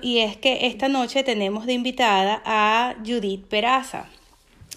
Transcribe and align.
y 0.00 0.20
es 0.20 0.36
que 0.36 0.68
esta 0.68 0.88
noche 0.88 1.24
tenemos 1.24 1.66
de 1.66 1.72
invitada 1.72 2.40
a 2.44 2.94
Judith 3.04 3.46
Peraza, 3.46 4.06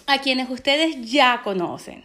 a 0.08 0.18
quienes 0.18 0.50
ustedes 0.50 1.10
ya 1.10 1.42
conocen. 1.44 2.04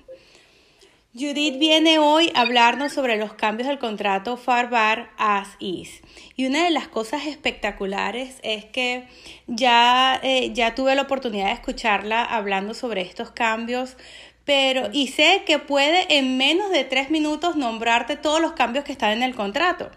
Judith 1.16 1.58
viene 1.58 1.98
hoy 1.98 2.32
a 2.36 2.42
hablarnos 2.42 2.94
sobre 2.94 3.18
los 3.18 3.34
cambios 3.34 3.68
del 3.68 3.80
contrato 3.80 4.38
Farbar 4.38 5.10
As 5.18 5.48
Is. 5.58 6.02
Y 6.36 6.46
una 6.46 6.64
de 6.64 6.70
las 6.70 6.88
cosas 6.90 7.26
espectaculares 7.26 8.36
es 8.44 8.66
que 8.66 9.08
ya, 9.48 10.20
eh, 10.22 10.52
ya 10.54 10.76
tuve 10.76 10.94
la 10.94 11.02
oportunidad 11.02 11.48
de 11.48 11.54
escucharla 11.54 12.24
hablando 12.24 12.76
sobre 12.76 13.02
estos 13.02 13.32
cambios, 13.32 13.98
pero 14.46 14.90
y 14.94 15.08
sé 15.08 15.42
que 15.48 15.58
puede 15.58 16.18
en 16.20 16.38
menos 16.38 16.70
de 16.70 16.84
tres 16.84 17.10
minutos 17.10 17.56
nombrarte 17.56 18.16
todos 18.16 18.40
los 18.40 18.52
cambios 18.52 18.86
que 18.86 18.92
están 18.92 19.14
en 19.14 19.24
el 19.24 19.34
contrato. 19.34 19.90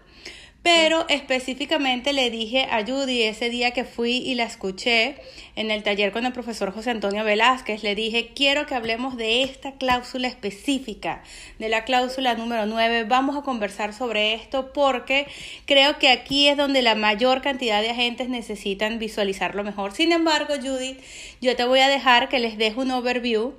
Pero 0.63 1.07
específicamente 1.09 2.13
le 2.13 2.29
dije 2.29 2.67
a 2.69 2.85
Judy 2.85 3.23
ese 3.23 3.49
día 3.49 3.71
que 3.71 3.83
fui 3.83 4.17
y 4.17 4.35
la 4.35 4.43
escuché 4.43 5.15
en 5.55 5.71
el 5.71 5.81
taller 5.81 6.11
con 6.11 6.25
el 6.27 6.33
profesor 6.33 6.71
José 6.71 6.91
Antonio 6.91 7.23
Velázquez, 7.23 7.81
le 7.81 7.95
dije, 7.95 8.31
quiero 8.35 8.67
que 8.67 8.75
hablemos 8.75 9.17
de 9.17 9.41
esta 9.41 9.73
cláusula 9.73 10.27
específica, 10.27 11.23
de 11.57 11.67
la 11.67 11.83
cláusula 11.83 12.35
número 12.35 12.67
9. 12.67 13.05
Vamos 13.05 13.35
a 13.35 13.41
conversar 13.41 13.93
sobre 13.93 14.35
esto 14.35 14.71
porque 14.71 15.25
creo 15.65 15.97
que 15.97 16.09
aquí 16.09 16.47
es 16.47 16.57
donde 16.57 16.83
la 16.83 16.93
mayor 16.93 17.41
cantidad 17.41 17.81
de 17.81 17.89
agentes 17.89 18.29
necesitan 18.29 18.99
visualizarlo 18.99 19.63
mejor. 19.63 19.93
Sin 19.93 20.11
embargo, 20.11 20.53
Judy, 20.61 20.95
yo 21.41 21.55
te 21.55 21.65
voy 21.65 21.79
a 21.79 21.89
dejar 21.89 22.29
que 22.29 22.37
les 22.37 22.59
deje 22.59 22.79
un 22.79 22.91
overview 22.91 23.55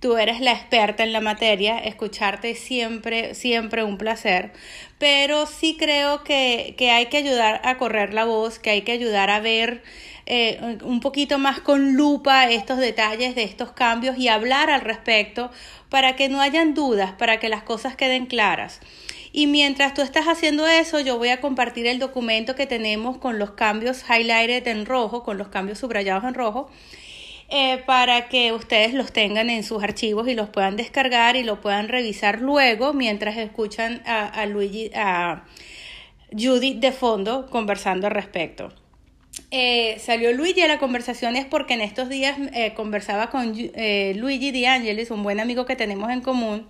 Tú 0.00 0.16
eres 0.16 0.40
la 0.40 0.52
experta 0.52 1.02
en 1.02 1.12
la 1.12 1.20
materia, 1.20 1.76
escucharte 1.78 2.54
siempre, 2.54 3.34
siempre 3.34 3.82
un 3.82 3.98
placer, 3.98 4.52
pero 4.98 5.46
sí 5.46 5.76
creo 5.76 6.22
que, 6.22 6.76
hay 6.92 7.06
que 7.06 7.16
ayudar 7.16 7.60
a 7.64 7.78
correr 7.78 8.14
la 8.14 8.24
voz, 8.24 8.60
que 8.60 8.70
hay 8.70 8.82
que 8.82 8.92
ayudar 8.92 9.28
a 9.28 9.40
ver 9.40 9.82
eh, 10.26 10.78
un 10.84 11.00
poquito 11.00 11.38
más 11.38 11.58
con 11.58 11.94
lupa 11.94 12.48
estos 12.48 12.78
detalles 12.78 13.34
de 13.34 13.42
estos 13.42 13.72
cambios 13.72 14.16
y 14.18 14.28
hablar 14.28 14.70
al 14.70 14.82
respecto 14.82 15.50
para 15.88 16.14
que 16.14 16.28
no 16.28 16.40
hayan 16.40 16.74
dudas, 16.74 17.12
para 17.12 17.40
que 17.40 17.48
las 17.48 17.64
cosas 17.64 17.96
queden 17.96 18.26
claras. 18.26 18.80
Y 19.32 19.48
mientras 19.48 19.94
tú 19.94 20.02
estás 20.02 20.26
haciendo 20.26 20.66
eso, 20.68 21.00
yo 21.00 21.18
voy 21.18 21.30
a 21.30 21.40
compartir 21.40 21.88
el 21.88 21.98
documento 21.98 22.54
que 22.54 22.66
tenemos 22.66 23.18
con 23.18 23.38
los 23.40 23.50
cambios 23.52 24.04
highlighted 24.08 24.66
en 24.68 24.86
rojo, 24.86 25.24
con 25.24 25.38
los 25.38 25.48
cambios 25.48 25.78
subrayados 25.78 26.22
en 26.24 26.34
rojo, 26.34 26.70
eh, 27.48 27.82
para 27.86 28.28
que 28.28 28.52
ustedes 28.52 28.94
los 28.94 29.12
tengan 29.12 29.50
en 29.50 29.62
sus 29.62 29.82
archivos 29.82 30.28
y 30.28 30.34
los 30.34 30.48
puedan 30.50 30.76
descargar 30.76 31.36
y 31.36 31.42
lo 31.42 31.60
puedan 31.60 31.88
revisar 31.88 32.40
luego 32.40 32.92
mientras 32.92 33.36
escuchan 33.36 34.02
a, 34.06 34.44
Luigi, 34.46 34.90
a 34.94 35.44
Judy 36.32 36.74
de 36.74 36.92
fondo 36.92 37.46
conversando 37.50 38.06
al 38.06 38.12
respecto. 38.12 38.72
Eh, 39.50 39.96
salió 39.98 40.32
Luigi 40.32 40.62
a 40.62 40.68
la 40.68 40.78
conversación 40.78 41.36
es 41.36 41.46
porque 41.46 41.74
en 41.74 41.80
estos 41.80 42.08
días 42.08 42.36
eh, 42.52 42.74
conversaba 42.74 43.30
con 43.30 43.52
Luigi 43.52 44.50
Di 44.50 44.66
Angelis, 44.66 45.10
un 45.10 45.22
buen 45.22 45.40
amigo 45.40 45.64
que 45.64 45.76
tenemos 45.76 46.10
en 46.10 46.20
común, 46.20 46.66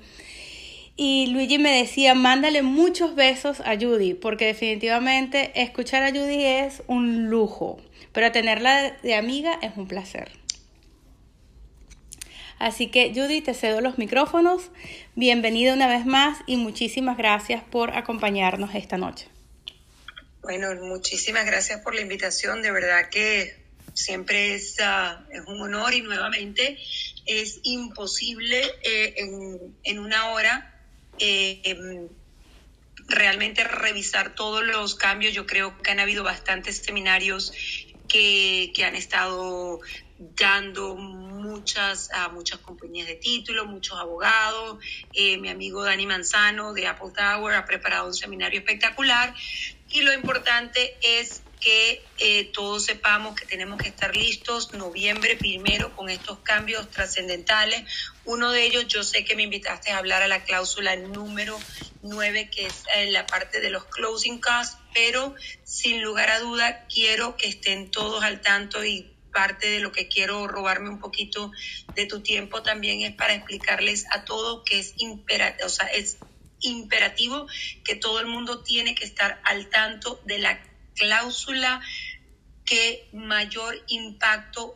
y 1.01 1.29
Luigi 1.29 1.59
me 1.59 1.71
decía, 1.71 2.15
mándale 2.15 2.63
muchos 2.63 3.15
besos 3.15 3.61
a 3.61 3.77
Judy, 3.77 4.15
porque 4.15 4.47
definitivamente 4.47 5.53
escuchar 5.55 6.03
a 6.03 6.11
Judy 6.11 6.43
es 6.45 6.83
un 6.89 7.31
lujo, 7.31 7.79
pero 8.11 8.33
tenerla 8.33 8.97
de 9.01 9.15
amiga 9.15 9.61
es 9.63 9.77
un 9.77 9.87
placer. 9.87 10.33
Así 12.59 12.89
que 12.89 13.13
Judy, 13.15 13.41
te 13.41 13.55
cedo 13.55 13.81
los 13.81 13.99
micrófonos. 13.99 14.71
Bienvenida 15.15 15.75
una 15.75 15.87
vez 15.87 16.07
más 16.07 16.39
y 16.47 16.57
muchísimas 16.57 17.17
gracias 17.17 17.63
por 17.63 17.97
acompañarnos 17.97 18.75
esta 18.75 18.97
noche. 18.97 19.29
Bueno, 20.43 20.75
muchísimas 20.83 21.47
gracias 21.47 21.81
por 21.83 21.95
la 21.95 22.01
invitación. 22.01 22.63
De 22.63 22.73
verdad 22.73 23.11
que 23.11 23.55
siempre 23.95 24.55
es, 24.55 24.77
ah, 24.81 25.25
es 25.31 25.43
un 25.47 25.61
honor 25.61 25.95
y 25.95 26.03
nuevamente 26.03 26.79
es 27.27 27.61
imposible 27.63 28.63
eh, 28.83 29.15
en, 29.85 29.99
una 29.99 30.31
hora 30.31 30.75
eh, 31.19 31.61
em, 31.65 32.09
realmente 33.07 33.63
revisar 33.65 34.35
todos 34.35 34.65
los 34.65 34.95
cambios. 34.95 35.33
Yo 35.33 35.47
creo 35.47 35.81
que 35.83 35.91
han 35.91 36.01
habido 36.01 36.25
bastantes 36.25 36.79
seminarios 36.79 37.53
que, 38.09 38.73
que 38.75 38.85
han 38.85 38.97
estado 38.97 39.81
dando 40.19 40.97
muchas, 40.97 42.11
a 42.13 42.29
muchas 42.29 42.59
compañías 42.61 43.07
de 43.07 43.17
título, 43.17 43.67
muchos 43.67 43.99
abogados. 43.99 44.79
Eh, 45.13 45.39
mi 45.39 45.49
amigo 45.49 45.85
Dani 45.85 46.07
Manzano 46.07 46.73
de 46.73 46.87
Apple 46.87 47.13
Tower 47.15 47.55
ha 47.55 47.65
preparado 47.65 48.07
un 48.07 48.15
seminario 48.15 48.59
espectacular 48.59 49.33
y 49.89 50.03
lo 50.03 50.13
importante 50.13 50.99
es 51.03 51.48
que 51.61 52.05
eh, 52.19 52.45
todos 52.53 52.85
sepamos 52.85 53.35
que 53.35 53.47
tenemos 53.47 53.81
que 53.81 53.89
estar 53.89 54.15
listos 54.17 54.73
noviembre 54.75 55.37
primero 55.37 55.95
con 55.95 56.09
estos 56.09 56.39
cambios 56.41 56.91
trascendentales. 56.91 57.85
Uno 58.25 58.51
de 58.51 58.65
ellos, 58.65 58.87
yo 58.87 59.03
sé 59.03 59.25
que 59.25 59.37
me 59.37 59.45
invitaste 59.45 59.91
a 59.91 59.99
hablar 59.99 60.23
a 60.23 60.29
la 60.29 60.45
cláusula 60.45 60.97
número 60.97 61.59
9, 62.03 62.51
que 62.51 62.67
es 62.67 62.83
en 62.95 63.13
la 63.13 63.27
parte 63.27 63.61
de 63.61 63.71
los 63.71 63.85
closing 63.85 64.41
costs, 64.41 64.79
pero 64.95 65.35
sin 65.65 66.03
lugar 66.03 66.31
a 66.31 66.41
duda 66.41 66.87
quiero 66.87 67.37
que 67.37 67.49
estén 67.49 67.91
todos 67.91 68.23
al 68.23 68.41
tanto 68.41 68.85
y 68.85 69.13
parte 69.33 69.69
de 69.69 69.81
lo 69.81 69.93
que 69.93 70.09
quiero 70.09 70.49
robarme 70.49 70.89
un 70.89 70.99
poquito 70.99 71.53
de 71.95 72.07
tu 72.07 72.21
tiempo 72.21 72.63
también 72.63 73.03
es 73.03 73.15
para 73.15 73.35
explicarles 73.35 74.07
a 74.11 74.25
todos 74.25 74.65
que 74.65 74.79
es 74.79 74.95
imperativo, 74.97 75.69
sea, 75.69 75.87
es 75.87 76.19
imperativo 76.61 77.47
que 77.85 77.95
todo 77.95 78.21
el 78.21 78.27
mundo 78.27 78.63
tiene 78.63 78.95
que 78.95 79.05
estar 79.05 79.41
al 79.45 79.69
tanto 79.69 80.21
de 80.25 80.39
la 80.39 80.61
cláusula 80.99 81.81
que 82.65 83.09
mayor 83.13 83.83
impacto 83.89 84.75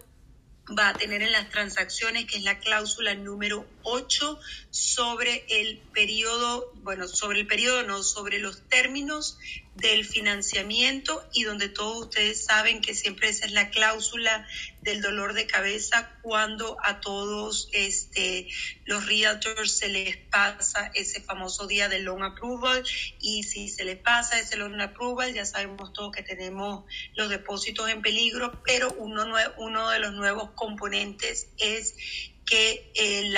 va 0.78 0.91
a 0.91 0.94
tener 0.94 1.22
en 1.22 1.33
las 1.33 1.50
transacciones, 1.50 2.27
que 2.27 2.38
es 2.38 2.44
la 2.44 2.59
cláusula 2.59 3.15
número 3.15 3.66
8 3.83 4.38
sobre 4.71 5.44
el 5.49 5.78
periodo, 5.93 6.72
bueno, 6.77 7.09
sobre 7.09 7.41
el 7.41 7.47
periodo, 7.47 7.82
no, 7.82 8.03
sobre 8.03 8.38
los 8.38 8.66
términos 8.69 9.38
del 9.75 10.05
financiamiento 10.05 11.28
y 11.32 11.44
donde 11.44 11.69
todos 11.69 12.06
ustedes 12.06 12.44
saben 12.44 12.81
que 12.81 12.94
siempre 12.94 13.28
esa 13.28 13.47
es 13.47 13.53
la 13.53 13.71
cláusula 13.71 14.47
del 14.82 15.00
dolor 15.00 15.32
de 15.32 15.47
cabeza 15.47 16.10
cuando 16.22 16.76
a 16.82 17.00
todos 17.00 17.69
este, 17.72 18.48
los 18.84 19.06
realtors 19.06 19.78
se 19.78 19.88
les 19.88 20.16
pasa 20.16 20.91
ese 20.94 21.22
famoso 21.22 21.66
día 21.66 21.88
del 21.88 22.04
loan 22.04 22.22
approval. 22.22 22.84
Y 23.20 23.44
si 23.44 23.69
se 23.69 23.84
les 23.84 23.98
pasa 23.98 24.38
ese 24.38 24.56
loan 24.56 24.81
approval 24.81 25.32
ya 25.32 25.47
sabemos 25.47 25.93
todos 25.93 26.12
que 26.12 26.22
tenemos 26.22 26.84
los 27.15 27.28
depósitos 27.28 27.88
en 27.88 28.03
peligro, 28.03 28.62
pero 28.65 28.93
uno, 28.98 29.26
uno 29.59 29.91
de 29.91 29.98
los 30.00 30.12
nuevos 30.12 30.50
componentes 30.54 31.49
es 31.59 31.94
que 32.44 32.93
el, 32.97 33.37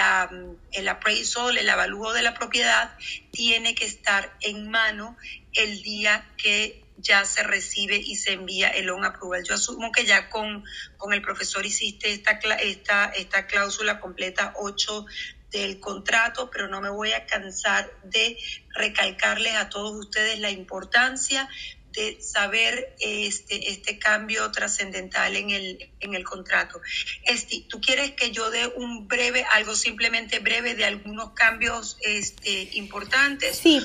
el 0.72 0.88
appraisal, 0.88 1.58
el 1.58 1.68
avalúo 1.68 2.12
de 2.12 2.22
la 2.22 2.34
propiedad 2.34 2.96
tiene 3.30 3.74
que 3.74 3.84
estar 3.84 4.36
en 4.40 4.70
mano 4.70 5.16
el 5.52 5.82
día 5.82 6.26
que 6.36 6.83
ya 7.04 7.24
se 7.24 7.42
recibe 7.42 7.96
y 7.96 8.16
se 8.16 8.32
envía 8.32 8.68
el 8.68 8.86
loan 8.86 9.04
approval. 9.04 9.44
Yo 9.44 9.54
asumo 9.54 9.92
que 9.92 10.04
ya 10.04 10.30
con, 10.30 10.64
con 10.96 11.12
el 11.12 11.22
profesor 11.22 11.64
hiciste 11.64 12.12
esta, 12.12 12.32
esta, 12.60 13.04
esta 13.10 13.46
cláusula 13.46 14.00
completa 14.00 14.54
8 14.56 15.06
del 15.52 15.78
contrato, 15.78 16.50
pero 16.50 16.66
no 16.66 16.80
me 16.80 16.90
voy 16.90 17.12
a 17.12 17.26
cansar 17.26 17.92
de 18.02 18.36
recalcarles 18.70 19.54
a 19.54 19.68
todos 19.68 19.94
ustedes 19.94 20.40
la 20.40 20.50
importancia 20.50 21.48
de 21.94 22.20
saber 22.20 22.94
este, 22.98 23.70
este 23.70 23.98
cambio 23.98 24.50
trascendental 24.50 25.36
en 25.36 25.50
el, 25.50 25.90
en 26.00 26.14
el 26.14 26.24
contrato. 26.24 26.80
Este, 27.24 27.64
¿Tú 27.68 27.80
quieres 27.80 28.12
que 28.12 28.32
yo 28.32 28.50
dé 28.50 28.66
un 28.66 29.06
breve, 29.06 29.44
algo 29.52 29.76
simplemente 29.76 30.40
breve 30.40 30.74
de 30.74 30.84
algunos 30.84 31.34
cambios 31.34 31.96
este, 32.00 32.70
importantes? 32.72 33.56
Sí, 33.56 33.80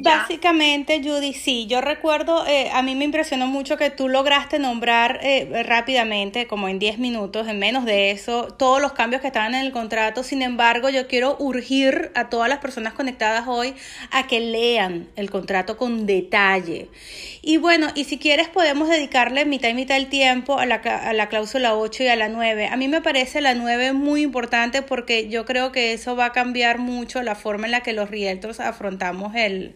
básicamente 0.00 1.00
Judy, 1.02 1.32
sí, 1.32 1.66
yo 1.66 1.80
recuerdo, 1.80 2.46
eh, 2.46 2.70
a 2.72 2.82
mí 2.82 2.94
me 2.94 3.04
impresionó 3.04 3.46
mucho 3.46 3.76
que 3.76 3.90
tú 3.90 4.08
lograste 4.08 4.58
nombrar 4.58 5.20
eh, 5.22 5.62
rápidamente, 5.64 6.46
como 6.46 6.68
en 6.68 6.78
10 6.78 6.98
minutos, 6.98 7.48
en 7.48 7.58
menos 7.58 7.84
de 7.84 8.10
eso, 8.10 8.48
todos 8.58 8.80
los 8.80 8.92
cambios 8.92 9.20
que 9.20 9.28
estaban 9.28 9.54
en 9.54 9.64
el 9.64 9.72
contrato. 9.72 10.22
Sin 10.22 10.42
embargo, 10.42 10.88
yo 10.88 11.06
quiero 11.06 11.36
urgir 11.38 12.10
a 12.14 12.28
todas 12.28 12.48
las 12.48 12.58
personas 12.58 12.92
conectadas 12.92 13.44
hoy 13.46 13.74
a 14.10 14.26
que 14.26 14.40
lean 14.40 15.08
el 15.16 15.30
contrato 15.30 15.76
con 15.76 16.06
detalle. 16.06 16.88
Y 17.44 17.56
bueno, 17.56 17.88
y 17.96 18.04
si 18.04 18.18
quieres 18.18 18.48
podemos 18.48 18.88
dedicarle 18.88 19.44
mitad 19.44 19.68
y 19.68 19.74
mitad 19.74 19.96
del 19.96 20.06
tiempo 20.06 20.60
a 20.60 20.64
la, 20.64 20.76
a 20.76 21.12
la 21.12 21.28
cláusula 21.28 21.74
8 21.74 22.04
y 22.04 22.06
a 22.06 22.14
la 22.14 22.28
9. 22.28 22.68
A 22.68 22.76
mí 22.76 22.86
me 22.86 23.02
parece 23.02 23.40
la 23.40 23.54
9 23.54 23.94
muy 23.94 24.22
importante 24.22 24.80
porque 24.82 25.28
yo 25.28 25.44
creo 25.44 25.72
que 25.72 25.92
eso 25.92 26.14
va 26.14 26.26
a 26.26 26.32
cambiar 26.32 26.78
mucho 26.78 27.20
la 27.24 27.34
forma 27.34 27.66
en 27.66 27.72
la 27.72 27.80
que 27.80 27.94
los 27.94 28.08
realtors 28.08 28.60
afrontamos 28.60 29.34
el, 29.34 29.74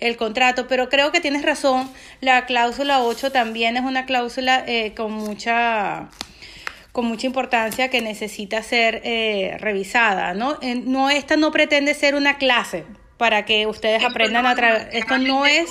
el 0.00 0.18
contrato. 0.18 0.68
Pero 0.68 0.90
creo 0.90 1.10
que 1.10 1.20
tienes 1.20 1.42
razón, 1.42 1.90
la 2.20 2.44
cláusula 2.44 3.02
8 3.02 3.32
también 3.32 3.78
es 3.78 3.84
una 3.84 4.04
cláusula 4.04 4.62
eh, 4.66 4.92
con 4.94 5.12
mucha 5.12 6.10
con 6.92 7.06
mucha 7.06 7.26
importancia 7.26 7.88
que 7.88 8.00
necesita 8.00 8.62
ser 8.62 9.02
eh, 9.04 9.56
revisada, 9.60 10.32
¿no? 10.32 10.58
no, 10.86 11.10
esta 11.10 11.36
no 11.36 11.50
pretende 11.50 11.92
ser 11.92 12.14
una 12.14 12.38
clase, 12.38 12.86
para 13.16 13.44
que 13.44 13.66
ustedes 13.66 14.04
aprendan 14.04 14.46
a 14.46 14.54
través. 14.54 14.88
Esto 14.92 15.18
no 15.18 15.46
es, 15.46 15.68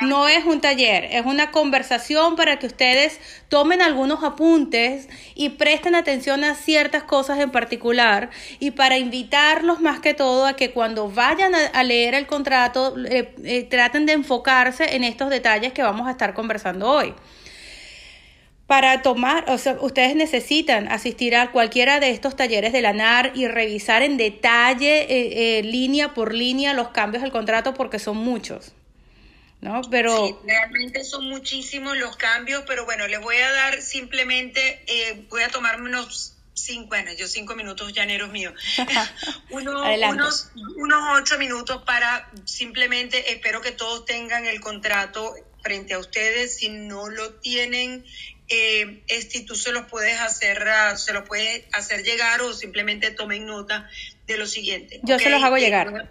no 0.00 0.26
es 0.26 0.44
un 0.44 0.60
taller, 0.60 1.04
es 1.10 1.26
una 1.26 1.50
conversación 1.50 2.34
para 2.34 2.58
que 2.58 2.66
ustedes 2.66 3.20
tomen 3.48 3.82
algunos 3.82 4.24
apuntes 4.24 5.08
y 5.34 5.50
presten 5.50 5.94
atención 5.94 6.44
a 6.44 6.54
ciertas 6.54 7.02
cosas 7.02 7.38
en 7.40 7.50
particular 7.50 8.30
y 8.58 8.70
para 8.70 8.98
invitarlos 8.98 9.80
más 9.80 10.00
que 10.00 10.14
todo 10.14 10.46
a 10.46 10.54
que 10.54 10.70
cuando 10.70 11.10
vayan 11.10 11.54
a, 11.54 11.82
leer 11.84 12.14
el 12.14 12.26
contrato 12.26 12.94
eh, 13.06 13.34
eh, 13.44 13.64
traten 13.64 14.06
de 14.06 14.12
enfocarse 14.12 14.96
en 14.96 15.04
estos 15.04 15.30
detalles 15.30 15.72
que 15.72 15.82
vamos 15.82 16.06
a 16.08 16.10
estar 16.10 16.34
conversando 16.34 16.90
hoy 16.90 17.14
para 18.68 19.00
tomar, 19.00 19.46
o 19.48 19.56
sea, 19.56 19.78
ustedes 19.80 20.14
necesitan 20.14 20.92
asistir 20.92 21.34
a 21.34 21.52
cualquiera 21.52 22.00
de 22.00 22.10
estos 22.10 22.36
talleres 22.36 22.70
de 22.74 22.82
la 22.82 22.92
NAR 22.92 23.32
y 23.34 23.48
revisar 23.48 24.02
en 24.02 24.18
detalle, 24.18 25.04
eh, 25.04 25.58
eh, 25.58 25.62
línea 25.62 26.12
por 26.12 26.34
línea, 26.34 26.74
los 26.74 26.88
cambios 26.88 27.22
del 27.22 27.32
contrato 27.32 27.72
porque 27.72 27.98
son 27.98 28.18
muchos. 28.18 28.72
¿No? 29.62 29.80
Pero... 29.90 30.26
Sí, 30.26 30.34
realmente 30.44 31.02
son 31.02 31.30
muchísimos 31.30 31.96
los 31.96 32.16
cambios, 32.16 32.62
pero 32.66 32.84
bueno, 32.84 33.08
les 33.08 33.22
voy 33.22 33.36
a 33.36 33.50
dar 33.50 33.80
simplemente, 33.80 34.82
eh, 34.86 35.24
voy 35.30 35.42
a 35.44 35.48
tomarme 35.48 35.88
unos 35.88 36.34
cinco, 36.52 36.88
bueno, 36.88 37.10
yo 37.14 37.26
cinco 37.26 37.56
minutos 37.56 37.94
llaneros 37.94 38.28
míos, 38.28 38.52
unos, 39.50 40.50
unos 40.76 41.18
ocho 41.18 41.38
minutos 41.38 41.82
para 41.84 42.30
simplemente, 42.44 43.32
espero 43.32 43.62
que 43.62 43.72
todos 43.72 44.04
tengan 44.04 44.44
el 44.44 44.60
contrato 44.60 45.34
frente 45.62 45.94
a 45.94 45.98
ustedes, 45.98 46.58
si 46.58 46.68
no 46.68 47.08
lo 47.08 47.32
tienen, 47.36 48.04
eh, 48.48 49.02
este, 49.08 49.42
tú 49.42 49.54
se 49.54 49.72
los 49.72 49.86
puedes 49.86 50.18
hacer, 50.20 50.66
ah, 50.68 50.96
se 50.96 51.12
los 51.12 51.28
puedes 51.28 51.64
hacer 51.72 52.02
llegar 52.02 52.40
o 52.42 52.52
simplemente 52.52 53.10
tomen 53.10 53.46
nota 53.46 53.88
de 54.26 54.38
lo 54.38 54.46
siguiente. 54.46 55.00
Yo 55.02 55.18
se 55.18 55.30
los 55.30 55.42
hago 55.42 55.58
llegar. 55.58 56.10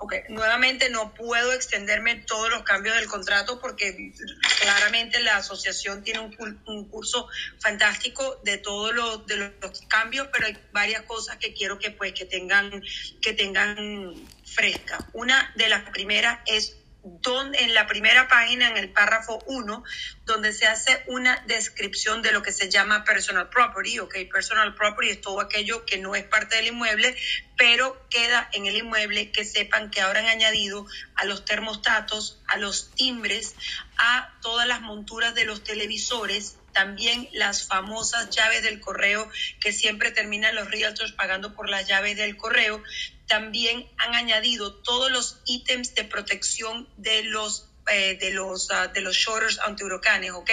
Ok, 0.00 0.14
nuevamente 0.28 0.90
no 0.90 1.12
puedo 1.12 1.52
extenderme 1.52 2.14
todos 2.14 2.50
los 2.50 2.62
cambios 2.62 2.94
del 2.94 3.08
contrato 3.08 3.60
porque 3.60 4.12
claramente 4.60 5.18
la 5.20 5.38
asociación 5.38 6.04
tiene 6.04 6.20
un, 6.20 6.62
un 6.66 6.88
curso 6.88 7.28
fantástico 7.58 8.40
de 8.44 8.58
todos 8.58 8.94
los, 8.94 9.26
de 9.26 9.36
los 9.36 9.80
cambios, 9.88 10.28
pero 10.32 10.46
hay 10.46 10.56
varias 10.70 11.02
cosas 11.02 11.38
que 11.38 11.52
quiero 11.52 11.80
que 11.80 11.90
pues 11.90 12.12
que 12.12 12.26
tengan, 12.26 12.80
que 13.20 13.32
tengan 13.32 14.14
fresca. 14.44 15.04
Una 15.14 15.52
de 15.56 15.68
las 15.68 15.90
primeras 15.90 16.38
es 16.46 16.77
donde, 17.20 17.58
en 17.62 17.74
la 17.74 17.86
primera 17.86 18.28
página, 18.28 18.68
en 18.68 18.76
el 18.76 18.92
párrafo 18.92 19.38
1, 19.46 19.84
donde 20.24 20.52
se 20.52 20.66
hace 20.66 21.02
una 21.06 21.42
descripción 21.46 22.22
de 22.22 22.32
lo 22.32 22.42
que 22.42 22.52
se 22.52 22.70
llama 22.70 23.04
personal 23.04 23.48
property. 23.48 23.98
Ok, 23.98 24.16
personal 24.32 24.74
property 24.74 25.10
es 25.10 25.20
todo 25.20 25.40
aquello 25.40 25.84
que 25.84 25.98
no 25.98 26.14
es 26.14 26.24
parte 26.24 26.56
del 26.56 26.68
inmueble, 26.68 27.16
pero 27.56 28.08
queda 28.10 28.48
en 28.52 28.66
el 28.66 28.76
inmueble, 28.76 29.30
que 29.32 29.44
sepan 29.44 29.90
que 29.90 30.00
han 30.00 30.16
añadido 30.26 30.86
a 31.14 31.24
los 31.24 31.44
termostatos, 31.44 32.40
a 32.46 32.56
los 32.56 32.94
timbres, 32.94 33.54
a 33.98 34.32
todas 34.42 34.66
las 34.66 34.80
monturas 34.80 35.34
de 35.34 35.44
los 35.44 35.64
televisores, 35.64 36.56
también 36.72 37.28
las 37.32 37.66
famosas 37.66 38.30
llaves 38.30 38.62
del 38.62 38.80
correo 38.80 39.28
que 39.60 39.72
siempre 39.72 40.12
terminan 40.12 40.54
los 40.54 40.70
realtors 40.70 41.12
pagando 41.12 41.54
por 41.54 41.68
las 41.68 41.88
llaves 41.88 42.16
del 42.16 42.36
correo 42.36 42.82
también 43.28 43.88
han 43.98 44.14
añadido 44.14 44.74
todos 44.74 45.10
los 45.10 45.40
ítems 45.46 45.94
de 45.94 46.04
protección 46.04 46.88
de 46.96 47.24
los 47.24 47.68
eh, 47.90 48.18
de 48.20 48.32
los 48.32 48.68
uh, 48.70 48.92
de 48.92 49.00
los 49.00 49.16
shorters 49.16 49.58
antihuracanes, 49.60 50.32
¿ok? 50.32 50.50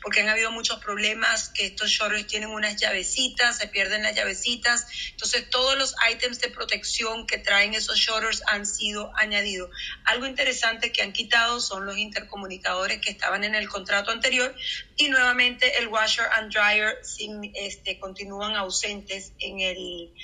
Porque 0.00 0.22
han 0.22 0.28
habido 0.30 0.50
muchos 0.50 0.78
problemas 0.78 1.50
que 1.50 1.66
estos 1.66 1.90
shorters 1.90 2.26
tienen 2.26 2.48
unas 2.48 2.80
llavecitas, 2.80 3.58
se 3.58 3.68
pierden 3.68 4.02
las 4.04 4.16
llavecitas, 4.16 4.86
entonces 5.10 5.50
todos 5.50 5.76
los 5.76 5.94
ítems 6.10 6.40
de 6.40 6.48
protección 6.48 7.26
que 7.26 7.36
traen 7.36 7.74
esos 7.74 7.98
shorters 7.98 8.42
han 8.46 8.64
sido 8.64 9.12
añadidos. 9.16 9.70
Algo 10.04 10.24
interesante 10.24 10.90
que 10.90 11.02
han 11.02 11.12
quitado 11.12 11.60
son 11.60 11.84
los 11.84 11.98
intercomunicadores 11.98 13.00
que 13.02 13.10
estaban 13.10 13.44
en 13.44 13.54
el 13.54 13.68
contrato 13.68 14.10
anterior 14.10 14.54
y 14.96 15.08
nuevamente 15.08 15.78
el 15.78 15.88
washer 15.88 16.26
and 16.32 16.50
dryer 16.50 16.98
sin, 17.02 17.52
este, 17.54 17.98
continúan 17.98 18.56
ausentes 18.56 19.32
en 19.40 19.60
el 19.60 20.14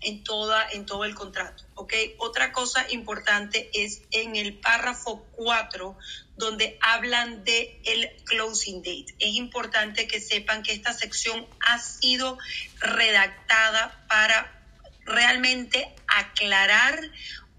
en, 0.00 0.24
toda, 0.24 0.66
en 0.70 0.86
todo 0.86 1.04
el 1.04 1.14
contrato. 1.14 1.64
¿ok? 1.74 1.92
Otra 2.18 2.52
cosa 2.52 2.86
importante 2.90 3.70
es 3.72 4.02
en 4.10 4.36
el 4.36 4.54
párrafo 4.54 5.26
4, 5.32 5.96
donde 6.36 6.78
hablan 6.80 7.44
de 7.44 7.80
el 7.84 8.10
closing 8.24 8.82
date. 8.82 9.14
Es 9.18 9.34
importante 9.34 10.06
que 10.06 10.20
sepan 10.20 10.62
que 10.62 10.72
esta 10.72 10.92
sección 10.92 11.46
ha 11.60 11.78
sido 11.78 12.38
redactada 12.80 14.04
para 14.08 14.56
realmente 15.04 15.94
aclarar 16.06 16.98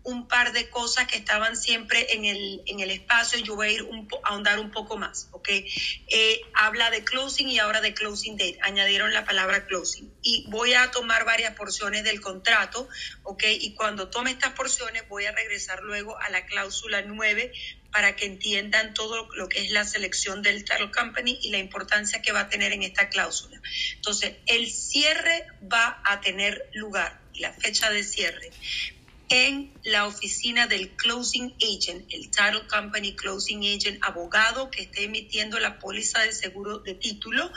un 0.04 0.28
par 0.28 0.52
de 0.52 0.70
cosas 0.70 1.08
que 1.08 1.18
estaban 1.18 1.56
siempre 1.56 2.14
en 2.14 2.26
el, 2.26 2.62
en 2.66 2.80
el 2.80 2.92
espacio. 2.92 3.40
Yo 3.40 3.56
voy 3.56 3.68
a 3.68 3.72
ir 3.72 3.84
un 3.84 4.08
a 4.24 4.30
ahondar 4.30 4.60
un 4.60 4.72
poco 4.72 4.98
más, 4.98 5.28
¿ok? 5.32 5.50
Eh, 5.50 6.42
habla 6.54 6.90
de 6.90 7.04
closing 7.04 7.50
y 7.50 7.60
ahora 7.60 7.82
de 7.82 7.94
closing 7.94 8.38
date. 8.38 8.58
Añadieron 8.62 9.14
la 9.14 9.26
palabra 9.26 9.66
closing. 9.66 10.12
Y 10.22 10.46
voy 10.50 10.74
a 10.74 10.92
tomar 10.92 11.26
varias 11.26 11.56
porciones 11.56 12.04
del 12.04 12.20
contrato, 12.20 12.88
¿ok? 13.24 13.44
Y 13.60 13.74
cuando 13.74 14.10
tome 14.10 14.32
estas 14.32 14.54
porciones 14.54 15.08
voy 15.08 15.26
a 15.26 15.32
regresar 15.32 15.84
luego 15.84 16.20
a 16.20 16.30
la 16.30 16.46
cláusula 16.46 17.02
9 17.04 17.52
para 17.92 18.16
que 18.16 18.26
entiendan 18.26 18.94
todo 18.94 19.28
lo 19.36 19.50
que 19.50 19.66
es 19.66 19.72
la 19.72 19.84
selección 19.84 20.42
del 20.42 20.64
title 20.64 20.92
company 20.92 21.38
y 21.42 21.52
la 21.52 21.58
importancia 21.58 22.22
que 22.22 22.32
va 22.32 22.42
a 22.42 22.50
tener 22.50 22.72
en 22.72 22.84
esta 22.84 23.10
cláusula. 23.10 23.62
Entonces, 23.96 24.36
el 24.48 24.72
cierre 24.72 25.46
va 25.62 26.02
a 26.06 26.22
tener 26.22 26.70
lugar, 26.74 27.20
la 27.36 27.52
fecha 27.54 27.90
de 27.90 28.04
cierre 28.04 28.52
en 29.32 29.72
la 29.84 30.06
oficina 30.06 30.68
del 30.68 30.90
closing 30.96 31.56
agent, 31.62 32.06
el 32.12 32.30
title 32.30 32.68
company 32.68 33.16
closing 33.16 33.64
agent, 33.64 34.04
abogado 34.04 34.70
que 34.70 34.84
esté 34.84 35.04
emitiendo 35.04 35.60
la 35.60 35.80
póliza 35.80 36.20
de 36.22 36.32
seguro 36.32 36.80
de 36.80 36.96
título 36.96 37.52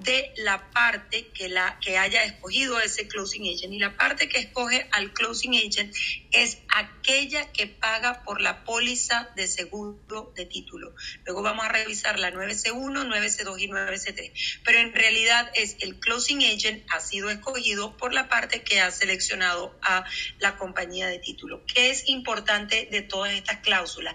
de 0.00 0.32
la 0.36 0.70
parte 0.70 1.28
que, 1.28 1.48
la, 1.48 1.78
que 1.80 1.98
haya 1.98 2.24
escogido 2.24 2.80
ese 2.80 3.08
closing 3.08 3.42
agent. 3.42 3.72
Y 3.72 3.78
la 3.78 3.96
parte 3.96 4.28
que 4.28 4.38
escoge 4.38 4.88
al 4.92 5.12
closing 5.12 5.54
agent 5.54 5.94
es 6.30 6.58
aquella 6.68 7.52
que 7.52 7.66
paga 7.66 8.22
por 8.24 8.40
la 8.40 8.64
póliza 8.64 9.30
de 9.36 9.46
seguro 9.46 10.32
de 10.34 10.46
título. 10.46 10.94
Luego 11.24 11.42
vamos 11.42 11.64
a 11.64 11.68
revisar 11.68 12.18
la 12.18 12.32
9C1, 12.32 13.06
9C2 13.06 13.60
y 13.60 13.68
9C3. 13.68 14.60
Pero 14.64 14.78
en 14.78 14.92
realidad 14.92 15.50
es 15.54 15.76
el 15.80 15.98
closing 15.98 16.42
agent 16.44 16.84
ha 16.90 17.00
sido 17.00 17.30
escogido 17.30 17.96
por 17.96 18.12
la 18.12 18.28
parte 18.28 18.62
que 18.62 18.80
ha 18.80 18.90
seleccionado 18.90 19.76
a 19.82 20.04
la 20.38 20.56
compañía 20.56 21.08
de 21.08 21.18
título. 21.18 21.65
¿Qué 21.72 21.90
es 21.90 22.08
importante 22.08 22.88
de 22.90 23.02
todas 23.02 23.32
estas 23.32 23.60
cláusulas? 23.60 24.14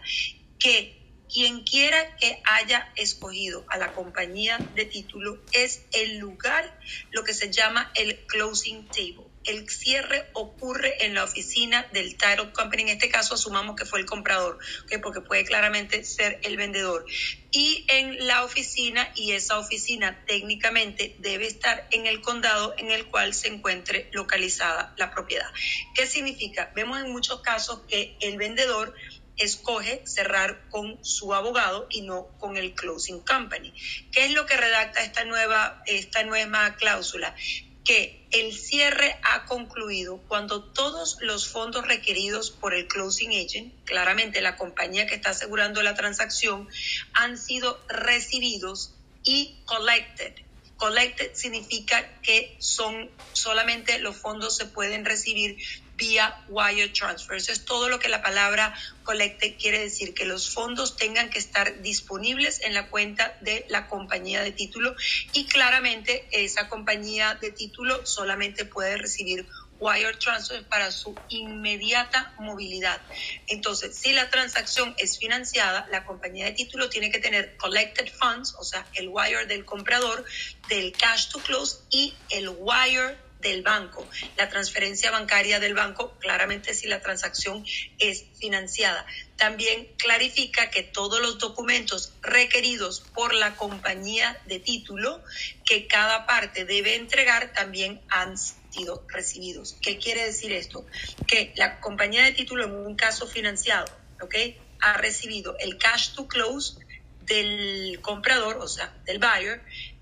Que 0.59 1.01
quien 1.31 1.63
quiera 1.63 2.15
que 2.17 2.41
haya 2.45 2.91
escogido 2.95 3.65
a 3.69 3.77
la 3.77 3.93
compañía 3.93 4.69
de 4.73 4.85
título 4.85 5.45
es 5.53 5.87
el 5.93 6.17
lugar, 6.17 6.77
lo 7.11 7.23
que 7.23 7.33
se 7.33 7.51
llama 7.51 7.91
el 7.95 8.25
closing 8.27 8.89
table 8.91 9.30
el 9.45 9.69
cierre 9.69 10.29
ocurre 10.33 11.05
en 11.05 11.13
la 11.13 11.23
oficina 11.23 11.87
del 11.93 12.17
title 12.17 12.51
company. 12.53 12.83
En 12.83 12.89
este 12.89 13.09
caso 13.09 13.35
asumamos 13.35 13.75
que 13.75 13.85
fue 13.85 13.99
el 13.99 14.05
comprador, 14.05 14.59
porque 15.01 15.21
puede 15.21 15.45
claramente 15.45 16.03
ser 16.03 16.39
el 16.43 16.57
vendedor. 16.57 17.05
Y 17.51 17.85
en 17.89 18.27
la 18.27 18.43
oficina, 18.43 19.11
y 19.15 19.31
esa 19.31 19.59
oficina 19.59 20.23
técnicamente 20.25 21.15
debe 21.19 21.47
estar 21.47 21.87
en 21.91 22.07
el 22.07 22.21
condado 22.21 22.73
en 22.77 22.91
el 22.91 23.07
cual 23.07 23.33
se 23.33 23.47
encuentre 23.47 24.09
localizada 24.13 24.93
la 24.97 25.11
propiedad. 25.11 25.49
¿Qué 25.95 26.07
significa? 26.07 26.71
Vemos 26.75 26.99
en 26.99 27.11
muchos 27.11 27.41
casos 27.41 27.81
que 27.87 28.17
el 28.21 28.37
vendedor 28.37 28.93
escoge 29.37 30.03
cerrar 30.05 30.69
con 30.69 31.03
su 31.03 31.33
abogado 31.33 31.87
y 31.89 32.01
no 32.01 32.27
con 32.37 32.57
el 32.57 32.73
closing 32.73 33.21
company. 33.21 33.73
¿Qué 34.11 34.25
es 34.25 34.33
lo 34.33 34.45
que 34.45 34.57
redacta 34.57 35.03
esta 35.03 35.23
nueva, 35.25 35.81
esta 35.87 36.23
nueva 36.23 36.75
cláusula? 36.75 37.35
Que 37.83 38.27
el 38.31 38.53
cierre 38.53 39.19
ha 39.23 39.45
concluido 39.45 40.17
cuando 40.27 40.63
todos 40.63 41.17
los 41.21 41.47
fondos 41.47 41.87
requeridos 41.87 42.51
por 42.51 42.73
el 42.73 42.87
closing 42.87 43.31
agent, 43.31 43.73
claramente 43.85 44.41
la 44.41 44.55
compañía 44.55 45.07
que 45.07 45.15
está 45.15 45.31
asegurando 45.31 45.81
la 45.81 45.95
transacción, 45.95 46.69
han 47.13 47.37
sido 47.37 47.83
recibidos 47.87 48.93
y 49.23 49.61
collected. 49.65 50.33
Collected 50.77 51.33
significa 51.33 52.21
que 52.21 52.55
son 52.59 53.09
solamente 53.33 53.99
los 53.99 54.17
fondos 54.17 54.57
se 54.57 54.65
pueden 54.65 55.05
recibir 55.05 55.57
vía 56.01 56.35
wire 56.49 56.89
transfer. 56.89 57.37
Eso 57.37 57.51
es 57.51 57.63
todo 57.63 57.87
lo 57.87 57.99
que 57.99 58.09
la 58.09 58.23
palabra 58.23 58.73
collecte 59.03 59.55
quiere 59.55 59.79
decir, 59.79 60.15
que 60.15 60.25
los 60.25 60.49
fondos 60.49 60.97
tengan 60.97 61.29
que 61.29 61.37
estar 61.37 61.83
disponibles 61.83 62.61
en 62.61 62.73
la 62.73 62.89
cuenta 62.89 63.37
de 63.41 63.67
la 63.69 63.87
compañía 63.87 64.41
de 64.41 64.51
título 64.51 64.95
y 65.33 65.45
claramente 65.45 66.27
esa 66.31 66.67
compañía 66.69 67.37
de 67.39 67.51
título 67.51 68.03
solamente 68.03 68.65
puede 68.65 68.97
recibir 68.97 69.45
wire 69.79 70.13
transfer 70.13 70.63
para 70.67 70.91
su 70.91 71.15
inmediata 71.29 72.33
movilidad. 72.39 72.99
Entonces, 73.47 73.95
si 73.95 74.13
la 74.13 74.29
transacción 74.29 74.95
es 74.97 75.19
financiada, 75.19 75.87
la 75.91 76.05
compañía 76.05 76.45
de 76.45 76.53
título 76.53 76.89
tiene 76.89 77.11
que 77.11 77.19
tener 77.19 77.57
collected 77.57 78.11
funds, 78.11 78.55
o 78.57 78.63
sea, 78.63 78.87
el 78.93 79.09
wire 79.09 79.45
del 79.45 79.65
comprador, 79.65 80.25
del 80.67 80.93
cash 80.93 81.29
to 81.29 81.39
close 81.39 81.79
y 81.91 82.13
el 82.29 82.49
wire 82.49 83.17
del 83.41 83.63
banco, 83.63 84.07
la 84.37 84.49
transferencia 84.49 85.11
bancaria 85.11 85.59
del 85.59 85.73
banco, 85.73 86.17
claramente 86.19 86.73
si 86.73 86.87
la 86.87 87.01
transacción 87.01 87.65
es 87.99 88.25
financiada. 88.39 89.05
También 89.37 89.87
clarifica 89.97 90.69
que 90.69 90.83
todos 90.83 91.19
los 91.19 91.39
documentos 91.39 92.13
requeridos 92.21 93.01
por 93.13 93.33
la 93.33 93.55
compañía 93.55 94.39
de 94.45 94.59
título 94.59 95.21
que 95.65 95.87
cada 95.87 96.25
parte 96.25 96.65
debe 96.65 96.95
entregar 96.95 97.53
también 97.53 98.01
han 98.09 98.37
sido 98.37 99.05
recibidos. 99.09 99.77
¿Qué 99.81 99.97
quiere 99.97 100.25
decir 100.25 100.51
esto? 100.51 100.85
Que 101.27 101.53
la 101.55 101.79
compañía 101.79 102.23
de 102.23 102.31
título 102.31 102.65
en 102.65 102.73
un 102.73 102.95
caso 102.95 103.27
financiado, 103.27 103.87
¿ok? 104.21 104.35
Ha 104.79 104.93
recibido 104.93 105.55
el 105.59 105.77
cash 105.77 106.13
to 106.13 106.27
close 106.27 106.75
del 107.21 107.99
comprador, 108.01 108.57
o 108.57 108.67
sea, 108.67 108.93
del 109.05 109.19
buyer, 109.19 109.61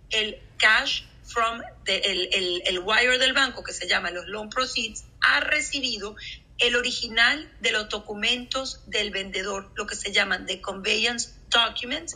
el 0.10 0.42
cash 0.58 1.04
from 1.32 1.62
el, 1.86 2.62
el, 2.66 2.80
wire 2.80 3.18
del 3.18 3.34
banco 3.34 3.64
que 3.64 3.74
se 3.74 3.88
llama 3.88 4.12
los 4.12 4.28
loan 4.28 4.50
proceeds, 4.50 5.06
ha 5.22 5.40
recibido 5.40 6.16
el 6.58 6.76
original 6.76 7.52
de 7.62 7.72
los 7.72 7.90
documentos 7.90 8.82
del 8.88 9.12
vendedor, 9.12 9.72
lo 9.76 9.88
que 9.88 9.96
se 9.96 10.12
llaman 10.12 10.46
the 10.46 10.60
conveyance 10.62 11.30
documents. 11.50 12.16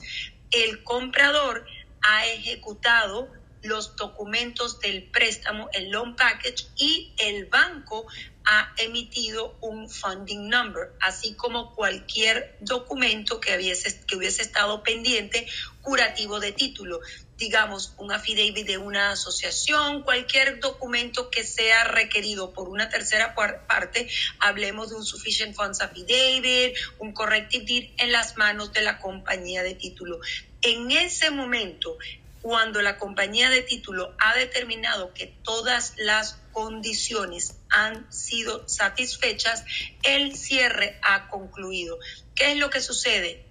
El 0.52 0.84
comprador 0.84 1.66
ha 2.02 2.28
ejecutado 2.28 3.30
los 3.64 3.96
documentos 3.96 4.80
del 4.82 5.04
préstamo, 5.04 5.70
el 5.72 5.90
loan 5.90 6.16
package, 6.16 6.68
y 6.76 7.14
el 7.18 7.46
banco 7.46 8.06
ha 8.46 8.74
emitido 8.78 9.58
un 9.62 9.90
funding 9.90 10.50
number, 10.50 10.92
así 11.00 11.34
como 11.36 11.74
cualquier 11.74 12.58
documento 12.60 13.40
que 13.40 13.56
hubiese, 13.56 14.06
que 14.06 14.18
hubiese 14.18 14.42
estado 14.42 14.84
pendiente 14.84 15.48
curativo 15.82 16.42
de 16.42 16.52
título, 16.52 17.00
digamos, 17.44 17.94
un 17.98 18.10
affidavit 18.14 18.66
de 18.66 18.78
una 18.78 19.12
asociación, 19.12 20.04
cualquier 20.04 20.62
documento 20.62 21.30
que 21.30 21.44
sea 21.44 21.84
requerido 21.84 22.54
por 22.54 22.70
una 22.70 22.88
tercera 22.88 23.36
parte, 23.36 24.08
hablemos 24.40 24.92
de 24.92 24.96
un 24.96 25.06
sufficient 25.06 25.54
funds 25.54 25.82
affidavit, 25.82 26.74
un 27.00 27.12
corrective 27.12 27.66
deed 27.66 27.90
en 27.98 28.14
las 28.14 28.38
manos 28.38 28.72
de 28.72 28.82
la 28.82 29.00
compañía 29.00 29.62
de 29.62 29.76
título. 29.76 30.22
En 30.62 30.90
ese 30.92 31.32
momento, 31.32 31.98
cuando 32.42 32.82
la 32.82 32.98
compañía 32.98 33.50
de 33.50 33.62
título 33.62 34.16
ha 34.20 34.36
determinado 34.36 35.14
que 35.14 35.28
todas 35.28 35.96
las 35.98 36.40
condiciones 36.54 37.58
han 37.70 38.10
sido 38.10 38.70
satisfechas, 38.70 39.66
el 40.04 40.38
cierre 40.38 40.98
ha 41.02 41.28
concluido. 41.28 42.00
¿Qué 42.36 42.54
es 42.54 42.58
lo 42.58 42.70
que 42.70 42.80
sucede? 42.80 43.46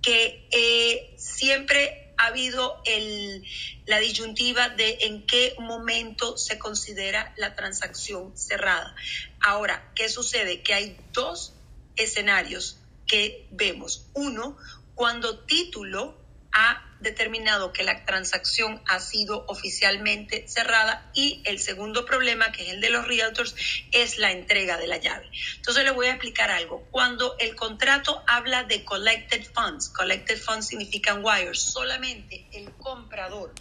Que 0.00 0.48
eh, 0.52 1.14
siempre 1.18 2.09
ha 2.20 2.26
habido 2.26 2.82
el, 2.84 3.46
la 3.86 3.98
disyuntiva 3.98 4.68
de 4.68 4.98
en 5.02 5.26
qué 5.26 5.54
momento 5.58 6.36
se 6.36 6.58
considera 6.58 7.32
la 7.38 7.54
transacción 7.54 8.36
cerrada. 8.36 8.94
Ahora, 9.40 9.90
¿qué 9.94 10.08
sucede? 10.10 10.62
Que 10.62 10.74
hay 10.74 10.96
dos 11.12 11.54
escenarios 11.96 12.78
que 13.06 13.48
vemos. 13.50 14.06
Uno, 14.12 14.58
cuando 14.94 15.38
título 15.40 16.19
ha 16.52 16.86
determinado 17.00 17.72
que 17.72 17.82
la 17.82 18.04
transacción 18.04 18.82
ha 18.86 19.00
sido 19.00 19.44
oficialmente 19.48 20.46
cerrada 20.48 21.10
y 21.14 21.42
el 21.46 21.58
segundo 21.58 22.04
problema, 22.04 22.52
que 22.52 22.64
es 22.64 22.68
el 22.74 22.80
de 22.80 22.90
los 22.90 23.06
realtors, 23.06 23.54
es 23.90 24.18
la 24.18 24.32
entrega 24.32 24.76
de 24.76 24.86
la 24.86 24.98
llave. 24.98 25.30
Entonces 25.56 25.84
le 25.84 25.90
voy 25.90 26.06
a 26.06 26.10
explicar 26.10 26.50
algo. 26.50 26.86
Cuando 26.90 27.36
el 27.38 27.56
contrato 27.56 28.22
habla 28.26 28.64
de 28.64 28.84
collected 28.84 29.44
funds, 29.54 29.88
collected 29.88 30.38
funds 30.38 30.68
significan 30.68 31.24
wires, 31.24 31.60
solamente 31.60 32.48
el 32.52 32.70
comprador 32.72 33.54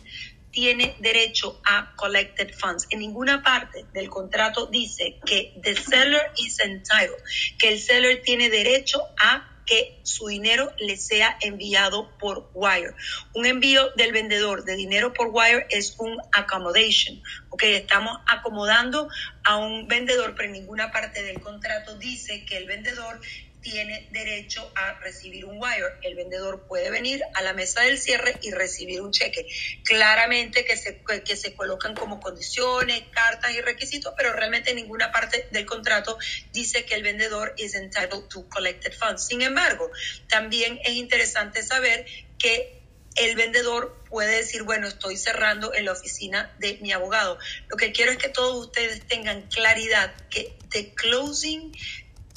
tiene 0.52 0.96
derecho 1.00 1.62
a 1.66 1.96
collected 1.96 2.54
funds. 2.54 2.88
En 2.90 3.00
ninguna 3.00 3.44
parte 3.44 3.86
del 3.94 4.10
contrato 4.10 4.66
dice 4.66 5.20
que 5.26 5.54
the 5.64 5.76
seller 5.76 6.32
is 6.38 6.60
entitled, 6.60 7.22
que 7.58 7.70
el 7.70 7.80
seller 7.80 8.22
tiene 8.24 8.50
derecho 8.50 9.00
a 9.20 9.49
que 9.70 10.00
su 10.02 10.28
dinero 10.28 10.74
le 10.80 10.98
sea 10.98 11.38
enviado 11.42 12.10
por 12.18 12.50
wire. 12.56 12.96
Un 13.36 13.46
envío 13.46 13.92
del 13.92 14.12
vendedor 14.12 14.64
de 14.64 14.76
dinero 14.76 15.14
por 15.14 15.28
wire 15.32 15.68
es 15.70 15.96
un 16.00 16.18
accommodation. 16.32 17.22
Ok, 17.50 17.64
estamos 17.64 18.18
acomodando 18.26 19.08
a 19.44 19.58
un 19.58 19.88
vendedor, 19.88 20.34
pero 20.36 20.48
en 20.48 20.54
ninguna 20.54 20.92
parte 20.92 21.22
del 21.22 21.40
contrato 21.40 21.96
dice 22.00 22.46
que 22.46 22.58
el 22.58 22.66
vendedor 22.66 23.22
tiene 23.62 24.08
derecho 24.12 24.72
a 24.76 25.00
recibir 25.00 25.46
un 25.46 25.58
wire. 25.58 25.98
El 26.02 26.16
vendedor 26.16 26.66
puede 26.68 26.90
venir 26.90 27.22
a 27.34 27.42
la 27.42 27.54
mesa 27.54 27.82
del 27.82 28.00
cierre 28.00 28.36
y 28.42 28.52
recibir 28.52 29.02
un 29.02 29.12
cheque. 29.12 29.46
Claramente 29.84 30.66
que 30.66 30.78
se, 30.78 31.02
que 31.26 31.36
se 31.36 31.54
colocan 31.56 31.96
como 31.96 32.20
condiciones, 32.20 33.04
cartas 33.12 33.52
y 33.54 33.62
requisitos, 33.62 34.14
pero 34.16 34.34
realmente 34.34 34.74
ninguna 34.74 35.12
parte 35.12 35.48
del 35.52 35.66
contrato 35.66 36.18
dice 36.54 36.86
que 36.86 36.96
el 36.96 37.04
vendedor 37.04 37.54
is 37.58 37.76
entitled 37.76 38.28
to 38.30 38.48
collected 38.50 38.94
funds. 38.94 39.26
Sin 39.26 39.42
embargo, 39.42 39.92
también 40.28 40.80
es 40.84 40.94
interesante 40.94 41.64
saber 41.64 42.06
que 42.38 42.80
el 43.16 43.36
vendedor 43.36 44.02
puede 44.10 44.38
decir, 44.38 44.64
bueno, 44.64 44.88
estoy 44.88 45.18
cerrando 45.18 45.74
en 45.74 45.86
la 45.86 45.92
oficina 45.92 46.56
de 46.60 46.78
mi 46.82 46.92
abogado. 46.92 47.38
Lo 47.68 47.76
que 47.76 47.92
quiero 47.92 48.12
es 48.12 48.18
que 48.18 48.30
todos 48.30 48.68
ustedes 48.68 49.06
tengan 49.08 49.42
claridad 49.48 50.14
que 50.30 50.58
the 50.70 50.94
closing 50.94 51.76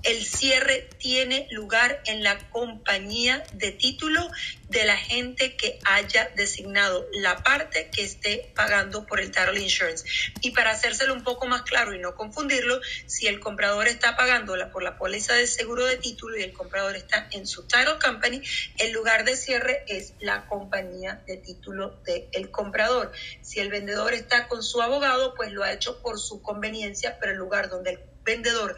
el 0.03 0.25
cierre 0.25 0.89
tiene 0.99 1.47
lugar 1.51 2.03
en 2.07 2.23
la 2.23 2.39
compañía 2.51 3.43
de 3.55 3.73
título 3.73 4.29
de 4.69 4.85
la 4.85 4.97
gente 4.97 5.55
que 5.57 5.79
haya 5.85 6.31
designado 6.35 7.07
la 7.13 7.43
parte 7.43 7.91
que 7.91 8.03
esté 8.03 8.51
pagando 8.55 9.07
por 9.07 9.21
el 9.21 9.31
title 9.31 9.61
insurance. 9.61 10.05
Y 10.41 10.53
para 10.53 10.71
hacérselo 10.71 11.13
un 11.15 11.23
poco 11.23 11.47
más 11.47 11.63
claro 11.63 11.95
y 11.95 11.99
no 11.99 12.15
confundirlo, 12.15 12.81
si 13.07 13.27
el 13.27 13.39
comprador 13.39 13.87
está 13.87 14.17
pagando 14.17 14.55
por 14.73 14.83
la 14.83 14.97
póliza 14.97 15.35
de 15.35 15.47
seguro 15.47 15.87
de 15.87 15.97
título 15.97 16.37
y 16.37 16.43
el 16.43 16.53
comprador 16.53 16.97
está 16.97 17.29
en 17.31 17.47
su 17.47 17.67
title 17.67 17.99
company, 18.03 18.43
el 18.79 18.93
lugar 18.93 19.25
de 19.25 19.37
cierre 19.37 19.85
es 19.87 20.15
la 20.21 20.47
compañía 20.47 21.23
de 21.27 21.37
título 21.37 22.01
del 22.05 22.51
comprador. 22.51 23.13
Si 23.43 23.61
el 23.61 23.71
vendedor 23.71 24.15
está 24.15 24.49
con 24.49 24.63
su 24.63 24.81
abogado, 24.81 25.35
pues 25.35 25.53
lo 25.53 25.63
ha 25.63 25.73
hecho 25.73 26.01
por 26.03 26.19
su 26.19 26.43
conveniencia, 26.43 27.19
pero 27.21 27.33
el 27.33 27.39
lugar 27.39 27.69
donde 27.69 27.91
el 27.91 27.99
vendedor 28.25 28.77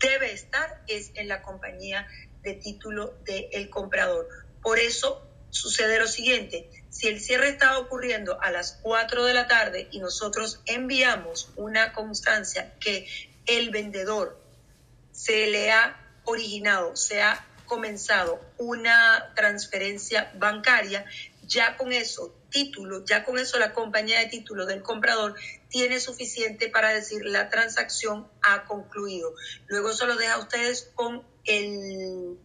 debe 0.00 0.32
estar 0.32 0.82
es 0.88 1.12
en 1.14 1.28
la 1.28 1.42
compañía 1.42 2.06
de 2.42 2.54
título 2.54 3.14
del 3.24 3.70
comprador. 3.70 4.28
Por 4.62 4.78
eso 4.78 5.26
sucede 5.50 5.98
lo 5.98 6.06
siguiente, 6.06 6.70
si 6.90 7.08
el 7.08 7.20
cierre 7.20 7.48
está 7.48 7.78
ocurriendo 7.78 8.40
a 8.40 8.50
las 8.50 8.78
4 8.82 9.24
de 9.24 9.34
la 9.34 9.46
tarde 9.46 9.88
y 9.90 10.00
nosotros 10.00 10.60
enviamos 10.66 11.50
una 11.56 11.92
constancia 11.92 12.74
que 12.80 13.06
el 13.46 13.70
vendedor 13.70 14.40
se 15.12 15.46
le 15.48 15.70
ha 15.70 15.96
originado, 16.24 16.96
se 16.96 17.22
ha 17.22 17.46
comenzado 17.66 18.40
una 18.58 19.32
transferencia 19.36 20.30
bancaria, 20.34 21.04
ya 21.50 21.76
con 21.76 21.92
eso, 21.92 22.32
título, 22.48 23.04
ya 23.04 23.24
con 23.24 23.38
eso 23.38 23.58
la 23.58 23.72
compañía 23.72 24.20
de 24.20 24.26
título 24.26 24.66
del 24.66 24.82
comprador 24.82 25.34
tiene 25.68 25.98
suficiente 26.00 26.68
para 26.68 26.94
decir 26.94 27.24
la 27.24 27.50
transacción 27.50 28.28
ha 28.40 28.64
concluido. 28.64 29.34
Luego 29.66 29.90
eso 29.90 30.06
lo 30.06 30.16
deja 30.16 30.34
a 30.34 30.38
ustedes 30.38 30.90
con 30.94 31.26
el 31.44 32.38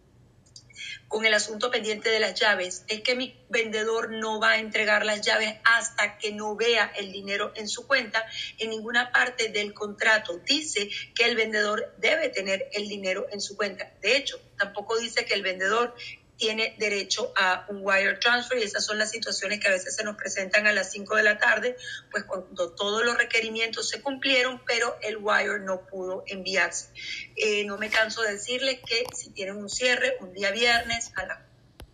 con 1.08 1.24
el 1.24 1.34
asunto 1.34 1.70
pendiente 1.70 2.10
de 2.10 2.18
las 2.18 2.34
llaves, 2.34 2.84
es 2.88 3.00
que 3.02 3.14
mi 3.14 3.38
vendedor 3.48 4.10
no 4.10 4.40
va 4.40 4.52
a 4.52 4.58
entregar 4.58 5.06
las 5.06 5.20
llaves 5.20 5.54
hasta 5.64 6.18
que 6.18 6.32
no 6.32 6.56
vea 6.56 6.92
el 6.96 7.12
dinero 7.12 7.52
en 7.54 7.68
su 7.68 7.86
cuenta. 7.86 8.24
En 8.58 8.70
ninguna 8.70 9.12
parte 9.12 9.48
del 9.48 9.72
contrato 9.72 10.40
dice 10.44 10.90
que 11.14 11.24
el 11.24 11.36
vendedor 11.36 11.94
debe 11.98 12.28
tener 12.28 12.68
el 12.72 12.88
dinero 12.88 13.26
en 13.30 13.40
su 13.40 13.56
cuenta. 13.56 13.92
De 14.00 14.16
hecho, 14.16 14.40
tampoco 14.58 14.98
dice 14.98 15.24
que 15.24 15.34
el 15.34 15.42
vendedor 15.42 15.94
tiene 16.36 16.74
derecho 16.78 17.32
a 17.36 17.66
un 17.68 17.80
wire 17.82 18.16
transfer 18.16 18.58
y 18.58 18.62
esas 18.62 18.84
son 18.84 18.98
las 18.98 19.10
situaciones 19.10 19.60
que 19.60 19.68
a 19.68 19.72
veces 19.72 19.96
se 19.96 20.04
nos 20.04 20.16
presentan 20.16 20.66
a 20.66 20.72
las 20.72 20.90
5 20.92 21.16
de 21.16 21.22
la 21.22 21.38
tarde, 21.38 21.76
pues 22.10 22.24
cuando 22.24 22.72
todos 22.72 23.04
los 23.04 23.16
requerimientos 23.16 23.88
se 23.88 24.02
cumplieron, 24.02 24.62
pero 24.66 24.96
el 25.02 25.16
wire 25.18 25.60
no 25.60 25.86
pudo 25.86 26.24
enviarse. 26.26 26.90
Eh, 27.36 27.64
no 27.64 27.78
me 27.78 27.90
canso 27.90 28.22
de 28.22 28.32
decirles 28.32 28.80
que 28.86 29.04
si 29.14 29.30
tienen 29.30 29.56
un 29.56 29.70
cierre 29.70 30.16
un 30.20 30.32
día 30.32 30.50
viernes 30.50 31.12
a 31.16 31.26
las 31.26 31.38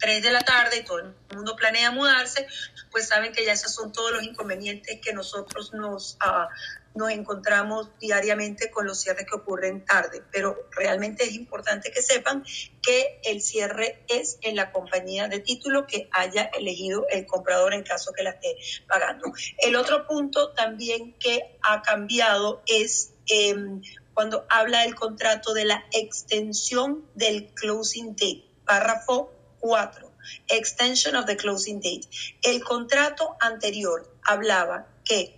3 0.02 0.20
de 0.20 0.32
la 0.32 0.40
tarde 0.40 0.78
y 0.78 0.84
todo 0.84 0.98
el 0.98 1.14
mundo 1.32 1.54
planea 1.54 1.92
mudarse, 1.92 2.48
pues 2.90 3.06
saben 3.06 3.32
que 3.32 3.44
ya 3.44 3.52
esos 3.52 3.72
son 3.72 3.92
todos 3.92 4.10
los 4.10 4.24
inconvenientes 4.24 5.00
que 5.00 5.12
nosotros 5.12 5.72
nos, 5.72 6.18
uh, 6.26 6.48
nos 6.94 7.10
encontramos 7.10 7.90
diariamente 7.98 8.70
con 8.70 8.86
los 8.86 9.00
cierres 9.00 9.26
que 9.26 9.36
ocurren 9.36 9.84
tarde, 9.84 10.22
pero 10.30 10.68
realmente 10.72 11.24
es 11.24 11.34
importante 11.34 11.90
que 11.90 12.02
sepan 12.02 12.44
que 12.82 13.20
el 13.24 13.40
cierre 13.40 14.04
es 14.08 14.38
en 14.42 14.56
la 14.56 14.72
compañía 14.72 15.28
de 15.28 15.40
título 15.40 15.86
que 15.86 16.08
haya 16.12 16.50
elegido 16.58 17.06
el 17.10 17.26
comprador 17.26 17.74
en 17.74 17.82
caso 17.82 18.12
que 18.12 18.22
la 18.22 18.30
esté 18.30 18.56
pagando. 18.86 19.32
El 19.58 19.76
otro 19.76 20.06
punto 20.06 20.52
también 20.52 21.14
que 21.18 21.58
ha 21.62 21.82
cambiado 21.82 22.62
es 22.66 23.14
em, 23.26 23.82
cuando 24.14 24.46
habla 24.50 24.82
del 24.82 24.94
contrato 24.94 25.54
de 25.54 25.64
la 25.64 25.84
extensión 25.92 27.08
del 27.14 27.52
closing 27.54 28.14
date, 28.14 28.44
párrafo 28.66 29.32
4. 29.60 30.12
Extension 30.48 31.16
of 31.16 31.26
the 31.26 31.36
closing 31.36 31.80
date. 31.80 32.08
El 32.42 32.62
contrato 32.62 33.36
anterior 33.40 34.08
hablaba 34.22 34.86
que 35.04 35.36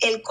el, 0.00 0.22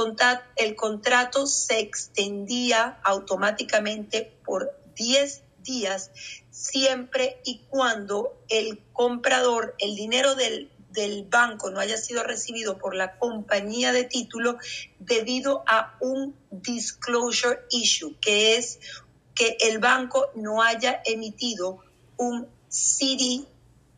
el 0.55 0.75
contrato 0.75 1.45
se 1.47 1.79
extendía 1.79 2.99
automáticamente 3.03 4.37
por 4.43 4.71
10 4.95 5.43
días 5.63 6.11
siempre 6.49 7.39
y 7.45 7.61
cuando 7.69 8.37
el 8.49 8.81
comprador, 8.91 9.75
el 9.77 9.95
dinero 9.95 10.35
del, 10.35 10.71
del 10.89 11.25
banco 11.25 11.69
no 11.69 11.79
haya 11.79 11.97
sido 11.97 12.23
recibido 12.23 12.77
por 12.77 12.95
la 12.95 13.17
compañía 13.17 13.93
de 13.93 14.03
título 14.03 14.57
debido 14.99 15.63
a 15.67 15.97
un 16.01 16.35
disclosure 16.51 17.59
issue, 17.69 18.17
que 18.19 18.57
es 18.57 18.79
que 19.35 19.57
el 19.61 19.79
banco 19.79 20.31
no 20.35 20.61
haya 20.61 21.01
emitido 21.05 21.79
un 22.17 22.47
CD 22.67 23.45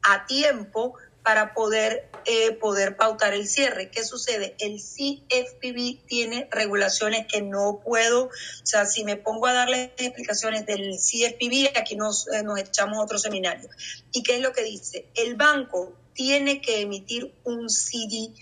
a 0.04 0.26
tiempo 0.26 0.94
para 1.24 1.54
poder, 1.54 2.10
eh, 2.26 2.52
poder 2.54 2.98
pautar 2.98 3.34
el 3.34 3.48
cierre. 3.48 3.90
¿Qué 3.90 4.04
sucede? 4.04 4.56
El 4.60 4.80
CFPB 4.80 6.06
tiene 6.06 6.48
regulaciones 6.52 7.28
que 7.28 7.42
no 7.42 7.82
puedo, 7.84 8.26
o 8.26 8.32
sea, 8.64 8.86
si 8.86 9.04
me 9.04 9.18
pongo 9.18 9.48
a 9.48 9.54
darle 9.54 9.94
explicaciones 9.98 10.66
del 10.66 10.98
CFPB, 10.98 11.78
aquí 11.78 11.96
nos, 11.96 12.28
eh, 12.28 12.44
nos 12.44 12.60
echamos 12.60 13.04
otro 13.04 13.20
seminario. 13.20 13.70
¿Y 14.12 14.24
qué 14.24 14.36
es 14.36 14.42
lo 14.42 14.52
que 14.54 14.64
dice? 14.64 15.08
El 15.16 15.36
banco 15.36 15.94
tiene 16.14 16.62
que 16.62 16.82
emitir 16.82 17.34
un 17.44 17.70
CD 17.70 18.34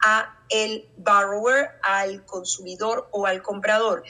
a 0.00 0.38
el 0.48 0.88
borrower, 0.96 1.70
al 1.82 2.24
consumidor 2.24 3.08
o 3.10 3.26
al 3.26 3.42
comprador. 3.42 4.04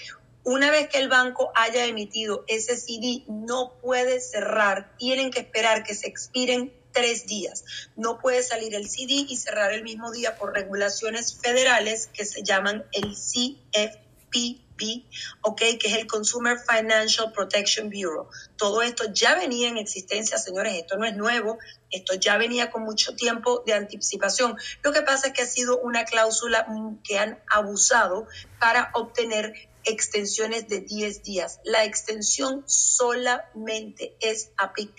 Una 0.44 0.70
vez 0.70 0.88
que 0.88 0.98
el 0.98 1.08
banco 1.08 1.52
haya 1.54 1.84
emitido 1.84 2.44
ese 2.46 2.76
CD, 2.76 3.24
no 3.28 3.74
puede 3.82 4.20
cerrar, 4.20 4.96
tienen 4.96 5.30
que 5.30 5.40
esperar 5.40 5.84
que 5.84 5.94
se 5.94 6.08
expiren 6.08 6.72
tres 6.98 7.26
días. 7.26 7.64
No 7.94 8.18
puede 8.18 8.42
salir 8.42 8.74
el 8.74 8.88
CD 8.90 9.24
y 9.28 9.36
cerrar 9.36 9.72
el 9.72 9.84
mismo 9.84 10.10
día 10.10 10.36
por 10.36 10.52
regulaciones 10.52 11.38
federales 11.40 12.08
que 12.12 12.24
se 12.24 12.42
llaman 12.42 12.84
el 12.90 13.14
CFPB, 13.14 15.04
¿ok? 15.42 15.58
Que 15.78 15.86
es 15.86 15.96
el 15.96 16.08
Consumer 16.08 16.58
Financial 16.58 17.30
Protection 17.32 17.88
Bureau. 17.88 18.28
Todo 18.56 18.82
esto 18.82 19.04
ya 19.12 19.36
venía 19.36 19.68
en 19.68 19.78
existencia, 19.78 20.38
señores, 20.38 20.74
esto 20.74 20.96
no 20.96 21.04
es 21.04 21.14
nuevo, 21.16 21.58
esto 21.92 22.14
ya 22.14 22.36
venía 22.36 22.72
con 22.72 22.82
mucho 22.82 23.14
tiempo 23.14 23.62
de 23.64 23.74
anticipación. 23.74 24.56
Lo 24.82 24.92
que 24.92 25.02
pasa 25.02 25.28
es 25.28 25.34
que 25.34 25.42
ha 25.42 25.46
sido 25.46 25.78
una 25.78 26.04
cláusula 26.04 26.66
que 27.04 27.16
han 27.16 27.38
abusado 27.48 28.26
para 28.58 28.90
obtener 28.94 29.67
extensiones 29.84 30.68
de 30.68 30.80
10 30.80 31.22
días. 31.22 31.60
La 31.64 31.84
extensión 31.84 32.64
solamente 32.66 34.16
es 34.20 34.50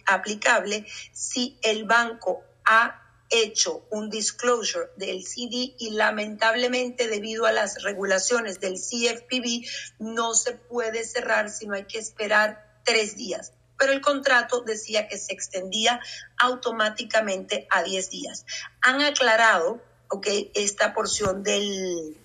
aplicable 0.05 0.86
si 1.13 1.57
el 1.62 1.86
banco 1.86 2.43
ha 2.65 3.01
hecho 3.29 3.86
un 3.91 4.09
disclosure 4.09 4.88
del 4.95 5.25
CD 5.25 5.75
y 5.77 5.91
lamentablemente 5.91 7.07
debido 7.07 7.45
a 7.45 7.51
las 7.51 7.83
regulaciones 7.83 8.59
del 8.59 8.75
CFPB 8.75 9.67
no 10.00 10.33
se 10.33 10.53
puede 10.53 11.03
cerrar 11.03 11.50
sino 11.50 11.75
hay 11.75 11.86
que 11.86 12.00
esperar 12.00 12.81
tres 12.83 13.15
días. 13.15 13.53
Pero 13.77 13.93
el 13.93 14.01
contrato 14.01 14.62
decía 14.62 15.07
que 15.07 15.17
se 15.17 15.31
extendía 15.31 16.01
automáticamente 16.38 17.65
a 17.69 17.83
10 17.83 18.09
días. 18.09 18.45
Han 18.81 19.01
aclarado 19.01 19.81
okay, 20.09 20.51
esta 20.53 20.93
porción 20.93 21.43
del, 21.43 22.17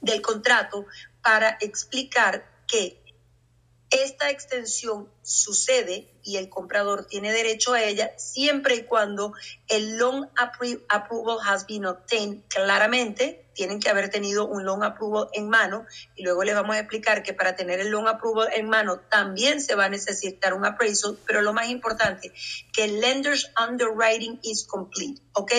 del 0.00 0.22
contrato 0.22 0.86
para 1.24 1.56
explicar 1.60 2.46
que 2.68 3.02
esta 3.90 4.30
extensión 4.30 5.08
sucede 5.22 6.10
y 6.22 6.36
el 6.36 6.48
comprador 6.48 7.06
tiene 7.06 7.32
derecho 7.32 7.74
a 7.74 7.82
ella 7.82 8.12
siempre 8.18 8.76
y 8.76 8.82
cuando 8.84 9.34
el 9.68 9.96
loan 9.96 10.28
approval 10.36 11.38
has 11.46 11.66
been 11.66 11.86
obtained 11.86 12.42
claramente, 12.48 13.46
tienen 13.54 13.78
que 13.78 13.88
haber 13.88 14.10
tenido 14.10 14.48
un 14.48 14.64
loan 14.64 14.82
approval 14.82 15.28
en 15.32 15.48
mano 15.48 15.86
y 16.16 16.24
luego 16.24 16.42
les 16.42 16.56
vamos 16.56 16.74
a 16.74 16.80
explicar 16.80 17.22
que 17.22 17.34
para 17.34 17.54
tener 17.54 17.78
el 17.78 17.90
loan 17.90 18.08
approval 18.08 18.48
en 18.54 18.68
mano 18.68 18.98
también 18.98 19.60
se 19.60 19.76
va 19.76 19.84
a 19.84 19.88
necesitar 19.88 20.54
un 20.54 20.64
appraisal, 20.64 21.16
pero 21.24 21.40
lo 21.40 21.52
más 21.52 21.68
importante, 21.68 22.32
que 22.72 22.88
lender's 22.88 23.52
underwriting 23.56 24.40
is 24.42 24.66
complete, 24.66 25.22
¿ok? 25.34 25.52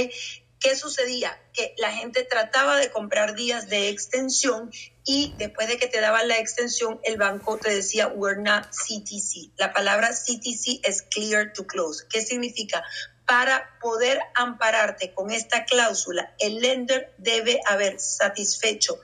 ¿Qué 0.66 0.76
sucedía? 0.76 1.40
Que 1.54 1.76
la 1.78 1.92
gente 1.92 2.24
trataba 2.24 2.78
de 2.78 2.90
comprar 2.90 3.36
días 3.36 3.70
de 3.70 3.90
extensión 3.90 4.72
y 5.04 5.36
después 5.38 5.68
de 5.68 5.78
que 5.78 5.86
te 5.86 6.02
daban 6.02 6.28
la 6.28 6.40
extensión, 6.40 7.00
el 7.04 7.18
banco 7.18 7.60
te 7.60 7.72
decía, 7.72 8.08
we're 8.08 8.42
not 8.42 8.66
CTC. 8.72 9.52
La 9.58 9.74
palabra 9.74 10.10
CTC 10.10 10.80
es 10.82 11.04
clear 11.04 11.54
to 11.54 11.68
close. 11.68 12.08
¿Qué 12.10 12.22
significa? 12.22 12.84
Para 13.28 13.78
poder 13.80 14.20
ampararte 14.34 15.14
con 15.14 15.30
esta 15.30 15.66
cláusula, 15.66 16.34
el 16.40 16.56
lender 16.56 17.14
debe 17.20 17.62
haber 17.68 18.00
satisfecho 18.00 19.00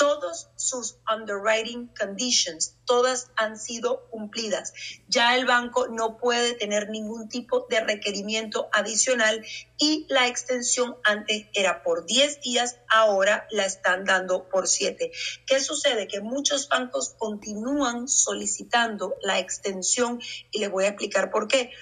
todos 0.00 0.48
sus 0.56 0.96
underwriting 1.14 1.88
conditions, 1.88 2.74
todas 2.86 3.30
han 3.36 3.58
sido 3.58 4.08
cumplidas. 4.08 4.72
Ya 5.08 5.36
el 5.36 5.44
banco 5.44 5.88
no 5.88 6.16
puede 6.16 6.54
tener 6.54 6.88
ningún 6.88 7.28
tipo 7.28 7.66
de 7.68 7.80
requerimiento 7.80 8.70
adicional 8.72 9.44
y 9.76 10.06
la 10.08 10.26
extensión 10.26 10.96
antes 11.04 11.48
era 11.52 11.82
por 11.82 12.06
10 12.06 12.40
días, 12.40 12.78
ahora 12.88 13.46
la 13.50 13.66
están 13.66 14.06
dando 14.06 14.48
por 14.48 14.68
7. 14.68 15.12
¿Qué 15.46 15.60
sucede? 15.60 16.08
Que 16.08 16.22
muchos 16.22 16.70
bancos 16.70 17.14
continúan 17.18 18.08
solicitando 18.08 19.16
la 19.20 19.38
extensión 19.38 20.18
y 20.50 20.60
les 20.60 20.70
voy 20.70 20.84
a 20.84 20.88
explicar 20.88 21.30
por 21.30 21.46
qué 21.46 21.72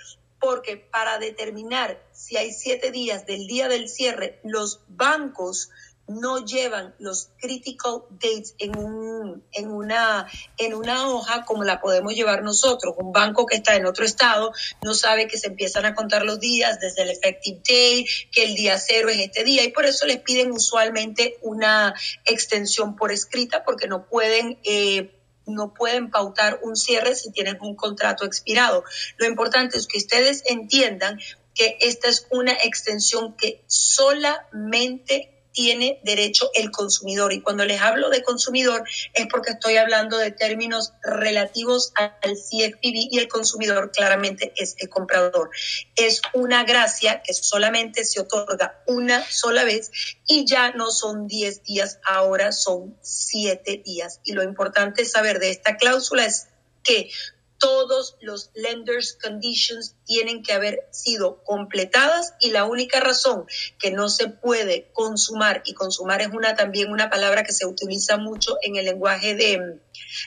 porque 0.41 0.77
para 0.77 1.19
determinar 1.19 2.01
si 2.13 2.37
hay 2.37 2.53
siete 2.53 2.91
días 2.91 3.27
del 3.27 3.47
día 3.47 3.69
del 3.69 3.89
cierre, 3.89 4.41
los 4.45 4.83
bancos 4.89 5.71
no 6.09 6.45
llevan 6.45 6.95
los 6.99 7.29
critical 7.39 8.03
dates 8.11 8.55
en, 8.59 8.77
un, 8.77 9.45
en, 9.53 9.71
una, 9.71 10.27
en 10.57 10.75
una 10.75 11.09
hoja 11.09 11.45
como 11.45 11.65
la 11.65 11.81
podemos 11.81 12.15
llevar 12.15 12.43
nosotros. 12.43 12.95
Un 12.99 13.13
banco 13.13 13.47
que 13.47 13.57
está 13.57 13.77
en 13.77 13.87
otro 13.87 14.05
estado 14.05 14.53
no 14.83 14.95
sabe 14.95 15.29
que 15.29 15.39
se 15.39 15.49
empiezan 15.49 15.85
a 15.85 15.95
contar 15.95 16.25
los 16.25 16.41
días 16.41 16.81
desde 16.81 17.03
el 17.03 17.11
effective 17.11 17.59
date, 17.59 18.07
que 18.33 18.45
el 18.45 18.55
día 18.55 18.79
cero 18.79 19.11
es 19.11 19.19
este 19.19 19.45
día 19.45 19.65
y 19.65 19.71
por 19.71 19.85
eso 19.85 20.07
les 20.07 20.19
piden 20.19 20.51
usualmente 20.51 21.39
una 21.43 21.95
extensión 22.25 22.97
por 22.97 23.13
escrita 23.13 23.63
porque 23.65 23.87
no 23.87 24.07
pueden... 24.07 24.59
Eh, 24.65 25.15
no 25.51 25.73
pueden 25.73 26.11
pautar 26.11 26.61
un 26.63 26.77
cierre 26.77 27.15
si 27.15 27.33
tienen 27.33 27.57
un 27.63 27.75
contrato 27.75 28.27
expirado. 28.27 28.85
Lo 29.17 29.27
importante 29.27 29.79
es 29.79 29.87
que 29.87 29.97
ustedes 29.97 30.43
entiendan 30.45 31.19
que 31.55 31.79
esta 31.81 32.09
es 32.09 32.27
una 32.29 32.53
extensión 32.53 33.35
que 33.35 33.63
solamente 33.67 35.38
tiene 35.59 35.99
derecho 36.05 36.53
el 36.55 36.71
consumidor. 36.71 37.33
Y 37.33 37.41
cuando 37.41 37.65
les 37.65 37.81
hablo 37.81 38.11
de 38.11 38.23
consumidor 38.23 38.85
es 39.13 39.27
porque 39.27 39.51
estoy 39.51 39.77
hablando 39.77 40.17
de 40.17 40.31
términos 40.31 40.93
relativos 41.03 41.93
al 41.97 42.13
CFPB 42.21 43.09
y 43.11 43.19
el 43.19 43.27
consumidor 43.27 43.91
claramente 43.91 44.53
es 44.55 44.77
el 44.79 44.89
comprador. 44.89 45.51
Es 45.97 46.23
una 46.33 46.63
gracia 46.63 47.23
que 47.25 47.35
solamente 47.35 48.05
se 48.05 48.21
otorga 48.21 48.85
una 48.87 49.21
sola 49.29 49.65
vez 49.65 49.91
y 50.29 50.47
ya 50.47 50.71
no 50.71 50.93
son 50.93 51.27
10 51.27 51.65
días, 51.65 51.99
ahora 52.05 52.53
son 52.53 52.97
7 53.03 53.83
días. 53.85 54.21
Y 54.23 54.35
lo 54.35 54.45
importante 54.45 55.05
saber 55.07 55.41
de 55.41 55.51
esta 55.51 55.77
cláusula 55.77 56.25
es 56.25 56.47
que 56.85 57.11
todos 57.59 58.17
los 58.21 58.51
lenders 58.55 59.19
conditions 59.21 59.97
tienen 60.05 60.43
que 60.43 60.53
haber 60.53 60.89
sido 60.93 61.43
completadas 61.43 62.35
y 62.41 62.51
la 62.51 62.65
única 62.65 63.01
razón 63.01 63.47
que 63.79 63.91
no 63.91 64.09
se 64.09 64.29
puede 64.29 64.91
consumar 64.93 65.63
y 65.65 65.75
consumar 65.75 66.23
es 66.23 66.29
una 66.29 66.55
también 66.55 66.93
una 66.93 67.11
palabra 67.11 67.43
que 67.43 67.53
se 67.53 67.67
utiliza 67.67 68.17
mucho 68.17 68.57
en 68.63 68.77
el 68.77 68.85
lenguaje 68.85 69.35
de 69.35 69.81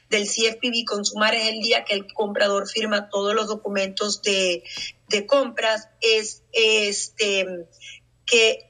del 0.09 0.27
CFPB 0.27 0.85
consumar 0.85 1.33
es 1.33 1.47
el 1.47 1.61
día 1.61 1.85
que 1.85 1.95
el 1.95 2.13
comprador 2.13 2.67
firma 2.67 3.09
todos 3.09 3.33
los 3.33 3.47
documentos 3.47 4.21
de, 4.21 4.63
de 5.07 5.25
compras 5.25 5.87
es 6.01 6.43
este 6.51 7.67
que 8.25 8.69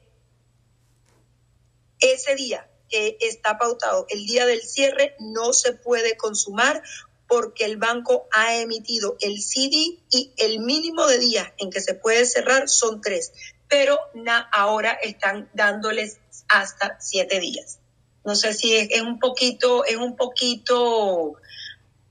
ese 1.98 2.36
día 2.36 2.68
que 2.88 3.16
está 3.20 3.58
pautado 3.58 4.06
el 4.08 4.24
día 4.24 4.46
del 4.46 4.62
cierre 4.62 5.16
no 5.18 5.52
se 5.52 5.72
puede 5.72 6.16
consumar 6.16 6.82
porque 7.32 7.64
el 7.64 7.78
banco 7.78 8.28
ha 8.30 8.56
emitido 8.56 9.16
el 9.18 9.40
CD 9.40 9.98
y 10.10 10.34
el 10.36 10.58
mínimo 10.60 11.06
de 11.06 11.18
días 11.18 11.48
en 11.56 11.70
que 11.70 11.80
se 11.80 11.94
puede 11.94 12.26
cerrar 12.26 12.68
son 12.68 13.00
tres, 13.00 13.32
pero 13.68 13.98
ahora 14.52 14.92
están 15.02 15.48
dándoles 15.54 16.18
hasta 16.50 16.98
siete 17.00 17.40
días. 17.40 17.78
No 18.22 18.36
sé 18.36 18.52
si 18.52 18.76
es, 18.76 19.00
un 19.00 19.18
poquito, 19.18 19.86
es 19.86 19.96
un 19.96 20.14
poquito 20.14 21.36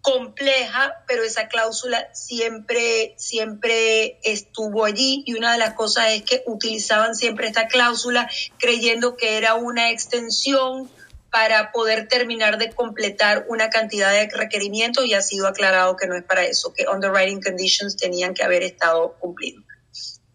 compleja, 0.01 1.03
pero 1.07 1.21
esa 1.21 1.47
cláusula 1.49 2.09
siempre, 2.15 3.13
siempre 3.19 4.17
estuvo 4.23 4.85
allí 4.85 5.21
y 5.27 5.35
una 5.35 5.51
de 5.51 5.59
las 5.59 5.75
cosas 5.75 6.13
es 6.13 6.23
que 6.23 6.41
utilizaban 6.47 7.13
siempre 7.13 7.45
esta 7.45 7.67
cláusula 7.67 8.27
creyendo 8.57 9.17
que 9.17 9.37
era 9.37 9.53
una 9.53 9.91
extensión 9.91 10.89
para 11.31 11.71
poder 11.71 12.09
terminar 12.09 12.57
de 12.57 12.71
completar 12.71 13.45
una 13.47 13.69
cantidad 13.69 14.11
de 14.11 14.29
requerimientos 14.29 15.05
y 15.05 15.13
ha 15.13 15.21
sido 15.21 15.47
aclarado 15.47 15.95
que 15.95 16.05
no 16.05 16.15
es 16.15 16.23
para 16.23 16.43
eso, 16.43 16.73
que 16.73 16.87
underwriting 16.87 17.41
conditions 17.41 17.95
tenían 17.95 18.33
que 18.33 18.43
haber 18.43 18.63
estado 18.63 19.15
cumplidos. 19.17 19.63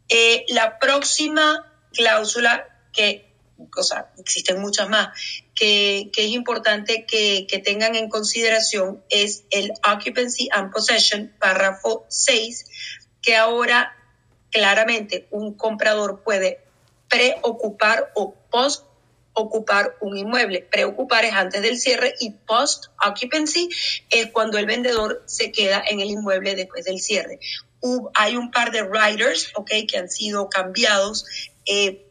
Eh, 0.08 0.46
la 0.48 0.78
próxima 0.78 1.70
cláusula 1.92 2.66
que, 2.94 3.30
o 3.76 3.82
sea, 3.82 4.10
existen 4.18 4.58
muchas 4.58 4.88
más, 4.88 5.08
que, 5.54 6.10
es 6.16 6.28
importante 6.28 7.04
que, 7.04 7.46
que, 7.46 7.58
tengan 7.58 7.94
en 7.94 8.08
consideración 8.08 9.04
es 9.10 9.44
el 9.50 9.72
Occupancy 9.86 10.48
and 10.50 10.72
Possession, 10.72 11.34
párrafo 11.38 12.06
6, 12.08 12.64
que 13.20 13.36
ahora 13.36 13.94
claramente 14.50 15.26
un 15.30 15.54
comprador 15.54 16.22
puede 16.22 16.60
preocupar 17.08 18.10
o 18.14 18.34
post 18.50 18.84
ocupar 19.36 19.96
un 20.00 20.16
inmueble. 20.16 20.66
Preocupar 20.70 21.24
es 21.24 21.34
antes 21.34 21.62
del 21.62 21.78
cierre 21.78 22.14
y 22.18 22.30
post 22.30 22.86
occupancy 23.06 23.68
es 24.10 24.30
cuando 24.32 24.58
el 24.58 24.66
vendedor 24.66 25.22
se 25.26 25.52
queda 25.52 25.82
en 25.86 26.00
el 26.00 26.10
inmueble 26.10 26.56
después 26.56 26.84
del 26.84 27.00
cierre. 27.00 27.38
hay 28.14 28.36
un 28.36 28.50
par 28.50 28.72
de 28.72 28.82
riders, 28.82 29.52
ok, 29.54 29.70
que 29.88 29.98
han 29.98 30.10
sido 30.10 30.48
cambiados. 30.48 31.24
Eh, 31.66 32.02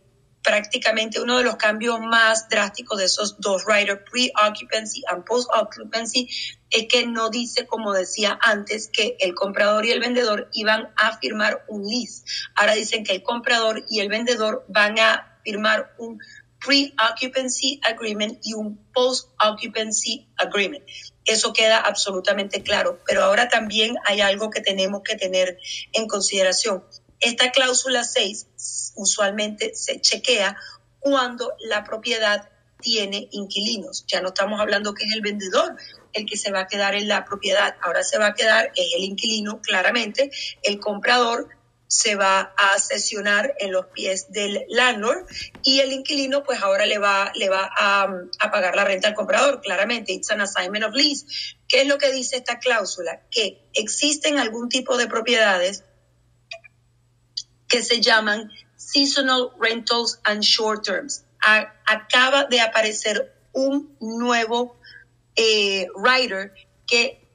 prácticamente 0.44 1.20
uno 1.20 1.40
de 1.40 1.44
los 1.44 1.56
cambios 1.56 2.00
más 2.00 2.48
drásticos 2.50 3.00
de 3.00 3.06
esos 3.06 3.42
dos 3.42 3.66
riders, 3.66 4.02
pre-occupancy 4.10 5.02
and 5.08 5.26
post-occupancy, 5.26 6.30
es 6.70 6.88
que 6.88 7.08
no 7.08 7.32
dice, 7.32 7.66
como 7.66 7.92
decía 7.92 8.38
antes, 8.40 8.88
que 8.88 9.18
el 9.20 9.34
comprador 9.34 9.88
y 9.88 9.92
el 9.92 10.00
vendedor 10.00 10.50
iban 10.54 10.94
a 10.98 11.18
firmar 11.18 11.66
un 11.68 11.88
lease. 11.88 12.24
Ahora 12.54 12.76
dicen 12.76 13.04
que 13.04 13.14
el 13.14 13.24
comprador 13.24 13.84
y 13.90 14.02
el 14.02 14.10
vendedor 14.10 14.64
van 14.68 15.00
a 15.00 15.40
firmar 15.44 15.96
un 15.98 16.20
pre-occupancy 16.65 17.80
agreement 17.84 18.39
y 18.43 18.54
un 18.54 18.78
post-occupancy 18.93 20.28
agreement. 20.38 20.84
Eso 21.25 21.54
queda 21.54 21.80
absolutamente 21.80 22.63
claro, 22.63 22.99
pero 23.06 23.23
ahora 23.23 23.47
también 23.49 23.95
hay 24.06 24.21
algo 24.21 24.49
que 24.49 24.62
tenemos 24.62 25.01
que 25.04 25.15
tener 25.15 25.58
en 25.93 26.08
consideración. 26.08 26.84
Esta 27.19 27.51
cláusula 27.51 28.04
6 28.04 28.93
usualmente 28.95 29.75
se 29.75 29.99
chequea 30.01 30.58
cuando 30.99 31.54
la 31.60 31.84
propiedad 31.84 32.49
tiene 32.82 33.28
inquilinos. 33.32 34.06
Ya 34.08 34.21
no 34.21 34.30
estamos 34.30 34.60
hablando 34.60 34.93
que 34.93 35.06
es 35.06 35.13
el 35.13 35.21
vendedor 35.21 35.75
el 36.13 36.25
que 36.25 36.38
se 36.38 36.51
va 36.51 36.62
a 36.62 36.67
quedar 36.67 36.95
en 36.95 37.08
la 37.08 37.25
propiedad, 37.25 37.75
ahora 37.82 38.04
se 38.04 38.17
va 38.17 38.28
a 38.28 38.34
quedar 38.34 38.71
es 38.75 38.93
el 38.95 39.04
inquilino, 39.04 39.62
claramente, 39.62 40.32
el 40.63 40.80
comprador 40.80 41.49
se 41.88 42.15
va 42.15 42.54
a 42.58 42.80
sesionar 42.80 43.54
en 43.60 43.71
los 43.71 43.88
pies 43.88 44.32
del 44.32 44.65
landlord 44.69 45.28
y 45.62 45.80
el 45.80 45.93
inquilino 45.93 46.43
pues 46.43 46.62
ahora 46.62 46.86
le 46.86 46.98
va, 46.98 47.32
le 47.36 47.50
va 47.50 47.69
a, 47.78 48.08
pagar 48.52 48.76
la 48.76 48.84
renta 48.84 49.08
al 49.08 49.13
comprador, 49.13 49.62
claramente, 49.62 50.13
it's 50.13 50.32
an 50.32 50.41
assignment 50.41 50.84
of 50.84 50.93
lease. 50.93 51.26
¿Qué 51.67 51.82
es 51.82 51.88
lo 51.88 51.98
que 51.98 52.12
dice 52.12 52.38
esta 52.38 52.60
cláusula? 52.60 53.21
Que 53.30 53.69
existen 53.74 54.39
algún 54.39 54.69
tipo 54.69 54.98
de 54.98 55.08
propiedades 55.08 55.84
que 57.67 57.84
se 57.84 58.02
llaman 58.02 58.52
seasonal 58.76 59.52
rentals 59.60 60.19
and 60.24 60.41
short 60.41 60.84
terms. 60.84 61.24
acaba 61.86 62.45
de 62.45 62.60
aparecer 62.60 63.32
un 63.54 63.95
nuevo 64.00 64.80
eh, 65.36 65.88
writer 65.95 66.54
que 66.88 67.28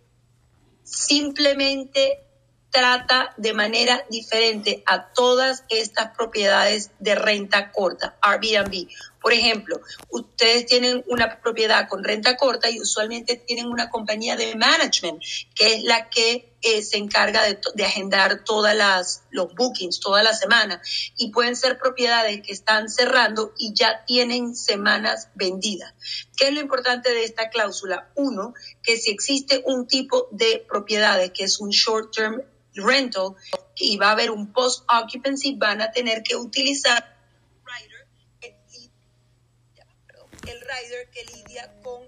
simplemente 0.83 2.30
trata 2.71 3.35
de 3.37 3.53
manera 3.53 4.05
diferente 4.09 4.83
a 4.87 5.13
todas 5.13 5.65
estas 5.69 6.17
propiedades 6.17 6.91
de 6.99 7.15
renta 7.15 7.73
corta, 7.73 8.17
Airbnb. 8.23 8.89
Por 9.21 9.35
ejemplo, 9.35 9.81
ustedes 10.09 10.65
tienen 10.65 11.05
una 11.07 11.41
propiedad 11.43 11.89
con 11.89 12.03
renta 12.03 12.37
corta 12.37 12.71
y 12.71 12.81
usualmente 12.81 13.37
tienen 13.37 13.67
una 13.67 13.91
compañía 13.91 14.35
de 14.37 14.55
management, 14.57 15.23
que 15.55 15.75
es 15.75 15.83
la 15.83 16.09
que 16.09 16.55
eh, 16.63 16.83
se 16.83 16.97
encarga 16.97 17.43
de, 17.43 17.85
agendar 17.85 18.45
todas 18.45 18.75
las 18.75 19.25
los 19.31 19.55
bookings 19.55 20.01
toda 20.01 20.23
la 20.23 20.35
semana 20.35 20.81
y 21.17 21.31
pueden 21.31 21.57
ser 21.57 21.79
propiedades 21.79 22.41
que 22.43 22.53
están 22.53 22.89
cerrando 22.89 23.53
y 23.59 23.75
ya 23.75 24.05
tienen 24.07 24.55
semanas 24.55 25.29
vendidas. 25.35 25.93
¿Qué 26.37 26.49
es 26.49 26.55
lo 26.55 26.61
importante 26.61 27.11
de 27.11 27.25
esta 27.25 27.51
cláusula? 27.51 28.11
Uno, 28.15 28.55
que 28.83 28.97
si 28.97 29.11
existe 29.11 29.63
un 29.67 29.87
tipo 29.87 30.29
de 30.31 30.65
propiedades 30.67 31.31
que 31.33 31.45
es 31.45 31.61
un 31.61 31.71
short 31.71 32.15
term 32.15 32.43
rental 32.75 33.35
y 33.77 33.97
va 33.97 34.09
a 34.09 34.13
haber 34.13 34.31
un 34.31 34.53
post 34.53 34.85
occupancy, 34.91 35.55
van 35.57 35.81
a 35.81 35.91
tener 35.91 36.23
que 36.23 36.37
utilizar 36.37 37.19
el 40.47 40.61
rider 40.61 41.11
que 41.11 41.25
lidia 41.37 41.73
con 41.83 42.03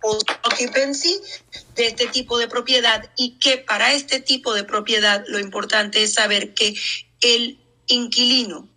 post 0.00 0.30
occupancy 0.44 1.20
de 1.74 1.86
este 1.86 2.06
tipo 2.08 2.38
de 2.38 2.48
propiedad 2.48 3.10
y 3.16 3.38
que 3.38 3.58
para 3.58 3.92
este 3.92 4.20
tipo 4.20 4.54
de 4.54 4.64
propiedad 4.64 5.24
lo 5.28 5.38
importante 5.38 6.02
es 6.02 6.14
saber 6.14 6.54
que 6.54 6.74
el 7.20 7.60
inquilino, 7.86 8.68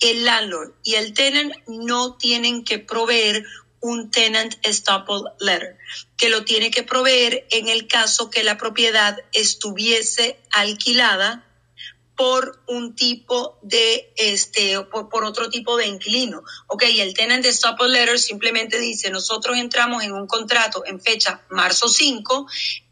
el 0.00 0.24
landlord 0.24 0.74
y 0.82 0.94
el 0.94 1.14
tenant 1.14 1.52
no 1.66 2.16
tienen 2.16 2.64
que 2.64 2.78
proveer 2.78 3.44
un 3.86 4.10
tenant 4.10 4.52
estoppel 4.62 5.22
letter, 5.38 5.78
que 6.16 6.28
lo 6.28 6.44
tiene 6.44 6.70
que 6.70 6.82
proveer 6.82 7.46
en 7.50 7.68
el 7.68 7.86
caso 7.86 8.30
que 8.30 8.42
la 8.42 8.58
propiedad 8.58 9.16
estuviese 9.32 10.38
alquilada 10.50 11.44
por 12.16 12.62
un 12.66 12.96
tipo 12.96 13.58
de, 13.62 14.12
este, 14.16 14.80
por, 14.84 15.08
por, 15.10 15.24
otro 15.24 15.50
tipo 15.50 15.76
de 15.76 15.86
inquilino. 15.86 16.42
Ok, 16.66 16.84
el 16.88 17.12
tenant 17.12 17.44
estoppel 17.44 17.92
letter 17.92 18.18
simplemente 18.18 18.80
dice, 18.80 19.10
nosotros 19.10 19.58
entramos 19.58 20.02
en 20.02 20.12
un 20.12 20.26
contrato 20.26 20.82
en 20.86 20.98
fecha 20.98 21.42
marzo 21.50 21.88
5 21.88 22.46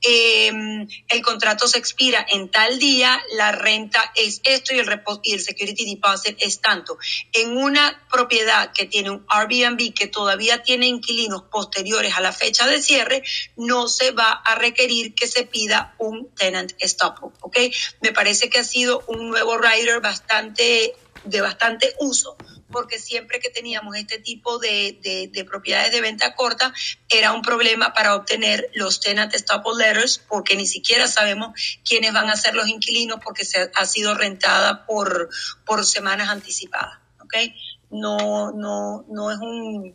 Em, 0.06 0.86
el 1.08 1.22
contrato 1.22 1.66
se 1.66 1.78
expira 1.78 2.26
en 2.28 2.50
tal 2.50 2.78
día, 2.78 3.22
la 3.32 3.52
renta 3.52 4.12
es 4.14 4.42
esto 4.44 4.74
y 4.74 4.78
el, 4.78 5.02
y 5.22 5.32
el 5.32 5.40
security 5.40 5.94
deposit 5.94 6.36
es 6.40 6.60
tanto. 6.60 6.98
En 7.32 7.56
una 7.56 8.06
propiedad 8.12 8.70
que 8.72 8.84
tiene 8.84 9.10
un 9.10 9.24
Airbnb 9.28 9.94
que 9.94 10.06
todavía 10.06 10.62
tiene 10.62 10.88
inquilinos 10.88 11.44
posteriores 11.44 12.14
a 12.16 12.20
la 12.20 12.32
fecha 12.32 12.66
de 12.66 12.82
cierre, 12.82 13.22
no 13.56 13.88
se 13.88 14.10
va 14.10 14.30
a 14.32 14.56
requerir 14.56 15.14
que 15.14 15.26
se 15.26 15.44
pida 15.44 15.94
un 15.98 16.28
tenant 16.34 16.72
stop, 16.80 17.32
¿ok? 17.40 17.56
Me 18.02 18.12
parece 18.12 18.50
que 18.50 18.58
ha 18.58 18.64
sido 18.64 19.04
un 19.06 19.30
nuevo 19.30 19.56
rider 19.56 20.00
bastante 20.02 20.94
de 21.24 21.40
bastante 21.40 21.94
uso 22.00 22.36
porque 22.74 22.98
siempre 22.98 23.38
que 23.38 23.50
teníamos 23.50 23.96
este 23.96 24.18
tipo 24.18 24.58
de, 24.58 25.46
propiedades 25.48 25.92
de 25.92 26.00
venta 26.00 26.34
corta 26.34 26.74
era 27.08 27.32
un 27.32 27.40
problema 27.40 27.94
para 27.94 28.16
obtener 28.16 28.68
los 28.74 28.98
tenant 28.98 29.32
stop 29.32 29.64
letters 29.78 30.18
porque 30.18 30.56
ni 30.56 30.66
siquiera 30.66 31.06
sabemos 31.06 31.54
quiénes 31.88 32.12
van 32.12 32.28
a 32.28 32.36
ser 32.36 32.54
los 32.54 32.66
inquilinos 32.66 33.20
porque 33.22 33.44
se 33.44 33.70
ha 33.72 33.86
sido 33.86 34.14
rentada 34.14 34.84
por, 34.86 35.30
por 35.64 35.86
semanas 35.86 36.28
anticipadas. 36.30 36.98
¿okay? 37.20 37.54
No, 37.90 38.50
no, 38.50 39.04
no 39.08 39.30
es 39.30 39.38
un 39.38 39.94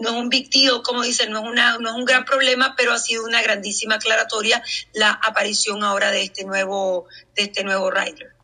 no 0.00 0.10
es 0.10 0.14
un 0.16 0.82
como 0.82 1.02
dicen, 1.02 1.30
no 1.30 1.38
es, 1.38 1.44
una, 1.46 1.78
no 1.78 1.90
es 1.90 1.94
un 1.94 2.04
gran 2.04 2.24
problema, 2.24 2.74
pero 2.76 2.92
ha 2.92 2.98
sido 2.98 3.24
una 3.24 3.40
grandísima 3.42 3.94
aclaratoria 3.94 4.62
la 4.92 5.12
aparición 5.12 5.84
ahora 5.84 6.10
de 6.10 6.24
este 6.24 6.44
nuevo, 6.44 7.06
de 7.36 7.44
este 7.44 7.62
nuevo 7.62 7.90
rider. 7.90 8.39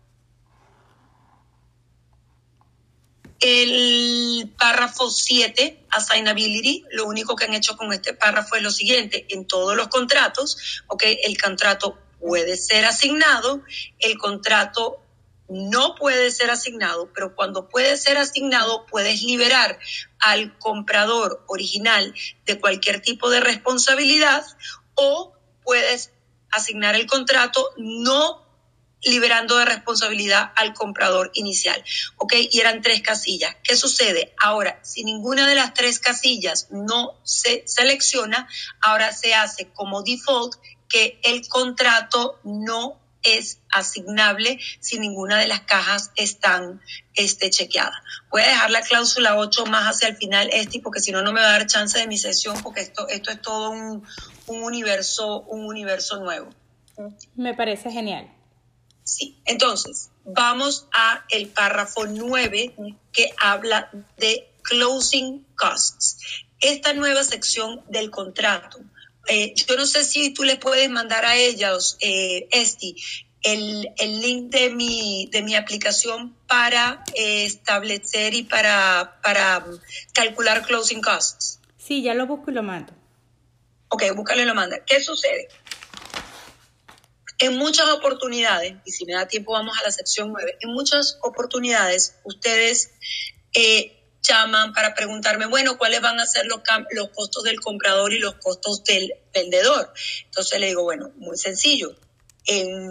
El 3.40 4.52
párrafo 4.58 5.10
7, 5.10 5.86
assignability, 5.90 6.84
lo 6.90 7.06
único 7.06 7.36
que 7.36 7.44
han 7.44 7.54
hecho 7.54 7.76
con 7.76 7.92
este 7.92 8.14
párrafo 8.14 8.56
es 8.56 8.62
lo 8.62 8.70
siguiente, 8.70 9.26
en 9.28 9.46
todos 9.46 9.76
los 9.76 9.88
contratos, 9.88 10.82
ok, 10.86 11.02
el 11.24 11.40
contrato 11.40 11.98
puede 12.18 12.56
ser 12.56 12.84
asignado, 12.84 13.62
el 13.98 14.16
contrato 14.18 15.02
no 15.48 15.94
puede 15.94 16.30
ser 16.30 16.50
asignado, 16.50 17.10
pero 17.14 17.34
cuando 17.34 17.68
puede 17.68 17.96
ser 17.96 18.16
asignado 18.18 18.86
puedes 18.86 19.22
liberar 19.22 19.78
al 20.18 20.58
comprador 20.58 21.44
original 21.46 22.14
de 22.44 22.58
cualquier 22.58 23.00
tipo 23.00 23.30
de 23.30 23.40
responsabilidad 23.40 24.44
o 24.94 25.34
puedes 25.62 26.12
asignar 26.50 26.94
el 26.94 27.06
contrato 27.06 27.70
no 27.76 28.45
liberando 29.06 29.56
de 29.56 29.64
responsabilidad 29.64 30.52
al 30.56 30.74
comprador 30.74 31.30
inicial. 31.34 31.82
¿Ok? 32.16 32.34
Y 32.50 32.60
eran 32.60 32.82
tres 32.82 33.02
casillas. 33.02 33.56
¿Qué 33.62 33.76
sucede? 33.76 34.34
Ahora, 34.38 34.80
si 34.82 35.04
ninguna 35.04 35.46
de 35.46 35.54
las 35.54 35.74
tres 35.74 35.98
casillas 35.98 36.68
no 36.70 37.14
se 37.24 37.64
selecciona, 37.66 38.48
ahora 38.80 39.12
se 39.12 39.34
hace 39.34 39.68
como 39.72 40.02
default 40.02 40.54
que 40.88 41.20
el 41.24 41.46
contrato 41.48 42.38
no 42.44 43.00
es 43.22 43.60
asignable 43.70 44.58
si 44.80 44.98
ninguna 44.98 45.38
de 45.38 45.48
las 45.48 45.62
cajas 45.62 46.12
están 46.14 46.80
este, 47.14 47.50
chequeadas. 47.50 47.96
Voy 48.30 48.42
a 48.42 48.46
dejar 48.46 48.70
la 48.70 48.82
cláusula 48.82 49.36
8 49.36 49.66
más 49.66 49.84
hacia 49.84 50.08
el 50.08 50.16
final, 50.16 50.48
este, 50.52 50.80
porque 50.80 51.00
si 51.00 51.10
no, 51.10 51.22
no 51.22 51.32
me 51.32 51.40
va 51.40 51.48
a 51.48 51.52
dar 51.52 51.66
chance 51.66 51.98
de 51.98 52.06
mi 52.06 52.18
sesión, 52.18 52.62
porque 52.62 52.82
esto, 52.82 53.08
esto 53.08 53.30
es 53.32 53.42
todo 53.42 53.70
un, 53.70 54.06
un 54.46 54.62
universo, 54.62 55.40
un 55.40 55.66
universo 55.66 56.18
nuevo. 56.18 56.50
Me 57.34 57.54
parece 57.54 57.90
genial. 57.90 58.35
Sí, 59.06 59.38
entonces 59.44 60.10
vamos 60.24 60.88
a 60.92 61.24
el 61.30 61.46
párrafo 61.46 62.06
9 62.06 62.74
que 63.12 63.30
habla 63.38 63.88
de 64.16 64.50
closing 64.62 65.46
costs. 65.56 66.18
Esta 66.58 66.92
nueva 66.92 67.22
sección 67.22 67.84
del 67.88 68.10
contrato. 68.10 68.80
Eh, 69.28 69.54
yo 69.54 69.76
no 69.76 69.86
sé 69.86 70.02
si 70.02 70.34
tú 70.34 70.42
le 70.42 70.56
puedes 70.56 70.90
mandar 70.90 71.24
a 71.24 71.36
ellos, 71.36 71.96
eh, 72.00 72.48
Esti, 72.50 72.96
el, 73.42 73.94
link 74.20 74.50
de 74.50 74.70
mi, 74.70 75.28
de 75.30 75.42
mi 75.42 75.54
aplicación 75.54 76.34
para 76.48 77.04
eh, 77.14 77.44
establecer 77.44 78.34
y 78.34 78.42
para, 78.42 79.20
para 79.22 79.64
calcular 80.14 80.66
closing 80.66 81.00
costs. 81.00 81.60
Sí, 81.78 82.02
ya 82.02 82.14
lo 82.14 82.26
busco 82.26 82.50
y 82.50 82.54
lo 82.54 82.64
mando. 82.64 82.92
Ok, 83.88 84.02
búscalo 84.16 84.42
y 84.42 84.46
lo 84.46 84.54
manda. 84.56 84.84
¿Qué 84.84 85.00
sucede? 85.00 85.46
En 87.38 87.56
muchas 87.56 87.88
oportunidades, 87.90 88.74
y 88.84 88.92
si 88.92 89.04
me 89.04 89.12
da 89.12 89.28
tiempo 89.28 89.52
vamos 89.52 89.76
a 89.78 89.84
la 89.84 89.92
sección 89.92 90.32
9, 90.32 90.58
en 90.60 90.70
muchas 90.70 91.18
oportunidades 91.22 92.16
ustedes 92.24 92.92
eh, 93.52 93.96
llaman 94.22 94.72
para 94.72 94.94
preguntarme, 94.94 95.46
bueno, 95.46 95.76
¿cuáles 95.76 96.00
van 96.00 96.18
a 96.18 96.26
ser 96.26 96.46
los, 96.46 96.60
los 96.90 97.10
costos 97.10 97.44
del 97.44 97.60
comprador 97.60 98.12
y 98.12 98.18
los 98.18 98.34
costos 98.36 98.84
del 98.84 99.12
vendedor? 99.34 99.92
Entonces 100.24 100.58
le 100.60 100.68
digo, 100.68 100.82
bueno, 100.82 101.12
muy 101.16 101.36
sencillo. 101.36 101.94
En 102.46 102.86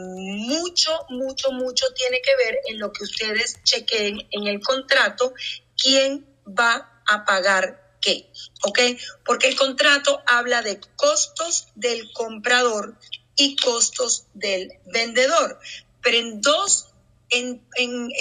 mucho, 0.48 0.92
mucho, 1.10 1.52
mucho 1.52 1.86
tiene 1.94 2.22
que 2.22 2.36
ver 2.36 2.60
en 2.68 2.80
lo 2.80 2.92
que 2.92 3.04
ustedes 3.04 3.64
chequen 3.64 4.28
en 4.32 4.48
el 4.48 4.60
contrato, 4.60 5.34
quién 5.78 6.26
va 6.48 7.02
a 7.08 7.26
pagar 7.26 7.98
qué, 8.02 8.32
¿ok? 8.64 8.80
Porque 9.26 9.48
el 9.48 9.56
contrato 9.56 10.22
habla 10.28 10.62
de 10.62 10.80
costos 10.96 11.70
del 11.76 12.12
comprador 12.14 12.98
y 13.36 13.56
costos 13.56 14.26
del 14.34 14.72
vendedor. 14.86 15.60
Pero 16.02 16.18
en 16.18 16.42
dos, 16.42 16.88
en, 17.30 17.62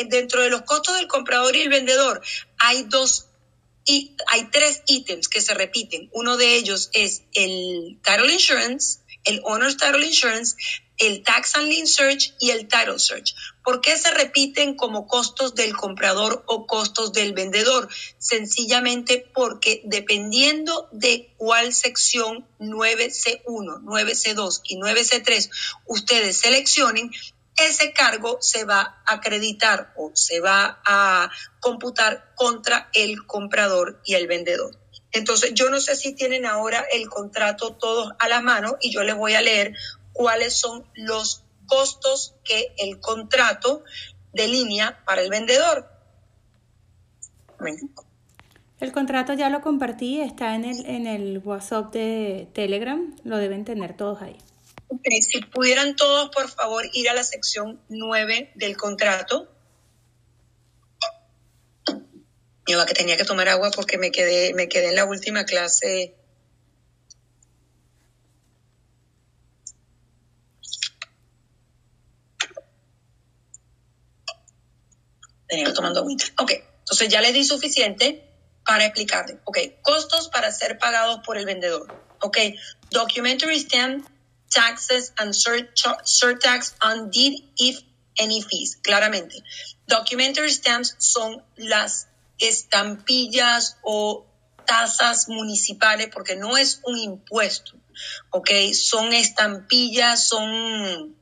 dentro 0.08 0.42
de 0.42 0.50
los 0.50 0.62
costos 0.62 0.96
del 0.96 1.08
comprador 1.08 1.54
y 1.56 1.62
el 1.62 1.68
vendedor, 1.68 2.22
hay 2.58 2.84
dos 2.84 3.26
y 3.86 4.16
hay 4.28 4.50
tres 4.50 4.82
ítems 4.86 5.28
que 5.28 5.40
se 5.40 5.54
repiten. 5.54 6.08
Uno 6.12 6.36
de 6.36 6.54
ellos 6.56 6.90
es 6.94 7.22
el 7.34 7.98
title 8.02 8.32
insurance, 8.32 9.00
el 9.24 9.40
owner's 9.44 9.76
title 9.76 10.06
insurance, 10.06 10.56
el 10.98 11.22
tax 11.22 11.56
and 11.56 11.68
lien 11.68 11.86
search 11.86 12.34
y 12.38 12.50
el 12.50 12.68
title 12.68 12.98
search. 12.98 13.34
¿Por 13.62 13.80
qué 13.80 13.96
se 13.96 14.10
repiten 14.12 14.74
como 14.74 15.06
costos 15.06 15.54
del 15.54 15.76
comprador 15.76 16.44
o 16.46 16.66
costos 16.66 17.12
del 17.12 17.32
vendedor? 17.32 17.88
Sencillamente 18.18 19.30
porque 19.34 19.82
dependiendo 19.84 20.88
de 20.92 21.34
cuál 21.36 21.72
sección 21.72 22.46
9C1, 22.58 23.44
9C2 23.44 24.60
y 24.64 24.76
9C3 24.76 25.50
ustedes 25.86 26.38
seleccionen, 26.38 27.10
ese 27.56 27.92
cargo 27.92 28.38
se 28.40 28.64
va 28.64 29.02
a 29.06 29.14
acreditar 29.14 29.92
o 29.96 30.10
se 30.14 30.40
va 30.40 30.80
a 30.84 31.30
computar 31.60 32.32
contra 32.34 32.90
el 32.92 33.24
comprador 33.26 34.00
y 34.04 34.14
el 34.14 34.26
vendedor. 34.26 34.76
Entonces, 35.12 35.52
yo 35.54 35.70
no 35.70 35.80
sé 35.80 35.94
si 35.94 36.12
tienen 36.12 36.44
ahora 36.44 36.84
el 36.92 37.08
contrato 37.08 37.76
todos 37.76 38.12
a 38.18 38.28
la 38.28 38.40
mano 38.40 38.76
y 38.80 38.90
yo 38.90 39.04
les 39.04 39.14
voy 39.14 39.34
a 39.34 39.42
leer 39.42 39.72
cuáles 40.14 40.54
son 40.54 40.86
los 40.94 41.42
costos 41.66 42.34
que 42.44 42.74
el 42.78 43.00
contrato 43.00 43.84
delinea 44.32 45.04
para 45.04 45.20
el 45.20 45.28
vendedor. 45.28 45.90
El 48.80 48.92
contrato 48.92 49.34
ya 49.34 49.50
lo 49.50 49.60
compartí, 49.60 50.20
está 50.20 50.54
en 50.54 50.64
el, 50.64 50.86
en 50.86 51.06
el 51.06 51.38
WhatsApp 51.38 51.92
de 51.92 52.48
Telegram, 52.54 53.14
lo 53.24 53.38
deben 53.38 53.64
tener 53.64 53.96
todos 53.96 54.22
ahí. 54.22 54.36
si 55.20 55.40
pudieran 55.40 55.96
todos, 55.96 56.30
por 56.30 56.48
favor, 56.48 56.84
ir 56.92 57.08
a 57.08 57.14
la 57.14 57.24
sección 57.24 57.80
9 57.88 58.52
del 58.54 58.76
contrato. 58.76 59.48
Yo 62.66 62.84
que 62.86 62.94
tenía 62.94 63.16
que 63.16 63.24
tomar 63.24 63.48
agua 63.48 63.70
porque 63.74 63.98
me 63.98 64.10
quedé, 64.10 64.54
me 64.54 64.68
quedé 64.68 64.88
en 64.88 64.96
la 64.96 65.04
última 65.04 65.44
clase 65.44 66.14
tenía 75.48 75.72
tomando 75.72 76.00
agüita. 76.00 76.26
Ok, 76.38 76.52
entonces 76.80 77.08
ya 77.08 77.20
les 77.20 77.34
di 77.34 77.44
suficiente 77.44 78.30
para 78.64 78.84
explicarle. 78.84 79.38
Ok, 79.44 79.58
costos 79.82 80.28
para 80.28 80.50
ser 80.52 80.78
pagados 80.78 81.20
por 81.24 81.36
el 81.36 81.44
vendedor. 81.44 81.94
Ok, 82.20 82.38
documentary 82.90 83.60
stamp, 83.60 84.06
taxes 84.50 85.12
and 85.16 85.34
surtax 85.34 86.74
on 86.82 87.10
deed 87.10 87.44
if 87.56 87.80
any 88.18 88.42
fees. 88.42 88.78
Claramente. 88.82 89.42
Documentary 89.86 90.50
stamps 90.50 90.94
son 90.98 91.42
las 91.56 92.08
estampillas 92.38 93.76
o 93.82 94.26
tasas 94.66 95.28
municipales 95.28 96.08
porque 96.12 96.36
no 96.36 96.56
es 96.56 96.80
un 96.84 96.98
impuesto. 96.98 97.72
Ok, 98.30 98.50
son 98.72 99.12
estampillas, 99.12 100.26
son 100.26 101.16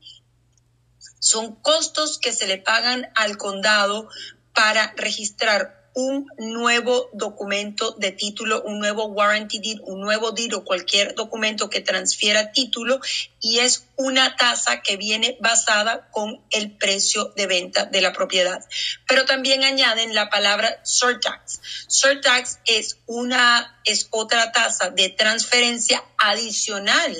son 1.23 1.55
costos 1.55 2.19
que 2.19 2.33
se 2.33 2.47
le 2.47 2.57
pagan 2.57 3.09
al 3.15 3.37
condado 3.37 4.09
para 4.53 4.93
registrar 4.97 5.89
un 5.95 6.27
nuevo 6.37 7.09
documento 7.13 7.91
de 7.97 8.11
título, 8.11 8.61
un 8.63 8.79
nuevo 8.79 9.05
warranty 9.05 9.59
deed, 9.59 9.79
un 9.83 10.01
nuevo 10.01 10.31
deed 10.31 10.53
o 10.53 10.65
cualquier 10.65 11.15
documento 11.15 11.69
que 11.69 11.79
transfiera 11.79 12.51
título 12.51 12.99
y 13.39 13.59
es 13.59 13.87
una 13.95 14.35
tasa 14.35 14.81
que 14.81 14.97
viene 14.97 15.37
basada 15.39 16.09
con 16.11 16.43
el 16.51 16.75
precio 16.75 17.31
de 17.37 17.47
venta 17.47 17.85
de 17.85 18.01
la 18.01 18.11
propiedad. 18.11 18.59
Pero 19.07 19.23
también 19.23 19.63
añaden 19.63 20.13
la 20.13 20.29
palabra 20.29 20.81
surtax. 20.83 21.61
Surtax 21.87 22.59
es 22.65 22.97
una 23.05 23.79
es 23.85 24.07
otra 24.11 24.51
tasa 24.51 24.89
de 24.89 25.07
transferencia 25.07 26.03
adicional 26.17 27.15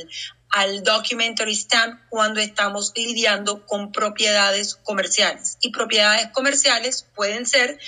al 0.54 0.84
documentary 0.84 1.56
stamp 1.56 2.00
cuando 2.10 2.40
estamos 2.40 2.94
lidiando 2.96 3.66
con 3.66 3.92
propiedades 3.92 4.76
comerciales. 4.76 5.58
Y 5.62 5.72
propiedades 5.72 6.28
comerciales 6.28 7.08
pueden 7.16 7.48
ser 7.48 7.80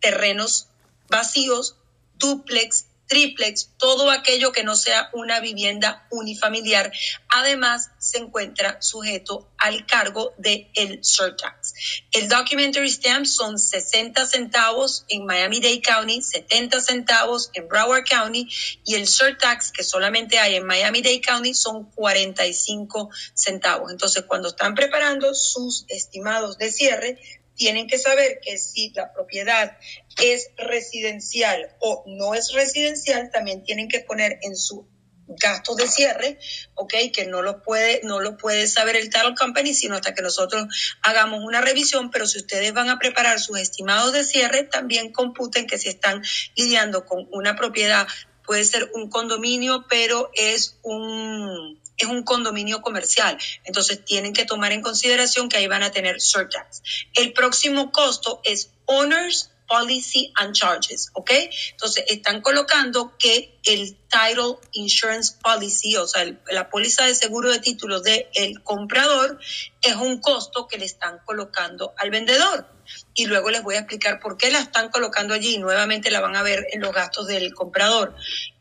terrenos 0.00 0.66
vacíos, 1.08 1.76
duplex, 2.14 2.86
triplex, 3.06 3.70
todo 3.76 4.10
aquello 4.10 4.52
que 4.52 4.64
no 4.64 4.76
sea 4.76 5.10
una 5.12 5.40
vivienda 5.40 6.06
unifamiliar, 6.10 6.92
además 7.28 7.90
se 7.98 8.18
encuentra 8.18 8.80
sujeto 8.80 9.48
al 9.58 9.86
cargo 9.86 10.34
del 10.38 10.68
el 10.74 11.04
surtax. 11.04 11.74
El 12.12 12.28
documentary 12.28 12.90
stamp 12.90 13.26
son 13.26 13.58
60 13.58 14.26
centavos 14.26 15.04
en 15.08 15.24
Miami-Dade 15.24 15.82
County, 15.82 16.22
70 16.22 16.80
centavos 16.80 17.50
en 17.54 17.68
Broward 17.68 18.04
County 18.04 18.48
y 18.84 18.94
el 18.94 19.06
surtax 19.06 19.72
que 19.72 19.84
solamente 19.84 20.38
hay 20.38 20.56
en 20.56 20.66
Miami-Dade 20.66 21.20
County 21.20 21.54
son 21.54 21.90
45 21.92 23.10
centavos. 23.34 23.90
Entonces, 23.90 24.24
cuando 24.26 24.48
están 24.48 24.74
preparando 24.74 25.34
sus 25.34 25.84
estimados 25.88 26.58
de 26.58 26.70
cierre, 26.70 27.18
tienen 27.56 27.86
que 27.86 27.98
saber 27.98 28.40
que 28.40 28.58
si 28.58 28.90
la 28.94 29.12
propiedad 29.12 29.76
es 30.22 30.50
residencial 30.56 31.74
o 31.80 32.04
no 32.06 32.34
es 32.34 32.52
residencial, 32.52 33.30
también 33.32 33.64
tienen 33.64 33.88
que 33.88 34.00
poner 34.00 34.38
en 34.42 34.56
su 34.56 34.86
gasto 35.28 35.74
de 35.74 35.88
cierre, 35.88 36.38
¿ok? 36.74 36.94
Que 37.12 37.26
no 37.26 37.42
lo 37.42 37.62
puede, 37.62 38.00
no 38.04 38.20
lo 38.20 38.36
puede 38.36 38.66
saber 38.66 38.96
el 38.96 39.10
title 39.10 39.34
company, 39.36 39.74
sino 39.74 39.96
hasta 39.96 40.14
que 40.14 40.22
nosotros 40.22 40.96
hagamos 41.02 41.40
una 41.44 41.60
revisión, 41.60 42.10
pero 42.10 42.26
si 42.26 42.38
ustedes 42.38 42.72
van 42.72 42.88
a 42.88 42.98
preparar 42.98 43.40
sus 43.40 43.58
estimados 43.58 44.12
de 44.12 44.24
cierre, 44.24 44.64
también 44.64 45.12
computen 45.12 45.66
que 45.66 45.78
si 45.78 45.88
están 45.88 46.22
lidiando 46.54 47.04
con 47.06 47.26
una 47.32 47.56
propiedad, 47.56 48.06
puede 48.44 48.64
ser 48.64 48.90
un 48.94 49.10
condominio, 49.10 49.86
pero 49.88 50.30
es 50.34 50.78
un, 50.82 51.80
es 51.96 52.08
un 52.08 52.22
condominio 52.22 52.82
comercial. 52.82 53.38
Entonces 53.64 54.04
tienen 54.04 54.32
que 54.32 54.44
tomar 54.44 54.72
en 54.72 54.82
consideración 54.82 55.48
que 55.48 55.58
ahí 55.58 55.66
van 55.66 55.82
a 55.82 55.90
tener 55.90 56.20
surtax. 56.20 56.82
El 57.14 57.32
próximo 57.32 57.92
costo 57.92 58.40
es 58.44 58.70
owners 58.86 59.50
policy 59.66 60.32
and 60.36 60.54
charges, 60.54 61.10
¿ok? 61.14 61.30
Entonces 61.72 62.04
están 62.08 62.40
colocando 62.40 63.16
que 63.18 63.58
el 63.64 63.96
title 64.08 64.58
insurance 64.72 65.36
policy, 65.42 65.96
o 65.96 66.06
sea, 66.06 66.24
la 66.50 66.70
póliza 66.70 67.04
de 67.04 67.14
seguro 67.14 67.50
de 67.50 67.58
título 67.58 68.00
del 68.00 68.26
el 68.34 68.62
comprador 68.62 69.38
es 69.82 69.94
un 69.96 70.20
costo 70.20 70.68
que 70.68 70.78
le 70.78 70.84
están 70.84 71.18
colocando 71.24 71.94
al 71.98 72.10
vendedor. 72.10 72.66
Y 73.14 73.26
luego 73.26 73.50
les 73.50 73.62
voy 73.62 73.74
a 73.74 73.80
explicar 73.80 74.20
por 74.20 74.36
qué 74.36 74.50
la 74.50 74.60
están 74.60 74.90
colocando 74.90 75.34
allí 75.34 75.58
nuevamente 75.58 76.10
la 76.10 76.20
van 76.20 76.36
a 76.36 76.42
ver 76.42 76.66
en 76.70 76.80
los 76.80 76.92
gastos 76.92 77.26
del 77.26 77.52
comprador. 77.52 78.14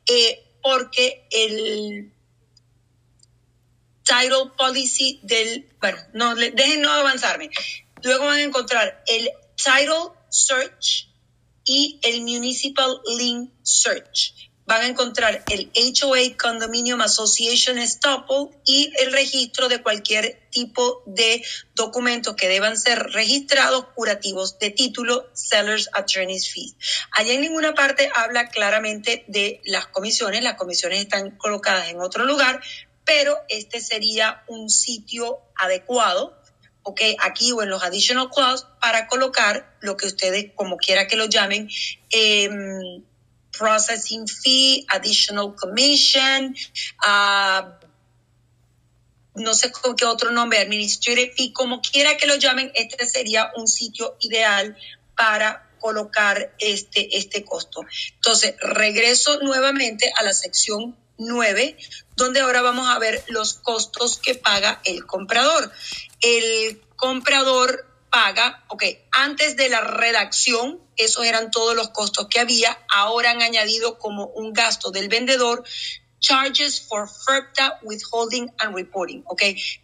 Eh, 0.07 0.41
porque 0.61 1.27
el 1.29 2.11
title 4.05 4.51
policy 4.57 5.19
del, 5.23 5.67
bueno, 5.81 5.97
no, 6.13 6.35
dejen 6.35 6.81
no 6.81 6.91
avanzarme. 6.91 7.49
Luego 8.03 8.25
van 8.25 8.37
a 8.37 8.43
encontrar 8.43 9.03
el 9.07 9.29
title 9.55 10.11
search 10.29 11.09
y 11.65 11.99
el 12.03 12.21
municipal 12.21 13.01
link 13.17 13.51
search. 13.63 14.33
Van 14.67 14.81
a 14.81 14.87
encontrar 14.87 15.43
el 15.51 15.71
HOA 15.75 16.37
Condominium 16.41 16.99
Association 17.01 17.77
Estoppel 17.77 18.49
y 18.65 18.91
el 18.99 19.11
registro 19.11 19.69
de 19.69 19.83
cualquier 19.83 20.49
tipo 20.49 21.03
de 21.05 21.45
documentos 21.75 22.35
que 22.35 22.47
deban 22.47 22.75
ser 22.75 22.97
registrados 23.11 23.85
curativos 23.93 24.57
de 24.57 24.71
título, 24.71 25.29
sellers 25.33 25.87
attorney's 25.93 26.51
fees. 26.51 26.75
Allá 27.11 27.33
en 27.33 27.41
ninguna 27.41 27.75
parte 27.75 28.09
habla 28.15 28.49
claramente 28.49 29.23
de 29.27 29.61
las 29.65 29.85
comisiones. 29.87 30.41
Las 30.41 30.55
comisiones 30.55 30.99
están 30.99 31.37
colocadas 31.37 31.89
en 31.89 32.01
otro 32.01 32.25
lugar, 32.25 32.59
pero 33.05 33.37
este 33.47 33.79
sería 33.79 34.43
un 34.47 34.69
sitio 34.69 35.39
adecuado, 35.55 36.35
¿ok? 36.83 37.01
Aquí 37.19 37.51
o 37.51 37.61
en 37.61 37.69
los 37.69 37.83
additional 37.83 38.29
clause 38.29 38.65
para 38.81 39.07
colocar 39.07 39.77
lo 39.79 39.95
que 39.95 40.07
ustedes, 40.07 40.51
como 40.55 40.77
quiera 40.77 41.07
que 41.07 41.15
lo 41.15 41.25
llamen, 41.25 41.69
em, 42.09 43.03
processing 43.51 44.27
fee, 44.27 44.85
additional 44.89 45.55
commission, 45.55 46.55
uh, 47.07 47.85
no 49.35 49.53
sé 49.53 49.71
con 49.71 49.95
qué 49.95 50.05
otro 50.05 50.31
nombre, 50.31 50.59
administrative 50.59 51.33
fee, 51.35 51.53
como 51.53 51.81
quiera 51.81 52.17
que 52.17 52.25
lo 52.25 52.35
llamen, 52.35 52.71
este 52.73 53.05
sería 53.05 53.51
un 53.55 53.67
sitio 53.67 54.17
ideal 54.19 54.77
para 55.15 55.69
colocar 55.79 56.53
este, 56.59 57.17
este 57.17 57.43
costo. 57.43 57.81
Entonces, 58.15 58.55
regreso 58.59 59.39
nuevamente 59.41 60.11
a 60.15 60.23
la 60.23 60.33
sección 60.33 60.97
9, 61.17 61.77
donde 62.15 62.39
ahora 62.39 62.61
vamos 62.61 62.89
a 62.89 62.99
ver 62.99 63.23
los 63.27 63.53
costos 63.53 64.17
que 64.17 64.35
paga 64.35 64.81
el 64.83 65.05
comprador. 65.05 65.71
El 66.21 66.81
comprador 66.95 67.87
paga, 68.09 68.63
ok, 68.69 68.83
antes 69.11 69.57
de 69.57 69.69
la 69.69 69.81
redacción, 69.81 70.79
esos 70.95 71.25
eran 71.25 71.51
todos 71.51 71.75
los 71.75 71.89
costos 71.89 72.27
que 72.29 72.39
había, 72.39 72.77
ahora 72.89 73.31
han 73.31 73.41
añadido 73.41 73.99
como 73.99 74.27
un 74.27 74.53
gasto 74.53 74.91
del 74.91 75.09
vendedor 75.09 75.63
charges 76.19 76.81
for 76.81 77.07
FERPTA 77.07 77.79
withholding 77.83 78.51
and 78.57 78.75
reporting, 78.75 79.21
¿ok? 79.25 79.43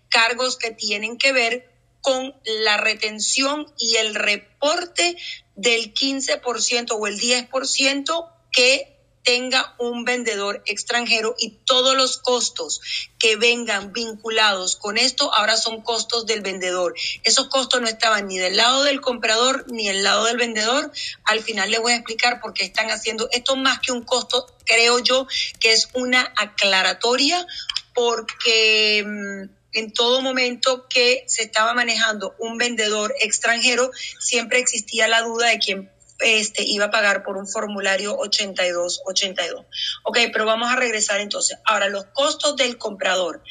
Cargos 0.09 0.57
que 0.57 0.71
tienen 0.71 1.17
que 1.17 1.33
ver 1.33 1.69
con 2.01 2.33
la 2.63 2.77
retención 2.77 3.71
y 3.77 3.97
el 3.97 4.15
reporte 4.15 5.15
del 5.55 5.93
15% 5.93 6.91
o 6.91 7.07
el 7.07 7.19
10% 7.19 8.29
que 8.51 8.90
tenga 9.23 9.75
un 9.77 10.03
vendedor 10.03 10.63
extranjero 10.65 11.35
y 11.37 11.51
todos 11.65 11.95
los 11.95 12.17
costos 12.17 12.81
que 13.19 13.35
vengan 13.35 13.93
vinculados 13.93 14.75
con 14.75 14.97
esto 14.97 15.33
ahora 15.33 15.57
son 15.57 15.81
costos 15.81 16.25
del 16.25 16.41
vendedor. 16.41 16.95
Esos 17.23 17.47
costos 17.47 17.81
no 17.81 17.87
estaban 17.87 18.27
ni 18.27 18.37
del 18.37 18.57
lado 18.57 18.83
del 18.83 19.01
comprador 19.01 19.65
ni 19.71 19.87
del 19.87 20.03
lado 20.03 20.25
del 20.25 20.37
vendedor. 20.37 20.91
Al 21.23 21.41
final 21.41 21.69
les 21.69 21.81
voy 21.81 21.93
a 21.93 21.97
explicar 21.97 22.41
por 22.41 22.53
qué 22.53 22.63
están 22.63 22.89
haciendo 22.89 23.29
esto 23.31 23.55
más 23.55 23.79
que 23.79 23.91
un 23.91 24.03
costo, 24.03 24.47
creo 24.65 24.99
yo 24.99 25.27
que 25.59 25.71
es 25.73 25.89
una 25.93 26.33
aclaratoria 26.37 27.45
porque 27.93 29.03
mm, 29.05 29.61
en 29.73 29.93
todo 29.93 30.21
momento 30.21 30.87
que 30.89 31.23
se 31.27 31.43
estaba 31.43 31.73
manejando 31.73 32.35
un 32.39 32.57
vendedor 32.57 33.13
extranjero, 33.21 33.91
siempre 34.19 34.59
existía 34.59 35.07
la 35.07 35.21
duda 35.21 35.49
de 35.49 35.59
quién 35.59 35.91
este, 36.21 36.63
iba 36.63 36.85
a 36.85 36.91
pagar 36.91 37.23
por 37.23 37.37
un 37.37 37.47
formulario 37.47 38.15
8282. 38.17 39.65
Ok, 40.03 40.17
pero 40.31 40.45
vamos 40.45 40.71
a 40.71 40.75
regresar 40.75 41.19
entonces. 41.19 41.57
Ahora, 41.65 41.89
los 41.89 42.05
costos 42.05 42.55
del 42.55 42.77
comprador. 42.77 43.43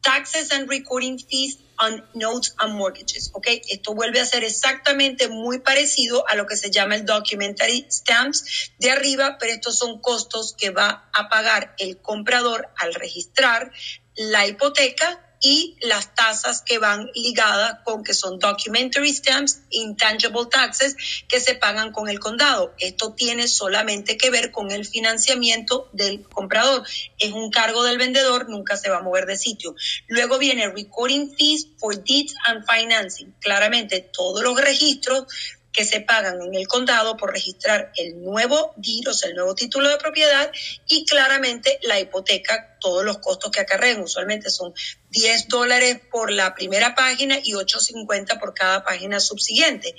Taxes 0.00 0.50
and 0.50 0.68
recording 0.68 1.18
fees 1.18 1.58
on 1.78 2.04
notes 2.14 2.54
and 2.58 2.74
mortgages. 2.74 3.30
Ok, 3.34 3.46
esto 3.68 3.94
vuelve 3.94 4.20
a 4.20 4.26
ser 4.26 4.44
exactamente 4.44 5.28
muy 5.28 5.60
parecido 5.60 6.28
a 6.28 6.34
lo 6.34 6.46
que 6.46 6.56
se 6.56 6.70
llama 6.70 6.96
el 6.96 7.04
documentary 7.04 7.86
stamps 7.90 8.72
de 8.78 8.90
arriba, 8.90 9.36
pero 9.38 9.52
estos 9.52 9.78
son 9.78 10.00
costos 10.00 10.54
que 10.58 10.70
va 10.70 11.08
a 11.12 11.28
pagar 11.28 11.74
el 11.78 11.98
comprador 11.98 12.68
al 12.76 12.94
registrar 12.94 13.72
la 14.16 14.46
hipoteca 14.46 15.31
y 15.42 15.76
las 15.80 16.14
tasas 16.14 16.62
que 16.62 16.78
van 16.78 17.10
ligadas 17.14 17.80
con 17.84 18.04
que 18.04 18.14
son 18.14 18.38
documentary 18.38 19.12
stamps, 19.12 19.62
intangible 19.70 20.46
taxes 20.48 20.96
que 21.28 21.40
se 21.40 21.56
pagan 21.56 21.90
con 21.90 22.08
el 22.08 22.20
condado. 22.20 22.72
Esto 22.78 23.12
tiene 23.12 23.48
solamente 23.48 24.16
que 24.16 24.30
ver 24.30 24.52
con 24.52 24.70
el 24.70 24.86
financiamiento 24.86 25.90
del 25.92 26.22
comprador. 26.28 26.86
Es 27.18 27.32
un 27.32 27.50
cargo 27.50 27.82
del 27.82 27.98
vendedor, 27.98 28.48
nunca 28.48 28.76
se 28.76 28.88
va 28.88 28.98
a 28.98 29.02
mover 29.02 29.26
de 29.26 29.36
sitio. 29.36 29.74
Luego 30.06 30.38
viene 30.38 30.68
recording 30.68 31.34
fees 31.36 31.66
for 31.76 32.00
deeds 32.02 32.34
and 32.46 32.64
financing. 32.64 33.34
Claramente 33.40 34.00
todos 34.00 34.42
los 34.44 34.58
registros 34.60 35.26
que 35.72 35.84
se 35.84 36.00
pagan 36.00 36.40
en 36.42 36.54
el 36.54 36.68
condado 36.68 37.16
por 37.16 37.32
registrar 37.32 37.92
el 37.96 38.22
nuevo 38.22 38.74
DIR, 38.76 39.08
o 39.08 39.14
sea, 39.14 39.30
el 39.30 39.36
nuevo 39.36 39.54
título 39.54 39.88
de 39.88 39.96
propiedad, 39.96 40.52
y 40.86 41.06
claramente 41.06 41.78
la 41.82 41.98
hipoteca, 41.98 42.76
todos 42.78 43.04
los 43.04 43.18
costos 43.18 43.50
que 43.50 43.60
acarrean. 43.60 44.02
Usualmente 44.02 44.50
son 44.50 44.74
10 45.10 45.48
dólares 45.48 46.00
por 46.10 46.30
la 46.30 46.54
primera 46.54 46.94
página 46.94 47.38
y 47.42 47.52
8.50 47.52 48.38
por 48.38 48.54
cada 48.54 48.84
página 48.84 49.18
subsiguiente. 49.18 49.94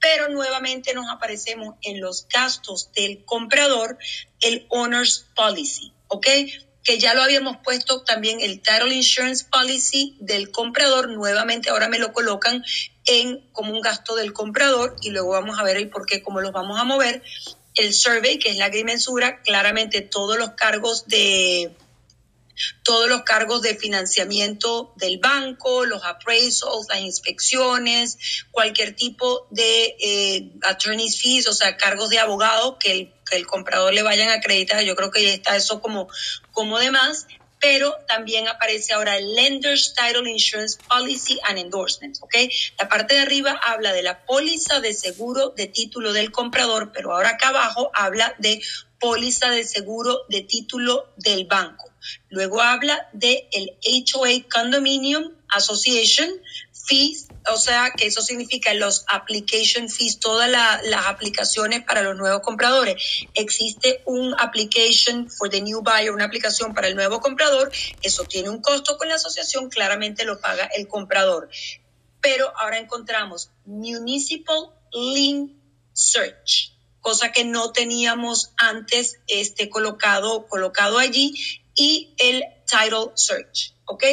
Pero 0.00 0.28
nuevamente 0.28 0.94
nos 0.94 1.10
aparecemos 1.10 1.74
en 1.82 2.00
los 2.00 2.26
gastos 2.28 2.90
del 2.92 3.24
comprador, 3.24 3.98
el 4.40 4.66
Owner's 4.70 5.26
Policy, 5.34 5.92
¿ok? 6.06 6.26
que 6.88 6.98
ya 6.98 7.12
lo 7.12 7.22
habíamos 7.22 7.58
puesto 7.58 8.02
también 8.02 8.40
el 8.40 8.62
Title 8.62 8.94
Insurance 8.94 9.44
Policy 9.44 10.16
del 10.20 10.50
comprador, 10.50 11.10
nuevamente 11.10 11.68
ahora 11.68 11.88
me 11.90 11.98
lo 11.98 12.14
colocan 12.14 12.64
en 13.08 13.40
como 13.52 13.72
un 13.72 13.80
gasto 13.80 14.14
del 14.14 14.32
comprador 14.32 14.94
y 15.00 15.10
luego 15.10 15.30
vamos 15.30 15.58
a 15.58 15.64
ver 15.64 15.78
el 15.78 15.88
por 15.88 16.06
qué, 16.06 16.22
cómo 16.22 16.40
los 16.40 16.52
vamos 16.52 16.78
a 16.78 16.84
mover. 16.84 17.22
El 17.74 17.94
survey, 17.94 18.38
que 18.38 18.50
es 18.50 18.56
la 18.56 18.66
agrimensura, 18.66 19.40
claramente 19.42 20.02
todos 20.02 20.38
los 20.38 20.50
cargos 20.50 21.06
de 21.08 21.72
todos 22.82 23.08
los 23.08 23.22
cargos 23.22 23.62
de 23.62 23.76
financiamiento 23.76 24.92
del 24.96 25.18
banco, 25.18 25.84
los 25.84 26.04
appraisals, 26.04 26.88
las 26.88 27.00
inspecciones, 27.00 28.18
cualquier 28.50 28.96
tipo 28.96 29.46
de 29.50 29.96
eh, 30.00 30.52
attorney's 30.62 31.20
fees, 31.20 31.46
o 31.46 31.52
sea, 31.52 31.76
cargos 31.76 32.10
de 32.10 32.18
abogado 32.18 32.78
que 32.78 32.92
el, 32.92 33.14
que 33.30 33.36
el 33.36 33.46
comprador 33.46 33.94
le 33.94 34.02
vayan 34.02 34.30
a 34.30 34.34
acreditar. 34.34 34.82
Yo 34.82 34.96
creo 34.96 35.12
que 35.12 35.34
está 35.34 35.56
eso 35.56 35.80
como, 35.80 36.08
como 36.50 36.78
de 36.80 36.90
más 36.90 37.28
pero 37.60 37.94
también 38.06 38.48
aparece 38.48 38.92
ahora 38.92 39.16
el 39.16 39.34
Lender's 39.34 39.94
Title 39.94 40.30
Insurance 40.30 40.78
Policy 40.88 41.38
and 41.44 41.58
Endorsements, 41.58 42.22
¿ok? 42.22 42.34
La 42.78 42.88
parte 42.88 43.14
de 43.14 43.20
arriba 43.20 43.60
habla 43.62 43.92
de 43.92 44.02
la 44.02 44.24
póliza 44.24 44.80
de 44.80 44.94
seguro 44.94 45.50
de 45.56 45.66
título 45.66 46.12
del 46.12 46.30
comprador, 46.30 46.92
pero 46.92 47.12
ahora 47.12 47.30
acá 47.30 47.48
abajo 47.48 47.90
habla 47.94 48.34
de 48.38 48.62
póliza 48.98 49.50
de 49.50 49.64
seguro 49.64 50.20
de 50.28 50.42
título 50.42 51.12
del 51.16 51.46
banco. 51.46 51.90
Luego 52.30 52.60
habla 52.60 53.08
de 53.12 53.48
el 53.52 53.76
HOA 53.82 54.48
Condominium 54.50 55.32
Association 55.48 56.28
Fees, 56.88 57.28
o 57.52 57.58
sea 57.58 57.92
que 57.94 58.06
eso 58.06 58.22
significa 58.22 58.72
los 58.72 59.04
application 59.08 59.90
fees, 59.90 60.20
todas 60.20 60.50
las 60.50 61.06
aplicaciones 61.06 61.84
para 61.84 62.02
los 62.02 62.16
nuevos 62.16 62.40
compradores. 62.40 63.26
Existe 63.34 64.02
un 64.06 64.34
application 64.38 65.30
for 65.30 65.50
the 65.50 65.60
new 65.60 65.82
buyer, 65.82 66.12
una 66.12 66.24
aplicación 66.24 66.72
para 66.72 66.88
el 66.88 66.96
nuevo 66.96 67.20
comprador, 67.20 67.70
eso 68.00 68.24
tiene 68.24 68.48
un 68.48 68.62
costo 68.62 68.96
con 68.96 69.08
la 69.08 69.16
asociación, 69.16 69.68
claramente 69.68 70.24
lo 70.24 70.40
paga 70.40 70.64
el 70.74 70.88
comprador. 70.88 71.50
Pero 72.22 72.50
ahora 72.56 72.78
encontramos 72.78 73.50
Municipal 73.66 74.70
Lien 74.92 75.60
Search 75.92 76.78
cosa 77.00 77.32
que 77.32 77.44
no 77.44 77.72
teníamos 77.72 78.52
antes 78.56 79.20
este, 79.28 79.70
colocado, 79.70 80.46
colocado 80.46 80.98
allí, 80.98 81.32
y 81.74 82.14
el 82.18 82.44
title 82.66 83.12
search, 83.14 83.72
¿ok? 83.86 84.04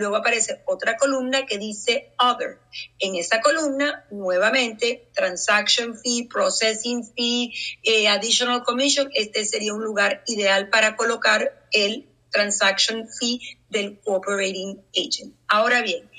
Luego 0.00 0.16
aparece 0.16 0.62
otra 0.64 0.96
columna 0.96 1.44
que 1.44 1.58
dice 1.58 2.14
Other. 2.18 2.58
En 2.98 3.16
esa 3.16 3.42
columna, 3.42 4.06
nuevamente, 4.10 5.10
Transaction 5.14 5.94
Fee, 5.94 6.26
Processing 6.26 7.04
Fee, 7.04 7.52
eh, 7.82 8.08
Additional 8.08 8.64
Commission. 8.64 9.10
Este 9.12 9.44
sería 9.44 9.74
un 9.74 9.84
lugar 9.84 10.24
ideal 10.26 10.70
para 10.70 10.96
colocar 10.96 11.66
el 11.70 12.08
Transaction 12.30 13.06
Fee 13.08 13.58
del 13.68 14.00
Cooperating 14.00 14.82
Agent. 14.96 15.34
Ahora 15.46 15.82
bien, 15.82 16.10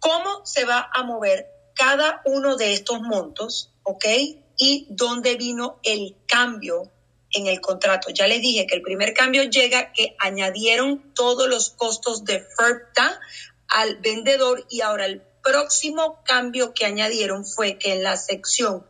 ¿cómo 0.00 0.44
se 0.44 0.64
va 0.64 0.90
a 0.92 1.04
mover 1.04 1.46
cada 1.76 2.20
uno 2.24 2.56
de 2.56 2.72
estos 2.72 3.00
montos? 3.00 3.72
¿Ok? 3.84 4.04
y 4.58 4.88
dónde 4.90 5.36
vino 5.36 5.78
el 5.84 6.16
cambio 6.26 6.90
en 7.32 7.46
el 7.46 7.60
contrato. 7.60 8.10
Ya 8.10 8.26
les 8.26 8.40
dije 8.40 8.66
que 8.66 8.74
el 8.74 8.82
primer 8.82 9.14
cambio 9.14 9.44
llega 9.44 9.92
que 9.92 10.16
añadieron 10.18 11.12
todos 11.14 11.48
los 11.48 11.70
costos 11.70 12.24
de 12.24 12.40
FERPTA 12.40 13.20
al 13.68 13.96
vendedor 13.96 14.66
y 14.70 14.80
ahora 14.80 15.06
el 15.06 15.22
próximo 15.42 16.22
cambio 16.24 16.72
que 16.74 16.84
añadieron 16.84 17.44
fue 17.44 17.78
que 17.78 17.92
en 17.94 18.02
la 18.02 18.16
sección 18.16 18.86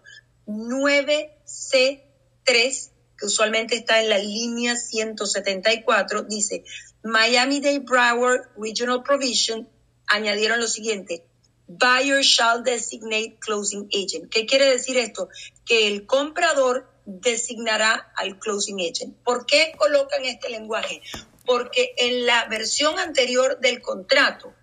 9C3, 0.46 2.00
que 2.44 3.26
usualmente 3.26 3.74
está 3.76 4.00
en 4.00 4.08
la 4.08 4.18
línea 4.18 4.76
174, 4.76 6.22
dice 6.22 6.64
Miami-Dade 7.02 7.80
Broward 7.80 8.48
Regional 8.56 9.02
Provision, 9.02 9.68
añadieron 10.06 10.60
lo 10.60 10.68
siguiente, 10.68 11.24
buyer 11.66 12.22
shall 12.22 12.62
designate 12.62 13.36
closing 13.40 13.88
agent. 13.92 14.30
¿Qué 14.30 14.46
quiere 14.46 14.66
decir 14.66 14.96
esto? 14.96 15.28
Que 15.66 15.86
el 15.86 16.06
comprador 16.06 16.90
designará 17.08 18.12
al 18.16 18.38
closing 18.38 18.80
agent. 18.80 19.16
¿Por 19.24 19.46
qué 19.46 19.72
colocan 19.78 20.26
este 20.26 20.50
lenguaje? 20.50 21.00
Porque 21.46 21.94
en 21.96 22.26
la 22.26 22.44
versión 22.46 22.98
anterior 22.98 23.58
del 23.60 23.80
contrato 23.80 24.54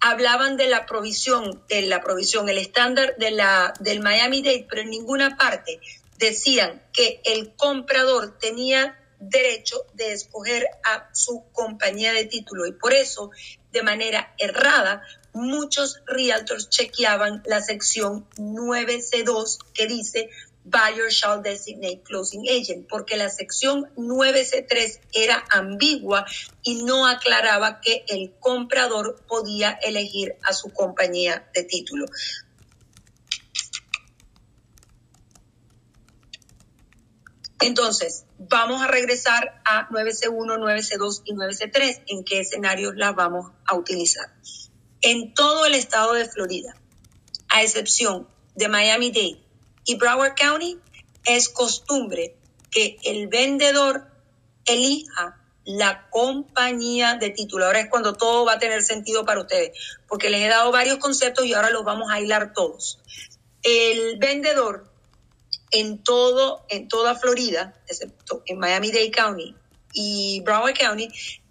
hablaban 0.00 0.56
de 0.56 0.68
la 0.68 0.86
provisión, 0.86 1.64
de 1.68 1.82
la 1.82 2.00
provisión, 2.00 2.48
el 2.48 2.58
estándar 2.58 3.16
de 3.18 3.32
la, 3.32 3.74
del 3.80 4.00
Miami 4.00 4.42
Dade, 4.42 4.66
pero 4.68 4.82
en 4.82 4.90
ninguna 4.90 5.36
parte 5.36 5.80
decían 6.18 6.80
que 6.92 7.20
el 7.24 7.54
comprador 7.56 8.38
tenía 8.38 8.96
derecho 9.18 9.84
de 9.94 10.12
escoger 10.12 10.68
a 10.84 11.10
su 11.12 11.46
compañía 11.50 12.12
de 12.12 12.26
título 12.26 12.64
y 12.66 12.72
por 12.72 12.94
eso, 12.94 13.32
de 13.72 13.82
manera 13.82 14.32
errada, 14.38 15.02
muchos 15.32 16.00
realtors 16.06 16.68
chequeaban 16.68 17.42
la 17.44 17.60
sección 17.60 18.28
9C2 18.36 19.58
que 19.74 19.86
dice 19.88 20.30
buyer 20.70 21.10
shall 21.10 21.42
designate 21.42 22.02
closing 22.04 22.46
agent, 22.48 22.88
porque 22.88 23.16
la 23.16 23.28
sección 23.28 23.86
9C3 23.96 25.00
era 25.12 25.44
ambigua 25.50 26.26
y 26.62 26.82
no 26.82 27.06
aclaraba 27.06 27.80
que 27.80 28.04
el 28.08 28.34
comprador 28.38 29.22
podía 29.26 29.72
elegir 29.82 30.36
a 30.44 30.52
su 30.52 30.72
compañía 30.72 31.48
de 31.54 31.64
título. 31.64 32.06
Entonces, 37.60 38.24
vamos 38.38 38.82
a 38.82 38.86
regresar 38.86 39.60
a 39.64 39.88
9C1, 39.88 40.58
9C2 40.58 41.22
y 41.24 41.34
9C3. 41.34 42.02
¿En 42.06 42.24
qué 42.24 42.40
escenarios 42.40 42.94
las 42.94 43.14
vamos 43.16 43.50
a 43.66 43.74
utilizar? 43.74 44.32
En 45.00 45.34
todo 45.34 45.66
el 45.66 45.74
estado 45.74 46.12
de 46.14 46.28
Florida, 46.28 46.74
a 47.48 47.62
excepción 47.62 48.28
de 48.54 48.68
Miami-Dade 48.68 49.47
y 49.88 49.94
Broward 49.94 50.34
County, 50.34 50.78
es 51.24 51.48
costumbre 51.48 52.36
que 52.70 52.98
el 53.04 53.28
vendedor 53.28 54.06
elija 54.66 55.40
la 55.64 56.10
compañía 56.10 57.14
de 57.14 57.30
título. 57.30 57.64
Ahora 57.64 57.80
es 57.80 57.88
cuando 57.88 58.12
todo 58.12 58.44
va 58.44 58.52
a 58.52 58.58
tener 58.58 58.82
sentido 58.82 59.24
para 59.24 59.40
ustedes, 59.40 59.70
porque 60.06 60.28
les 60.28 60.42
he 60.42 60.48
dado 60.48 60.70
varios 60.72 60.98
conceptos 60.98 61.46
y 61.46 61.54
ahora 61.54 61.70
los 61.70 61.84
vamos 61.84 62.10
a 62.10 62.20
hilar 62.20 62.52
todos. 62.52 63.00
El 63.62 64.18
vendedor 64.18 64.92
en 65.70 66.02
todo, 66.02 66.66
en 66.68 66.88
toda 66.88 67.14
Florida, 67.14 67.72
excepto 67.86 68.42
en 68.44 68.58
Miami-Dade 68.58 69.10
County 69.10 69.56
y 69.94 70.42
Broward 70.44 70.76
County, 70.76 71.08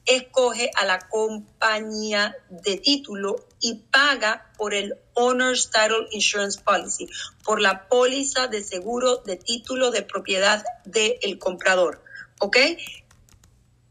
escoge 0.07 0.71
a 0.73 0.85
la 0.85 1.07
compañía 1.09 2.35
de 2.49 2.77
título 2.77 3.45
y 3.59 3.75
paga 3.75 4.51
por 4.57 4.73
el 4.73 4.95
Owner's 5.13 5.69
Title 5.69 6.07
Insurance 6.11 6.61
Policy, 6.61 7.07
por 7.43 7.61
la 7.61 7.87
póliza 7.87 8.47
de 8.47 8.63
seguro 8.63 9.17
de 9.17 9.35
título 9.35 9.91
de 9.91 10.03
propiedad 10.03 10.63
del 10.85 11.37
comprador. 11.37 12.01
¿Ok? 12.39 12.57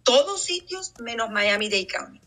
Todos 0.03 0.43
sitios 0.43 0.95
menos 1.01 1.31
Miami-Dade 1.31 1.87
County. 1.87 2.21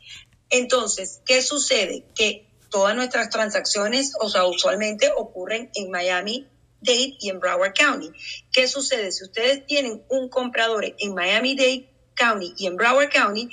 Entonces, 0.50 1.22
¿qué 1.26 1.42
sucede? 1.42 2.06
Que 2.14 2.48
todas 2.70 2.96
nuestras 2.96 3.30
transacciones, 3.30 4.14
o 4.20 4.30
sea, 4.30 4.46
usualmente 4.46 5.12
ocurren 5.16 5.72
en 5.74 5.90
Miami 5.90 6.48
Dade 6.82 7.18
y 7.20 7.30
en 7.30 7.40
Broward 7.40 7.74
County. 7.74 8.12
¿Qué 8.52 8.68
sucede? 8.68 9.12
Si 9.12 9.24
ustedes 9.24 9.66
tienen 9.66 10.04
un 10.10 10.30
comprador 10.30 10.86
en 10.86 11.14
Miami-Dade 11.14 11.90
County 12.20 12.54
y 12.58 12.68
en 12.68 12.76
Broward 12.76 13.10
County, 13.10 13.50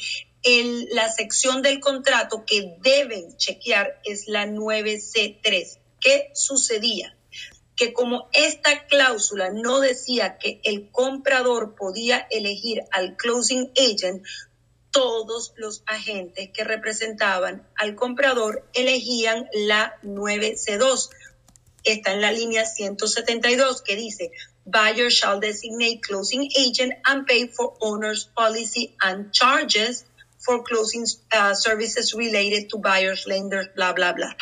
la 0.93 1.11
sección 1.11 1.63
del 1.63 1.81
contrato 1.81 2.45
que 2.45 2.77
deben 2.81 3.37
chequear 3.37 4.01
es 4.05 4.29
la 4.29 4.47
9C3. 4.47 5.79
¿Qué 6.01 6.31
sucedía? 6.35 7.17
Que 7.75 7.93
como 7.93 8.29
esta 8.33 8.87
cláusula 8.87 9.51
no 9.51 9.81
decía 9.81 10.39
que 10.39 10.61
el 10.65 10.91
comprador 10.91 11.75
podía 11.75 12.27
elegir 12.31 12.83
al 12.91 13.17
closing 13.17 13.71
agent, 13.77 14.25
todos 14.91 15.53
los 15.57 15.83
agentes 15.87 16.51
que 16.55 16.65
representaban 16.65 17.67
al 17.77 17.95
comprador 17.95 18.67
elegían 18.73 19.47
la 19.53 19.99
9C2 20.03 21.11
está 21.87 22.13
en 22.13 22.21
la 22.21 22.33
línea 22.33 22.65
172 22.65 23.83
que 23.83 23.97
dice, 23.97 24.31
buyer 24.67 25.11
shall 25.11 25.41
designate 25.41 26.03
closing 26.03 26.51
agent 26.59 26.93
and 27.07 27.27
pay 27.27 27.47
for 27.47 27.75
owner's 27.81 28.25
policy 28.25 28.95
and 29.01 29.33
charges 29.33 30.05
for 30.39 30.63
closing 30.63 31.07
uh, 31.33 31.55
services 31.55 32.15
related 32.15 32.71
to 32.71 32.79
buyer's 32.79 33.27
lenders, 33.27 33.69
bla, 33.75 33.93
bla, 33.93 34.13
bla. 34.13 34.37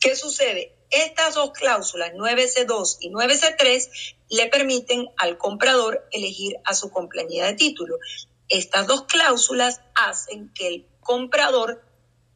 ¿Qué 0.00 0.16
sucede? 0.16 0.72
Estas 0.90 1.34
dos 1.34 1.52
cláusulas, 1.52 2.12
9C2 2.12 2.98
y 3.00 3.10
9C3, 3.10 4.14
le 4.30 4.48
permiten 4.48 5.08
al 5.16 5.38
comprador 5.38 6.06
elegir 6.10 6.56
a 6.64 6.74
su 6.74 6.90
compañía 6.90 7.46
de 7.46 7.54
título. 7.54 7.98
Estas 8.48 8.86
dos 8.86 9.04
cláusulas 9.04 9.80
hacen 9.94 10.52
que 10.52 10.66
el 10.68 10.86
comprador 11.00 11.82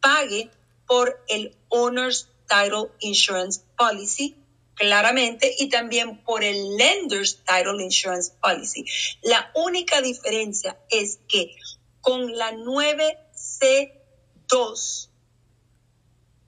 pague 0.00 0.50
por 0.86 1.22
el 1.28 1.56
owner's 1.68 2.28
Title 2.48 2.90
Insurance 3.00 3.62
Policy, 3.76 4.36
claramente, 4.76 5.52
y 5.58 5.68
también 5.68 6.22
por 6.22 6.44
el 6.44 6.76
Lender's 6.76 7.42
Title 7.44 7.82
Insurance 7.82 8.32
Policy. 8.40 8.84
La 9.22 9.50
única 9.54 10.00
diferencia 10.02 10.78
es 10.90 11.18
que 11.26 11.56
con 12.00 12.36
la 12.36 12.52
9C2 12.52 15.08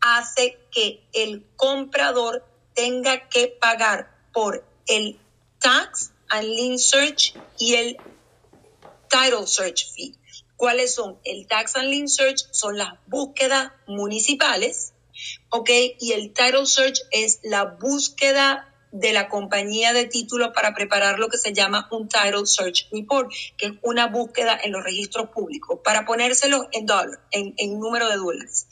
hace 0.01 0.59
que 0.71 1.03
el 1.13 1.45
comprador 1.57 2.47
tenga 2.75 3.29
que 3.29 3.49
pagar 3.49 4.17
por 4.33 4.65
el 4.87 5.19
Tax 5.59 6.13
and 6.29 6.45
Lien 6.45 6.79
Search 6.79 7.35
y 7.59 7.75
el 7.75 7.97
Title 9.09 9.47
Search 9.47 9.93
Fee. 9.93 10.15
¿Cuáles 10.57 10.95
son? 10.95 11.19
El 11.25 11.47
Tax 11.47 11.77
and 11.77 11.89
Lien 11.89 12.09
Search 12.09 12.47
son 12.53 12.79
las 12.79 12.93
búsquedas 13.07 13.73
municipales 13.87 14.93
¿ok? 15.51 15.71
Y 15.99 16.13
el 16.13 16.33
title 16.33 16.67
search 16.67 17.01
es 17.11 17.41
la 17.43 17.65
búsqueda 17.65 18.65
de 18.91 19.13
la 19.13 19.29
compañía 19.29 19.93
de 19.93 20.07
título 20.07 20.53
para 20.53 20.75
preparar 20.75 21.19
lo 21.19 21.29
que 21.29 21.39
se 21.39 21.53
llama 21.53 21.89
un 21.91 22.09
title 22.09 22.47
search 22.47 22.89
report, 22.91 23.31
que 23.57 23.67
es 23.67 23.73
una 23.83 24.07
búsqueda 24.07 24.59
en 24.63 24.73
los 24.73 24.83
registros 24.83 25.29
públicos, 25.31 25.81
para 25.85 26.07
ponérselo 26.07 26.69
en 26.73 26.87
dólar, 26.87 27.21
en, 27.31 27.55
en 27.59 27.79
número 27.79 28.09
de 28.09 28.17
dólares. 28.17 28.67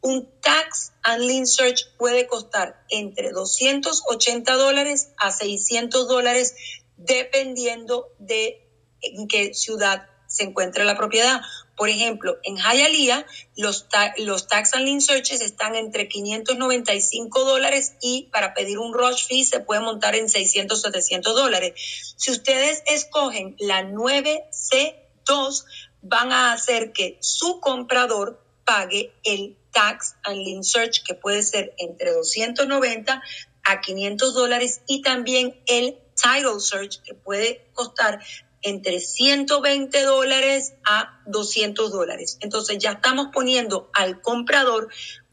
Un 0.00 0.28
tax 0.40 0.92
and 1.02 1.24
lien 1.24 1.46
search 1.46 1.96
puede 1.96 2.28
costar 2.28 2.84
entre 2.90 3.30
280 3.30 4.52
dólares 4.54 5.10
a 5.16 5.32
600 5.32 6.06
dólares, 6.06 6.54
dependiendo 6.96 8.08
de 8.18 8.62
en 9.00 9.26
qué 9.26 9.52
ciudad 9.54 10.08
se 10.28 10.44
encuentra 10.44 10.84
la 10.84 10.96
propiedad. 10.96 11.40
Por 11.76 11.88
ejemplo, 11.90 12.38
en 12.42 12.56
Hialeah 12.56 13.26
los, 13.56 13.86
los 14.18 14.48
tax 14.48 14.74
and 14.74 14.84
lien 14.84 15.00
searches 15.00 15.40
están 15.42 15.74
entre 15.74 16.08
595 16.08 17.44
dólares 17.44 17.96
y 18.00 18.28
para 18.32 18.54
pedir 18.54 18.78
un 18.78 18.94
rush 18.94 19.26
fee 19.26 19.44
se 19.44 19.60
puede 19.60 19.80
montar 19.80 20.14
en 20.14 20.28
600, 20.28 20.80
700 20.80 21.34
dólares. 21.34 22.14
Si 22.16 22.30
ustedes 22.30 22.82
escogen 22.86 23.56
la 23.58 23.82
9C2, 23.82 25.64
van 26.02 26.32
a 26.32 26.52
hacer 26.52 26.92
que 26.92 27.18
su 27.20 27.60
comprador 27.60 28.42
pague 28.64 29.12
el 29.22 29.56
tax 29.72 30.16
and 30.24 30.38
lien 30.38 30.64
search, 30.64 31.02
que 31.04 31.14
puede 31.14 31.42
ser 31.42 31.74
entre 31.78 32.12
290 32.12 33.22
a 33.64 33.80
500 33.80 34.34
dólares, 34.34 34.80
y 34.86 35.02
también 35.02 35.60
el 35.66 35.98
title 36.14 36.60
search, 36.60 37.02
que 37.02 37.14
puede 37.14 37.68
costar 37.74 38.20
entre 38.66 38.98
120 38.98 40.02
dólares 40.02 40.74
a 40.84 41.20
200 41.26 41.92
dólares. 41.92 42.36
Entonces 42.40 42.78
ya 42.78 42.92
estamos 42.92 43.28
poniendo 43.32 43.88
al 43.92 44.20
comprador 44.20 44.88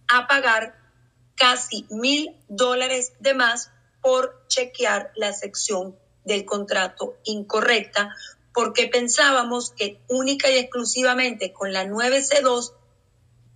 a 0.08 0.28
pagar 0.28 0.78
casi 1.36 1.88
mil 1.90 2.38
dólares 2.48 3.14
de 3.20 3.34
más 3.34 3.72
por 4.04 4.46
chequear 4.50 5.12
la 5.16 5.34
sección 5.34 5.98
del 6.24 6.46
contrato 6.46 7.18
incorrecta, 7.24 8.16
porque 8.54 8.86
pensábamos 8.86 9.72
que 9.72 10.00
única 10.10 10.52
y 10.52 10.58
exclusivamente 10.60 11.54
con 11.54 11.74
la 11.74 11.86
9C2 11.86 12.74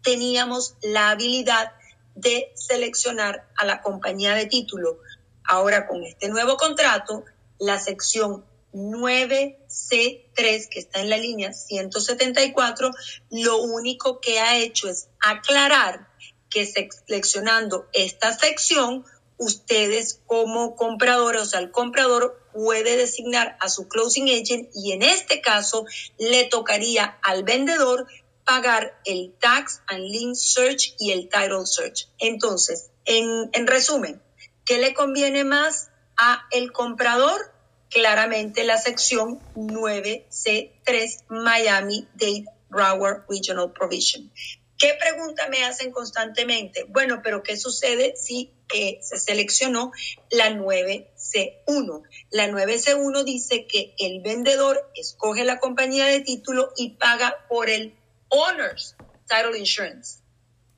teníamos 0.01 0.73
la 0.81 1.11
habilidad 1.11 1.73
de 2.15 2.51
seleccionar 2.55 3.47
a 3.55 3.65
la 3.65 3.83
compañía 3.83 4.33
de 4.33 4.47
título. 4.47 4.97
Ahora 5.43 5.85
con 5.85 6.03
este 6.03 6.29
nuevo 6.29 6.57
contrato, 6.57 7.25
la 7.59 7.77
sección 7.77 8.43
9C3, 8.77 10.69
que 10.69 10.79
está 10.79 11.01
en 11.01 11.09
la 11.09 11.17
línea 11.17 11.51
174, 11.51 12.91
lo 13.31 13.57
único 13.63 14.19
que 14.19 14.39
ha 14.39 14.57
hecho 14.57 14.89
es 14.89 15.09
aclarar 15.19 16.07
que 16.49 16.65
seleccionando 16.65 17.87
esta 17.93 18.37
sección, 18.37 19.03
ustedes 19.37 20.21
como 20.25 20.75
compradores, 20.75 21.41
o 21.41 21.45
sea, 21.45 21.59
el 21.59 21.71
comprador 21.71 22.41
puede 22.53 22.97
designar 22.97 23.57
a 23.59 23.69
su 23.69 23.87
closing 23.87 24.29
agent 24.29 24.69
y 24.73 24.93
en 24.93 25.03
este 25.03 25.41
caso 25.41 25.85
le 26.17 26.45
tocaría 26.45 27.19
al 27.21 27.43
vendedor 27.43 28.07
pagar 28.45 28.99
el 29.05 29.35
tax 29.39 29.81
and 29.87 30.05
lien 30.05 30.35
search 30.35 30.95
y 30.99 31.11
el 31.11 31.29
title 31.29 31.65
search. 31.65 32.07
Entonces, 32.17 32.89
en, 33.05 33.49
en 33.53 33.67
resumen, 33.67 34.21
¿qué 34.65 34.77
le 34.77 34.93
conviene 34.93 35.43
más 35.43 35.89
a 36.17 36.47
el 36.51 36.71
comprador? 36.71 37.56
Claramente 37.89 38.63
la 38.63 38.77
sección 38.77 39.39
9C3 39.55 41.25
Miami 41.29 42.07
Dade 42.13 42.45
Broward 42.69 43.25
Regional 43.29 43.71
Provision. 43.71 44.31
¿Qué 44.77 44.95
pregunta 44.99 45.47
me 45.49 45.63
hacen 45.63 45.91
constantemente? 45.91 46.85
Bueno, 46.89 47.21
pero 47.23 47.41
¿qué 47.41 47.57
sucede 47.57 48.15
si 48.15 48.51
eh, 48.73 48.99
se 49.01 49.17
seleccionó 49.17 49.91
la 50.29 50.51
9C1? 50.51 52.03
La 52.29 52.47
9C1 52.47 53.23
dice 53.23 53.65
que 53.65 53.95
el 53.97 54.21
vendedor 54.21 54.91
escoge 54.93 55.45
la 55.45 55.59
compañía 55.59 56.05
de 56.05 56.19
título 56.19 56.71
y 56.77 56.91
paga 56.91 57.47
por 57.49 57.71
el 57.71 57.95
Owner's 58.29 58.95
Title 59.27 59.57
Insurance. 59.57 60.19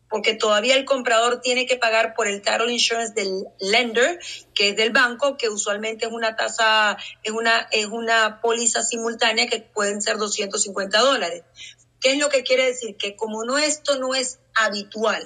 Porque 0.09 0.33
todavía 0.33 0.75
el 0.75 0.85
comprador 0.85 1.41
tiene 1.41 1.65
que 1.65 1.77
pagar 1.77 2.13
por 2.15 2.27
el 2.27 2.41
title 2.41 2.71
insurance 2.71 3.13
del 3.13 3.45
lender, 3.59 4.19
que 4.53 4.69
es 4.69 4.75
del 4.75 4.91
banco, 4.91 5.37
que 5.37 5.49
usualmente 5.49 6.07
es 6.07 6.11
una 6.11 6.35
tasa, 6.35 6.97
es 7.23 7.31
una, 7.31 7.67
es 7.71 7.85
una 7.85 8.41
póliza 8.41 8.83
simultánea 8.83 9.47
que 9.47 9.61
pueden 9.61 10.01
ser 10.01 10.17
250 10.17 10.99
dólares. 10.99 11.43
¿Qué 12.01 12.13
es 12.13 12.17
lo 12.17 12.29
que 12.29 12.43
quiere 12.43 12.65
decir? 12.65 12.95
Que 12.97 13.15
como 13.15 13.43
no 13.43 13.57
esto 13.57 13.99
no 13.99 14.15
es 14.15 14.39
habitual 14.55 15.23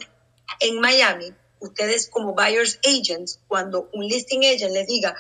en 0.60 0.80
Miami, 0.80 1.34
ustedes 1.60 2.10
como 2.10 2.34
buyers 2.34 2.80
agents, 2.84 3.40
cuando 3.48 3.90
un 3.94 4.06
listing 4.06 4.44
agent 4.44 4.74
les 4.74 4.88
diga, 4.88 5.16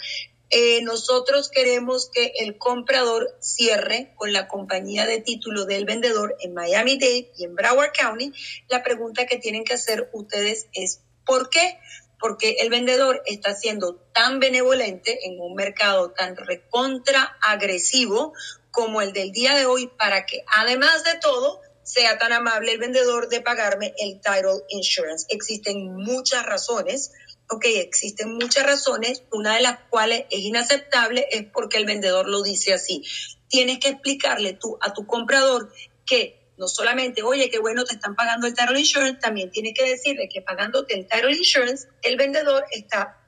eh, 0.49 0.81
nosotros 0.83 1.49
queremos 1.49 2.09
que 2.11 2.33
el 2.39 2.57
comprador 2.57 3.35
cierre 3.39 4.13
con 4.15 4.33
la 4.33 4.47
compañía 4.47 5.05
de 5.05 5.19
título 5.19 5.65
del 5.65 5.85
vendedor 5.85 6.35
en 6.41 6.53
Miami-Dade 6.53 7.31
y 7.35 7.43
en 7.43 7.55
Broward 7.55 7.91
County, 7.91 8.31
la 8.69 8.83
pregunta 8.83 9.25
que 9.25 9.37
tienen 9.37 9.63
que 9.63 9.73
hacer 9.73 10.09
ustedes 10.13 10.67
es, 10.73 11.01
¿por 11.25 11.49
qué? 11.49 11.79
Porque 12.19 12.57
el 12.59 12.69
vendedor 12.69 13.23
está 13.25 13.55
siendo 13.55 13.95
tan 14.13 14.39
benevolente 14.39 15.25
en 15.27 15.39
un 15.39 15.55
mercado 15.55 16.11
tan 16.11 16.35
recontra 16.35 17.37
agresivo 17.41 18.33
como 18.69 19.01
el 19.01 19.13
del 19.13 19.31
día 19.31 19.55
de 19.55 19.65
hoy 19.65 19.87
para 19.87 20.25
que 20.25 20.43
además 20.55 21.03
de 21.03 21.19
todo 21.19 21.61
sea 21.83 22.17
tan 22.17 22.31
amable 22.31 22.71
el 22.71 22.79
vendedor 22.79 23.27
de 23.27 23.41
pagarme 23.41 23.93
el 23.97 24.19
title 24.21 24.63
insurance. 24.69 25.25
Existen 25.29 25.93
muchas 25.95 26.45
razones, 26.45 27.11
ok, 27.53 27.65
existen 27.65 28.33
muchas 28.33 28.65
razones, 28.65 29.23
una 29.31 29.55
de 29.55 29.61
las 29.61 29.79
cuales 29.89 30.25
es 30.29 30.39
inaceptable 30.39 31.27
es 31.31 31.45
porque 31.45 31.77
el 31.77 31.85
vendedor 31.85 32.27
lo 32.27 32.43
dice 32.43 32.73
así. 32.73 33.03
Tienes 33.47 33.79
que 33.79 33.89
explicarle 33.89 34.53
tú 34.53 34.77
a 34.81 34.93
tu 34.93 35.05
comprador 35.05 35.71
que 36.05 36.51
no 36.57 36.67
solamente, 36.67 37.23
oye, 37.23 37.49
qué 37.49 37.59
bueno, 37.59 37.83
te 37.83 37.95
están 37.95 38.15
pagando 38.15 38.47
el 38.47 38.53
title 38.53 38.79
insurance, 38.79 39.19
también 39.19 39.51
tienes 39.51 39.73
que 39.73 39.89
decirle 39.89 40.29
que 40.29 40.41
pagándote 40.41 40.95
el 40.95 41.07
title 41.07 41.35
insurance, 41.35 41.87
el 42.01 42.17
vendedor 42.17 42.65
está, 42.71 43.19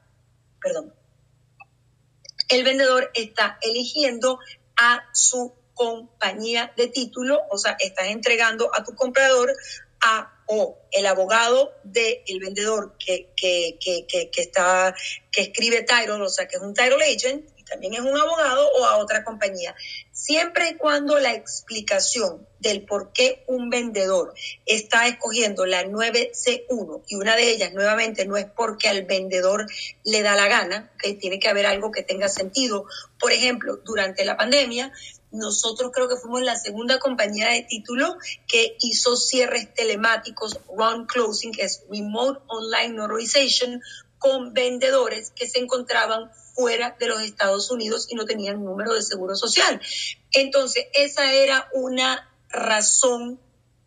perdón, 0.62 0.94
el 2.50 2.64
vendedor 2.64 3.12
está 3.14 3.58
eligiendo 3.62 4.40
a 4.78 5.04
su 5.14 5.56
compañía 5.74 6.74
de 6.78 6.88
título, 6.88 7.42
o 7.50 7.58
sea, 7.58 7.76
estás 7.80 8.08
entregando 8.08 8.70
a 8.74 8.84
tu 8.84 8.94
comprador 8.96 9.52
a 10.02 10.35
o 10.48 10.78
el 10.92 11.06
abogado 11.06 11.74
del 11.84 12.40
vendedor 12.40 12.96
que, 12.98 13.32
que, 13.36 13.78
que, 13.80 14.06
que, 14.08 14.42
está, 14.42 14.96
que 15.32 15.42
escribe 15.42 15.84
title, 15.84 16.22
o 16.22 16.30
sea, 16.30 16.48
que 16.48 16.58
es 16.58 16.62
un 16.62 16.74
title 16.74 17.04
agent, 17.04 17.50
y 17.58 17.64
también 17.64 17.96
es 17.96 18.02
un 18.02 18.18
abogado 18.18 18.70
o 18.78 18.86
a 18.86 18.98
otra 18.98 19.24
compañía. 19.24 19.76
Siempre 20.12 20.70
y 20.70 20.76
cuando 20.76 21.20
la 21.20 21.34
explicación 21.34 22.48
del 22.60 22.86
por 22.86 23.12
qué 23.12 23.44
un 23.48 23.70
vendedor 23.70 24.34
está 24.66 25.08
escogiendo 25.08 25.66
la 25.66 25.84
9C1 25.84 27.04
y 27.08 27.16
una 27.16 27.36
de 27.36 27.52
ellas 27.52 27.74
nuevamente 27.74 28.26
no 28.26 28.38
es 28.38 28.46
porque 28.46 28.88
al 28.88 29.04
vendedor 29.04 29.68
le 30.04 30.22
da 30.22 30.36
la 30.36 30.48
gana, 30.48 30.92
que 31.00 31.14
tiene 31.14 31.40
que 31.40 31.50
haber 31.50 31.66
algo 31.66 31.92
que 31.92 32.04
tenga 32.04 32.30
sentido. 32.30 32.86
Por 33.20 33.32
ejemplo, 33.32 33.78
durante 33.84 34.26
la 34.26 34.38
pandemia, 34.38 34.92
nosotros 35.36 35.92
creo 35.94 36.08
que 36.08 36.16
fuimos 36.16 36.42
la 36.42 36.56
segunda 36.56 37.00
compañía 37.00 37.50
de 37.50 37.64
título 37.64 38.18
que 38.48 38.78
hizo 38.80 39.16
cierres 39.16 39.74
telemáticos, 39.74 40.60
run 40.76 41.06
closing, 41.06 41.52
que 41.52 41.64
es 41.64 41.84
remote 41.90 42.42
online 42.48 42.96
notarization, 42.96 43.82
con 44.18 44.54
vendedores 44.54 45.32
que 45.36 45.48
se 45.48 45.60
encontraban 45.60 46.32
fuera 46.56 46.96
de 47.00 47.08
los 47.08 47.22
Estados 47.22 47.70
Unidos 47.70 48.08
y 48.10 48.16
no 48.16 48.26
tenían 48.26 48.64
número 48.64 48.94
de 48.94 49.02
seguro 49.02 49.36
social. 49.36 49.80
Entonces, 50.32 50.86
esa 50.94 51.32
era 51.34 51.70
una 51.74 52.32
razón 52.50 53.40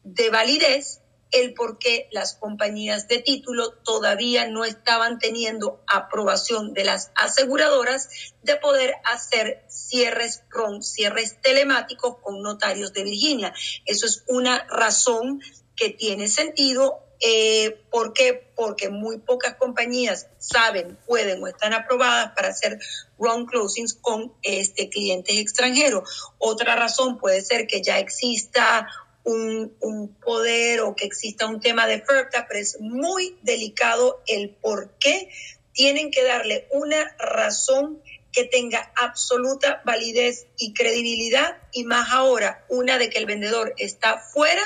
de 0.05 0.31
validez 0.31 0.98
el 1.31 1.55
por 1.55 1.79
qué 1.79 2.09
las 2.11 2.35
compañías 2.35 3.09
de 3.09 3.19
título 3.19 3.73
todavía 3.85 4.49
no 4.49 4.65
estaban 4.65 5.19
teniendo 5.19 5.83
aprobación 5.87 6.73
de 6.73 6.85
las 6.85 7.11
aseguradoras 7.15 8.09
de 8.43 8.57
poder 8.57 8.95
hacer 9.05 9.65
cierres 9.69 10.43
RON, 10.49 10.83
cierres 10.83 11.41
telemáticos 11.41 12.17
con 12.23 12.43
notarios 12.43 12.93
de 12.93 13.05
Virginia. 13.05 13.53
Eso 13.85 14.07
es 14.07 14.25
una 14.27 14.67
razón 14.69 15.41
que 15.77 15.91
tiene 15.91 16.29
sentido. 16.29 17.05
Eh, 17.21 17.83
¿Por 17.91 18.13
qué? 18.13 18.53
Porque 18.55 18.91
muy 18.91 19.19
pocas 19.19 19.55
compañías 19.55 20.29
saben, 20.39 20.97
pueden 21.07 21.43
o 21.43 21.49
están 21.49 21.73
aprobadas 21.73 22.33
para 22.35 22.49
hacer 22.49 22.79
run 23.19 23.47
closings 23.47 23.95
con 23.95 24.33
este 24.43 24.89
clientes 24.89 25.37
extranjeros. 25.37 26.33
Otra 26.39 26.77
razón 26.77 27.19
puede 27.19 27.43
ser 27.43 27.67
que 27.67 27.83
ya 27.83 27.99
exista 27.99 28.87
un, 29.29 30.17
poder 30.23 30.81
o 30.81 30.95
que 30.95 31.05
exista 31.05 31.47
un 31.47 31.61
tema 31.61 31.87
de 31.87 32.01
FERPTA, 32.01 32.47
pero 32.49 32.61
es 32.61 32.79
muy 32.81 33.37
delicado 33.43 34.23
el 34.27 34.51
por 34.51 34.97
qué 34.99 35.31
tienen 35.73 36.11
que 36.11 36.25
darle 36.25 36.67
una 36.71 37.17
razón 37.19 38.03
que 38.33 38.45
tenga 38.45 38.93
absoluta 38.97 39.83
validez 39.85 40.47
y 40.57 40.73
credibilidad 40.75 41.59
y 41.73 41.85
más 41.85 42.11
ahora 42.11 42.65
una 42.69 42.99
de 42.99 43.11
que 43.11 43.19
el 43.19 43.27
vendedor 43.27 43.75
está 43.79 44.19
fuera, 44.19 44.63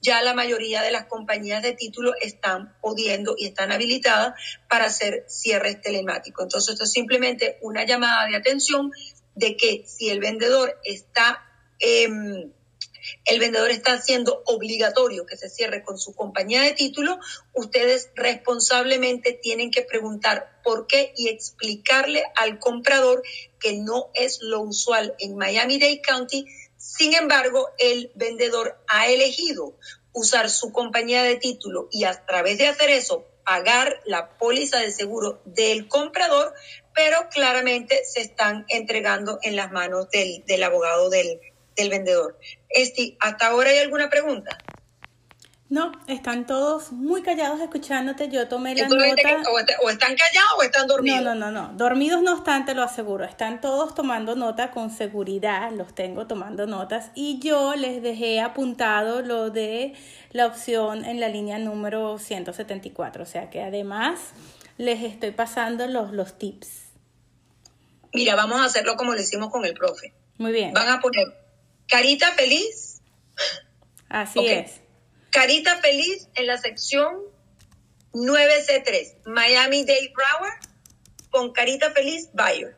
ya 0.00 0.22
la 0.22 0.34
mayoría 0.34 0.82
de 0.82 0.92
las 0.92 1.06
compañías 1.06 1.62
de 1.62 1.72
título 1.72 2.12
están 2.20 2.76
pudiendo 2.80 3.34
y 3.36 3.46
están 3.46 3.72
habilitadas 3.72 4.34
para 4.68 4.86
hacer 4.86 5.24
cierres 5.28 5.80
telemáticos. 5.80 6.44
Entonces 6.44 6.74
esto 6.74 6.84
es 6.84 6.92
simplemente 6.92 7.58
una 7.62 7.84
llamada 7.84 8.26
de 8.26 8.36
atención 8.36 8.92
de 9.34 9.56
que 9.56 9.84
si 9.86 10.08
el 10.08 10.20
vendedor 10.20 10.78
está... 10.84 11.44
Eh, 11.80 12.08
el 13.24 13.40
vendedor 13.40 13.70
está 13.70 13.94
haciendo 13.94 14.42
obligatorio 14.46 15.26
que 15.26 15.36
se 15.36 15.48
cierre 15.48 15.82
con 15.82 15.98
su 15.98 16.14
compañía 16.14 16.62
de 16.62 16.72
título, 16.72 17.18
ustedes 17.52 18.10
responsablemente 18.14 19.32
tienen 19.32 19.70
que 19.70 19.82
preguntar 19.82 20.60
por 20.62 20.86
qué 20.86 21.12
y 21.16 21.28
explicarle 21.28 22.24
al 22.34 22.58
comprador 22.58 23.22
que 23.58 23.74
no 23.74 24.10
es 24.14 24.40
lo 24.42 24.60
usual 24.60 25.14
en 25.18 25.36
Miami-Dade 25.36 26.02
County. 26.02 26.46
Sin 26.76 27.14
embargo, 27.14 27.68
el 27.78 28.12
vendedor 28.14 28.78
ha 28.88 29.08
elegido 29.08 29.76
usar 30.12 30.50
su 30.50 30.72
compañía 30.72 31.22
de 31.22 31.36
título 31.36 31.88
y 31.90 32.04
a 32.04 32.24
través 32.26 32.58
de 32.58 32.66
hacer 32.66 32.90
eso 32.90 33.26
pagar 33.44 34.02
la 34.04 34.36
póliza 34.36 34.78
de 34.78 34.92
seguro 34.92 35.40
del 35.46 35.88
comprador, 35.88 36.52
pero 36.94 37.30
claramente 37.30 38.04
se 38.04 38.20
están 38.20 38.66
entregando 38.68 39.38
en 39.40 39.56
las 39.56 39.72
manos 39.72 40.10
del, 40.10 40.44
del 40.44 40.62
abogado 40.64 41.08
del, 41.08 41.40
del 41.78 41.90
vendedor. 41.90 42.38
Esti, 42.68 43.16
¿hasta 43.20 43.46
ahora 43.46 43.70
hay 43.70 43.78
alguna 43.78 44.10
pregunta? 44.10 44.58
No, 45.70 45.92
están 46.06 46.46
todos 46.46 46.92
muy 46.92 47.22
callados 47.22 47.60
escuchándote. 47.60 48.30
Yo 48.30 48.48
tomé 48.48 48.74
la 48.74 48.88
nota. 48.88 49.50
o, 49.82 49.90
están 49.90 50.16
callados 50.16 50.52
o 50.58 50.62
están 50.62 50.86
dormidos. 50.86 51.22
No, 51.22 51.34
no, 51.34 51.50
no, 51.50 51.68
no. 51.68 51.76
Dormidos 51.76 52.22
no 52.22 52.36
están, 52.36 52.64
te 52.64 52.74
lo 52.74 52.82
aseguro. 52.82 53.24
Están 53.24 53.60
todos 53.60 53.94
tomando 53.94 54.34
nota 54.34 54.70
con 54.70 54.90
seguridad. 54.90 55.70
Los 55.72 55.94
tengo 55.94 56.26
tomando 56.26 56.66
notas. 56.66 57.10
Y 57.14 57.38
yo 57.40 57.74
les 57.76 58.02
dejé 58.02 58.40
apuntado 58.40 59.20
lo 59.20 59.50
de 59.50 59.94
la 60.32 60.46
opción 60.46 61.04
en 61.04 61.20
la 61.20 61.28
línea 61.28 61.58
número 61.58 62.18
174. 62.18 63.22
O 63.22 63.26
sea 63.26 63.50
que 63.50 63.62
además 63.62 64.18
les 64.78 65.02
estoy 65.02 65.32
pasando 65.32 65.86
los, 65.86 66.12
los 66.12 66.38
tips. 66.38 66.86
Mira, 68.14 68.36
vamos 68.36 68.58
a 68.60 68.64
hacerlo 68.64 68.96
como 68.96 69.12
lo 69.12 69.20
hicimos 69.20 69.50
con 69.50 69.66
el 69.66 69.74
profe. 69.74 70.14
Muy 70.38 70.52
bien. 70.52 70.72
Van 70.72 70.88
a 70.88 70.98
poner 71.00 71.26
Carita 71.88 72.32
feliz. 72.32 73.00
Así 74.08 74.46
es. 74.46 74.80
Carita 75.30 75.76
feliz 75.78 76.28
en 76.34 76.46
la 76.46 76.58
sección 76.58 77.22
9C3, 78.12 79.26
Miami 79.26 79.84
Dade 79.84 80.12
Broward, 80.14 80.58
con 81.30 81.52
carita 81.52 81.90
feliz 81.90 82.30
Buyer. 82.32 82.74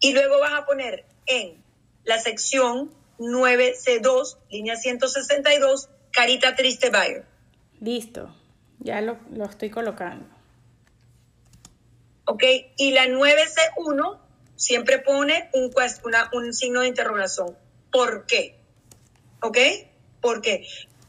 Y 0.00 0.12
luego 0.12 0.38
vas 0.40 0.52
a 0.52 0.66
poner 0.66 1.06
en 1.26 1.62
la 2.04 2.18
sección 2.18 2.92
9C2, 3.18 4.36
línea 4.50 4.76
162, 4.76 5.88
carita 6.12 6.54
triste 6.54 6.90
Buyer. 6.90 7.24
Listo, 7.80 8.34
ya 8.78 9.00
lo, 9.00 9.18
lo 9.30 9.46
estoy 9.46 9.70
colocando. 9.70 10.26
Ok, 12.26 12.42
y 12.76 12.90
la 12.90 13.06
9C1 13.06 14.18
siempre 14.56 14.98
pone 14.98 15.50
un, 15.52 15.70
un 16.32 16.52
signo 16.54 16.80
de 16.80 16.88
interrogación. 16.88 17.56
¿Por 17.90 18.26
qué? 18.26 18.58
¿Ok? 19.40 19.58
¿Por 20.20 20.40
qué? 20.40 20.66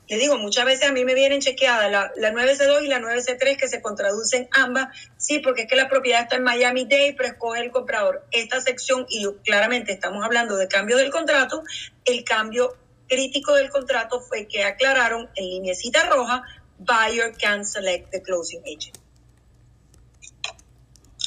Le 0.10 0.18
digo, 0.18 0.38
muchas 0.38 0.64
veces 0.64 0.88
a 0.88 0.94
mí 0.94 1.04
me 1.04 1.14
vienen 1.14 1.42
chequeadas 1.42 1.92
la, 1.92 2.12
la 2.16 2.32
9C2 2.32 2.84
y 2.84 2.88
la 2.88 3.00
9C3 3.00 3.58
que 3.58 3.68
se 3.68 3.82
contraducen 3.82 4.48
ambas. 4.52 4.88
Sí, 5.18 5.40
porque 5.40 5.64
es 5.64 5.68
que 5.68 5.76
la 5.76 5.90
propiedad 5.90 6.22
está 6.22 6.38
en 6.38 6.44
Miami-Dade, 6.44 7.16
pero 7.18 7.30
escoge 7.30 7.60
el 7.62 7.72
comprador. 7.72 8.26
Esta 8.32 8.62
sección, 8.62 9.06
y 9.10 9.26
claramente 9.44 9.92
estamos 9.92 10.24
hablando 10.24 10.56
de 10.56 10.70
cambio 10.70 10.96
del 10.96 11.12
contrato, 11.12 11.62
el 12.06 12.24
cambio 12.24 12.78
crítico 13.08 13.56
del 13.56 13.70
contrato 13.70 14.22
fue 14.22 14.48
que 14.48 14.64
aclararon 14.64 15.30
en 15.36 15.46
lineecita 15.46 16.06
roja, 16.06 16.44
buyer 16.78 17.34
can 17.38 17.66
select 17.66 18.10
the 18.12 18.22
closing 18.22 18.62
agent. 18.62 18.98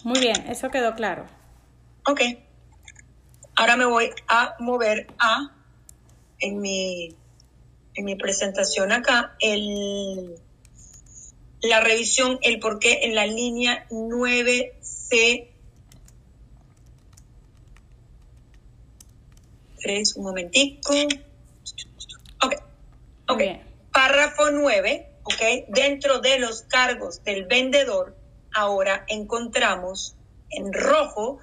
Muy 0.05 0.21
bien, 0.21 0.47
eso 0.49 0.71
quedó 0.71 0.95
claro. 0.95 1.27
Ok. 2.07 2.21
Ahora 3.57 3.77
me 3.77 3.85
voy 3.85 4.11
a 4.27 4.55
mover 4.59 5.07
a 5.19 5.55
en 6.39 6.61
mi, 6.61 7.15
en 7.95 8.05
mi 8.05 8.17
presentación 8.17 8.91
acá 8.93 9.37
el, 9.41 10.37
la 11.63 11.81
revisión, 11.81 12.39
el 12.43 12.59
por 12.59 12.79
qué 12.79 13.01
en 13.03 13.15
la 13.15 13.27
línea 13.27 13.87
9C. 13.91 15.49
3, 19.83 20.17
un 20.17 20.25
momentico. 20.25 20.95
Ok, 22.45 22.55
ok. 23.29 23.43
Párrafo 23.93 24.51
9, 24.51 25.11
ok. 25.25 25.69
Dentro 25.69 26.21
de 26.21 26.39
los 26.39 26.63
cargos 26.63 27.23
del 27.25 27.47
vendedor, 27.47 28.17
ahora 28.55 29.05
encontramos 29.09 30.17
en 30.51 30.73
rojo 30.73 31.41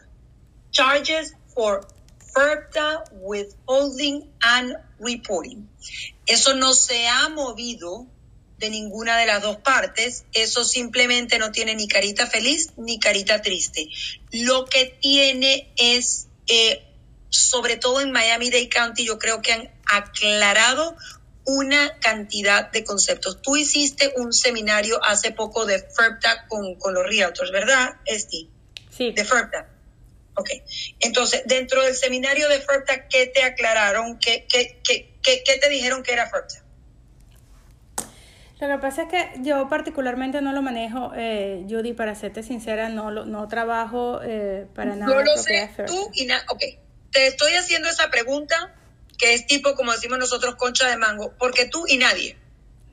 charges 0.72 1.36
for 1.54 1.86
FERPTA 2.34 3.04
withholding 3.14 4.30
and 4.42 4.76
reporting. 5.00 5.68
Eso 6.26 6.54
no 6.56 6.74
se 6.74 7.08
ha 7.08 7.30
movido 7.30 8.08
de 8.60 8.70
ninguna 8.70 9.18
de 9.18 9.28
las 9.28 9.42
dos 9.42 9.58
partes, 9.58 10.26
eso 10.34 10.64
simplemente 10.64 11.38
no 11.38 11.52
tiene 11.52 11.76
ni 11.76 11.88
carita 11.88 12.28
feliz 12.28 12.74
ni 12.78 13.00
carita 13.00 13.42
triste. 13.42 13.88
Lo 14.32 14.66
que 14.66 14.86
tiene 15.00 15.72
es, 15.78 16.28
eh, 16.48 16.84
sobre 17.30 17.78
todo 17.78 18.02
en 18.02 18.12
Miami-Dade 18.12 18.70
County, 18.70 19.06
yo 19.06 19.20
creo 19.20 19.42
que 19.42 19.54
han 19.54 19.72
aclarado 19.86 20.96
una 21.46 21.98
cantidad 22.00 22.72
de 22.72 22.84
conceptos. 22.84 23.42
Tú 23.42 23.56
hiciste 23.56 24.14
un 24.18 24.34
seminario 24.34 25.00
hace 25.04 25.32
poco 25.32 25.66
de 25.66 25.80
FERPTA 25.80 26.48
con, 26.48 26.76
con 26.76 26.94
los 26.94 27.06
realtors, 27.06 27.52
¿verdad, 27.52 27.96
Esti? 28.06 28.50
Sí. 28.90 29.12
De 29.12 29.24
FERPTA. 29.24 29.77
Ok. 30.38 30.50
Entonces, 31.00 31.42
dentro 31.46 31.84
del 31.84 31.96
seminario 31.96 32.48
de 32.48 32.60
FERPTA, 32.60 33.08
¿qué 33.08 33.28
te 33.28 33.44
aclararon? 33.44 34.20
¿Qué, 34.20 34.46
qué, 34.48 34.80
qué, 34.84 35.20
qué 35.22 35.58
te 35.58 35.70
dijeron 35.70 36.04
que 36.04 36.14
era 36.14 36.30
FERPTA? 36.30 36.64
Lo 38.60 38.68
que 38.68 38.78
pasa 38.80 39.04
es 39.04 39.10
que 39.10 39.32
yo 39.42 39.70
particularmente 39.70 40.42
no 40.42 40.52
lo 40.52 40.64
manejo, 40.64 41.12
eh, 41.16 41.64
Judy, 41.70 41.94
para 41.94 42.16
serte 42.16 42.42
sincera, 42.42 42.90
no 42.90 43.12
lo, 43.12 43.26
no 43.26 43.48
trabajo 43.48 44.20
eh, 44.24 44.66
para 44.74 44.96
nada. 44.96 45.14
No 45.14 45.22
lo 45.22 45.38
sé, 45.38 45.70
tú 45.86 46.10
y 46.14 46.26
nada. 46.26 46.44
Ok, 46.50 46.64
te 47.12 47.28
estoy 47.28 47.54
haciendo 47.54 47.88
esa 47.88 48.10
pregunta 48.10 48.74
que 49.18 49.34
es 49.36 49.46
tipo, 49.46 49.76
como 49.76 49.92
decimos 49.92 50.18
nosotros, 50.18 50.56
concha 50.56 50.90
de 50.90 50.98
mango, 50.98 51.34
porque 51.38 51.66
tú 51.66 51.86
y 51.88 51.98
nadie. 51.98 52.36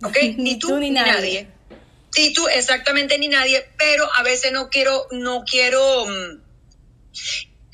¿Ok? 0.03 0.17
Ni 0.37 0.59
tú, 0.59 0.79
ni, 0.79 0.91
nadie. 0.91 1.49
Sí, 2.11 2.33
tú, 2.33 2.47
exactamente 2.47 3.19
ni 3.19 3.29
nadie, 3.29 3.67
pero 3.77 4.09
a 4.15 4.23
veces 4.23 4.53
no 4.53 4.69
quiero, 4.69 5.09
no 5.11 5.45
quiero, 5.45 6.07
mm, 6.07 6.41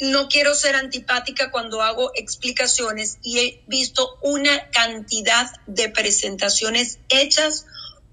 no 0.00 0.28
quiero 0.28 0.54
ser 0.54 0.76
antipática 0.76 1.50
cuando 1.50 1.82
hago 1.82 2.10
explicaciones 2.14 3.18
y 3.22 3.38
he 3.38 3.64
visto 3.66 4.18
una 4.22 4.70
cantidad 4.70 5.50
de 5.66 5.90
presentaciones 5.90 6.98
hechas 7.10 7.66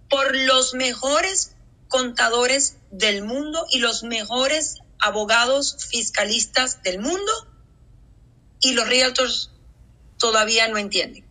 por 0.10 0.36
los 0.36 0.74
mejores 0.74 1.56
contadores 1.88 2.78
del 2.92 3.24
mundo 3.24 3.66
y 3.72 3.80
los 3.80 4.04
mejores 4.04 4.80
abogados 5.00 5.78
fiscalistas 5.90 6.84
del 6.84 7.00
mundo 7.00 7.32
y 8.60 8.74
los 8.74 8.88
realtors 8.88 9.52
todavía 10.18 10.68
no 10.68 10.78
entienden. 10.78 11.26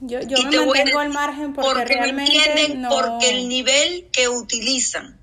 Yo, 0.00 0.20
yo 0.22 0.38
me 0.38 0.56
mantengo 0.66 0.98
al 1.00 1.10
margen 1.10 1.52
porque, 1.52 1.84
realmente 1.84 2.32
no 2.32 2.46
entienden 2.46 2.88
porque 2.88 3.30
el 3.30 3.48
nivel 3.48 4.08
que 4.12 4.28
utilizan 4.28 5.20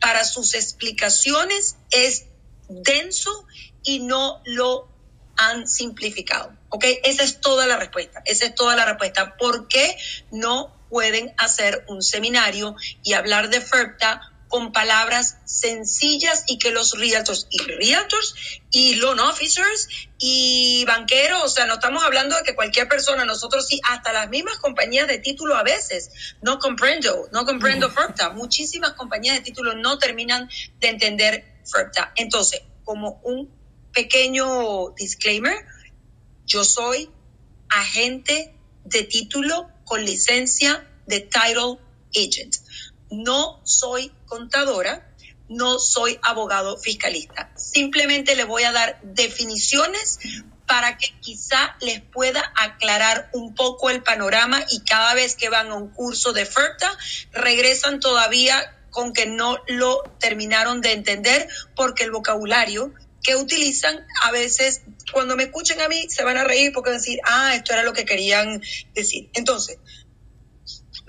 para 0.00 0.24
sus 0.24 0.54
explicaciones 0.54 1.76
es 1.90 2.26
denso 2.68 3.46
y 3.82 4.00
no 4.00 4.42
lo 4.44 4.88
han 5.36 5.68
simplificado. 5.68 6.52
¿Ok? 6.70 6.84
Esa 7.04 7.22
es 7.22 7.40
toda 7.40 7.66
la 7.66 7.76
respuesta. 7.76 8.22
Esa 8.24 8.46
es 8.46 8.54
toda 8.54 8.76
la 8.76 8.84
respuesta. 8.84 9.36
¿Por 9.36 9.68
qué 9.68 9.96
no 10.30 10.74
pueden 10.88 11.34
hacer 11.38 11.84
un 11.88 12.02
seminario 12.02 12.76
y 13.02 13.14
hablar 13.14 13.50
de 13.50 13.60
FERPTA 13.60 14.32
con 14.48 14.72
palabras 14.72 15.38
sencillas 15.44 16.44
y 16.46 16.58
que 16.58 16.70
los 16.70 16.96
realtors 16.98 17.48
y 17.50 17.58
realtors 17.58 18.34
y 18.70 18.94
loan 18.94 19.18
officers 19.18 19.88
y 20.18 20.84
banqueros, 20.86 21.42
o 21.42 21.48
sea, 21.48 21.66
no 21.66 21.74
estamos 21.74 22.04
hablando 22.04 22.36
de 22.36 22.42
que 22.42 22.54
cualquier 22.54 22.88
persona, 22.88 23.24
nosotros 23.24 23.66
sí, 23.66 23.80
hasta 23.84 24.12
las 24.12 24.28
mismas 24.28 24.58
compañías 24.58 25.08
de 25.08 25.18
título 25.18 25.56
a 25.56 25.62
veces, 25.62 26.10
no 26.42 26.58
comprendo, 26.58 27.28
no 27.32 27.44
comprendo 27.44 27.90
FERPTA, 27.90 28.30
muchísimas 28.30 28.92
compañías 28.92 29.36
de 29.36 29.42
título 29.42 29.74
no 29.74 29.98
terminan 29.98 30.48
de 30.78 30.88
entender 30.88 31.55
FERPTA. 31.66 32.12
Entonces, 32.16 32.62
como 32.84 33.20
un 33.24 33.50
pequeño 33.92 34.90
disclaimer, 34.90 35.54
yo 36.46 36.64
soy 36.64 37.10
agente 37.68 38.54
de 38.84 39.02
título 39.02 39.68
con 39.84 40.04
licencia 40.04 40.86
de 41.06 41.20
Title 41.20 41.78
Agent. 42.14 42.56
No 43.10 43.60
soy 43.64 44.12
contadora, 44.26 45.12
no 45.48 45.78
soy 45.78 46.18
abogado 46.22 46.76
fiscalista. 46.76 47.50
Simplemente 47.56 48.34
le 48.34 48.44
voy 48.44 48.64
a 48.64 48.72
dar 48.72 49.00
definiciones 49.02 50.18
para 50.66 50.98
que 50.98 51.18
quizá 51.20 51.76
les 51.80 52.00
pueda 52.00 52.52
aclarar 52.56 53.30
un 53.32 53.54
poco 53.54 53.88
el 53.88 54.02
panorama 54.02 54.64
y 54.70 54.80
cada 54.80 55.14
vez 55.14 55.36
que 55.36 55.48
van 55.48 55.68
a 55.70 55.74
un 55.74 55.88
curso 55.90 56.32
de 56.32 56.44
FERTA 56.44 56.90
regresan 57.32 58.00
todavía 58.00 58.75
con 58.96 59.12
que 59.12 59.26
no 59.26 59.58
lo 59.66 60.02
terminaron 60.18 60.80
de 60.80 60.92
entender 60.92 61.46
porque 61.74 62.02
el 62.02 62.10
vocabulario 62.10 62.94
que 63.22 63.36
utilizan 63.36 64.06
a 64.22 64.30
veces 64.30 64.80
cuando 65.12 65.36
me 65.36 65.42
escuchen 65.42 65.82
a 65.82 65.88
mí 65.88 66.06
se 66.08 66.24
van 66.24 66.38
a 66.38 66.44
reír 66.44 66.72
porque 66.72 66.88
van 66.88 66.96
a 66.96 67.02
decir, 67.02 67.20
ah, 67.24 67.54
esto 67.54 67.74
era 67.74 67.82
lo 67.82 67.92
que 67.92 68.06
querían 68.06 68.62
decir. 68.94 69.28
Entonces, 69.34 69.76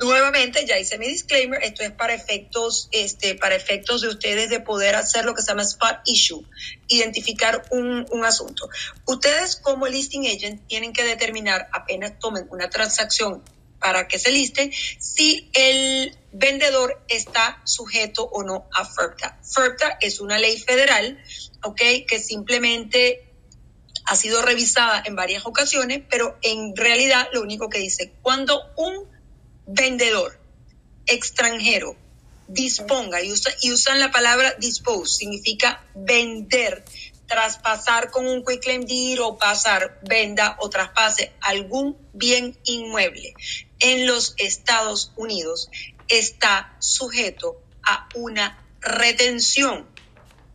nuevamente 0.02 0.66
ya 0.66 0.78
hice 0.78 0.98
mi 0.98 1.08
disclaimer, 1.08 1.64
esto 1.64 1.82
es 1.82 1.92
para 1.92 2.14
efectos, 2.14 2.90
este, 2.92 3.36
para 3.36 3.56
efectos 3.56 4.02
de 4.02 4.10
ustedes 4.10 4.50
de 4.50 4.60
poder 4.60 4.96
hacer 4.96 5.24
lo 5.24 5.34
que 5.34 5.42
se 5.42 5.48
llama 5.48 5.62
spot 5.62 6.02
issue, 6.04 6.44
identificar 6.90 7.64
un, 7.72 8.06
un 8.12 8.26
asunto. 8.26 8.68
Ustedes 9.06 9.56
como 9.56 9.88
listing 9.88 10.28
agent 10.28 10.68
tienen 10.68 10.92
que 10.92 11.06
determinar 11.06 11.70
apenas 11.72 12.20
tomen 12.20 12.48
una 12.50 12.70
transacción 12.70 13.42
para 13.80 14.08
que 14.10 14.20
se 14.20 14.32
liste 14.32 14.72
si 15.00 15.50
el 15.54 16.18
vendedor 16.38 17.04
está 17.08 17.62
sujeto 17.66 18.24
o 18.24 18.44
no 18.44 18.68
a 18.74 18.86
FERPTA. 18.86 19.40
FERPTA 19.44 19.98
es 20.02 20.20
una 20.20 20.38
ley 20.38 20.58
federal, 20.60 21.22
¿ok? 21.64 21.82
Que 22.08 22.20
simplemente 22.20 23.34
ha 24.06 24.16
sido 24.16 24.42
revisada 24.42 25.04
en 25.06 25.16
varias 25.16 25.46
ocasiones, 25.46 26.02
pero 26.10 26.38
en 26.42 26.76
realidad 26.76 27.28
lo 27.34 27.42
único 27.42 27.70
que 27.70 27.80
dice, 27.80 28.14
cuando 28.22 28.62
un 28.78 29.06
vendedor 29.66 30.40
extranjero 31.08 31.96
disponga, 32.48 33.22
y, 33.22 33.34
y 33.62 33.72
usan 33.72 34.00
la 34.00 34.12
palabra 34.12 34.54
dispose, 34.60 35.18
significa 35.18 35.84
vender, 35.96 36.86
traspasar 37.28 38.10
con 38.10 38.26
un 38.26 38.46
quick 38.46 38.62
claim 38.62 38.86
deed 38.86 39.20
o 39.22 39.38
pasar, 39.38 40.00
venda 40.04 40.56
o 40.62 40.70
traspase 40.70 41.34
algún 41.42 41.98
bien 42.14 42.58
inmueble 42.64 43.34
en 43.80 44.08
los 44.08 44.34
Estados 44.38 45.12
Unidos, 45.18 45.70
está 46.10 46.76
sujeto 46.80 47.62
a 47.84 48.08
una 48.16 48.64
retención 48.82 49.88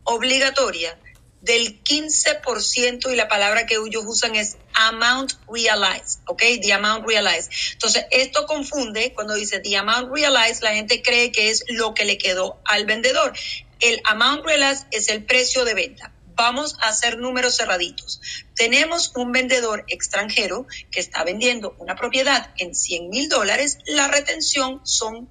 obligatoria 0.05 0.99
del 1.43 1.83
15% 1.83 3.13
y 3.13 3.17
la 3.17 3.27
palabra 3.27 3.67
que 3.67 3.75
ellos 3.75 4.05
usan 4.07 4.37
es 4.37 4.57
amount 4.75 5.33
realized, 5.49 6.21
¿ok? 6.27 6.43
The 6.63 6.73
amount 6.73 7.07
realized. 7.07 7.51
Entonces, 7.73 8.07
esto 8.11 8.47
confunde 8.47 9.13
cuando 9.13 9.35
dice 9.35 9.59
the 9.59 9.77
amount 9.77 10.13
realized, 10.15 10.63
la 10.63 10.73
gente 10.73 11.03
cree 11.03 11.33
que 11.33 11.51
es 11.51 11.65
lo 11.69 11.95
que 11.95 12.05
le 12.05 12.17
quedó 12.17 12.61
al 12.65 12.87
vendedor. 12.87 13.33
El 13.81 14.01
amount 14.05 14.47
realized 14.47 14.87
es 14.93 15.09
el 15.09 15.25
precio 15.25 15.65
de 15.65 15.75
venta. 15.75 16.13
Vamos 16.35 16.77
a 16.81 16.89
hacer 16.89 17.19
números 17.19 17.57
cerraditos. 17.57 18.21
Tenemos 18.55 19.13
un 19.17 19.33
vendedor 19.33 19.85
extranjero 19.89 20.67
que 20.91 21.01
está 21.01 21.25
vendiendo 21.25 21.75
una 21.79 21.97
propiedad 21.97 22.55
en 22.57 22.75
100 22.75 23.11
mil 23.11 23.29
dólares. 23.29 23.79
La 23.85 24.07
retención 24.07 24.81
son 24.85 25.29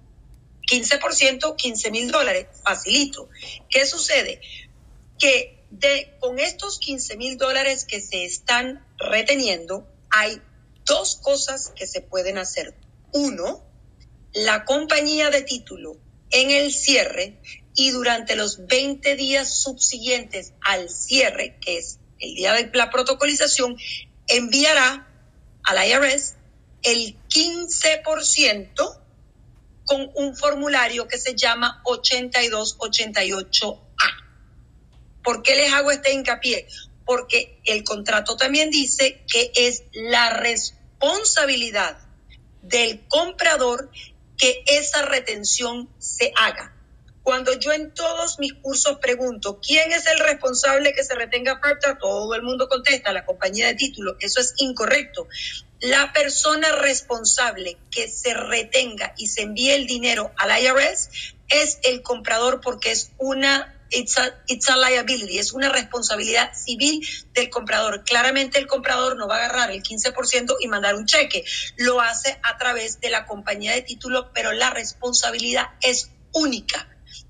15%, 0.71 1.55
15 1.55 1.91
mil 1.91 2.11
dólares. 2.11 2.47
Facilito. 2.63 3.29
¿Qué 3.69 3.85
sucede? 3.85 4.41
Que 5.19 5.65
de, 5.69 6.15
con 6.19 6.39
estos 6.39 6.79
15 6.79 7.17
mil 7.17 7.37
dólares 7.37 7.85
que 7.85 7.99
se 7.99 8.23
están 8.23 8.85
reteniendo, 8.97 9.85
hay 10.09 10.41
dos 10.85 11.17
cosas 11.17 11.71
que 11.75 11.87
se 11.87 12.01
pueden 12.01 12.37
hacer. 12.37 12.73
Uno, 13.11 13.63
la 14.33 14.63
compañía 14.63 15.29
de 15.29 15.41
título 15.41 15.97
en 16.31 16.51
el 16.51 16.71
cierre 16.71 17.37
y 17.75 17.91
durante 17.91 18.35
los 18.35 18.65
20 18.67 19.15
días 19.15 19.61
subsiguientes 19.61 20.53
al 20.61 20.89
cierre, 20.89 21.57
que 21.59 21.77
es 21.77 21.99
el 22.19 22.35
día 22.35 22.53
de 22.53 22.69
la 22.73 22.89
protocolización, 22.89 23.77
enviará 24.27 25.07
al 25.63 25.87
IRS 25.87 26.35
el 26.83 27.17
15% 27.27 29.00
con 29.91 30.09
un 30.15 30.35
formulario 30.37 31.05
que 31.09 31.17
se 31.17 31.35
llama 31.35 31.81
8288 31.83 33.81
¿Por 35.21 35.43
qué 35.43 35.55
les 35.57 35.73
hago 35.73 35.91
este 35.91 36.13
hincapié? 36.13 36.65
Porque 37.05 37.59
el 37.65 37.83
contrato 37.83 38.37
también 38.37 38.69
dice 38.71 39.21
que 39.27 39.51
es 39.53 39.83
la 39.91 40.29
responsabilidad 40.29 41.97
del 42.61 43.05
comprador 43.09 43.91
que 44.37 44.63
esa 44.65 45.01
retención 45.01 45.89
se 45.99 46.31
haga. 46.37 46.73
Cuando 47.21 47.59
yo 47.59 47.73
en 47.73 47.93
todos 47.93 48.39
mis 48.39 48.53
cursos 48.53 48.97
pregunto 48.99 49.59
quién 49.59 49.91
es 49.91 50.07
el 50.07 50.19
responsable 50.19 50.93
que 50.93 51.03
se 51.03 51.15
retenga 51.15 51.59
FERPTA, 51.59 51.97
todo 51.97 52.33
el 52.33 52.43
mundo 52.43 52.69
contesta 52.69 53.11
la 53.11 53.25
compañía 53.25 53.67
de 53.67 53.75
título. 53.75 54.15
Eso 54.21 54.39
es 54.39 54.53
incorrecto. 54.57 55.27
La 55.81 56.13
persona 56.13 56.71
responsable 56.73 57.77
que 57.89 58.07
se 58.07 58.33
retenga 58.33 59.13
y 59.17 59.27
se 59.27 59.41
envíe 59.41 59.71
el 59.71 59.87
dinero 59.87 60.31
al 60.37 60.63
IRS 60.63 61.09
es 61.49 61.79
el 61.83 62.01
comprador 62.01 62.61
porque 62.61 62.91
es 62.91 63.11
una 63.17 63.77
It's 63.93 64.17
a, 64.17 64.77
liability, 64.77 65.37
es 65.37 65.51
una 65.51 65.67
responsabilidad 65.67 66.53
civil 66.53 67.05
del 67.33 67.49
comprador. 67.49 68.05
Claramente 68.05 68.57
el 68.57 68.65
comprador 68.65 69.17
no 69.17 69.27
va 69.27 69.35
a 69.35 69.45
agarrar 69.45 69.71
el 69.71 69.83
15% 69.83 70.55
y 70.61 70.67
mandar 70.69 70.95
un 70.95 71.05
cheque, 71.05 71.43
lo 71.75 71.99
hace 71.99 72.39
a 72.41 72.57
través 72.57 73.01
de 73.01 73.09
la 73.09 73.25
compañía 73.25 73.73
de 73.73 73.81
título, 73.81 74.31
pero 74.33 74.53
la 74.53 74.69
responsabilidad 74.69 75.71
es 75.81 76.09
única 76.31 76.87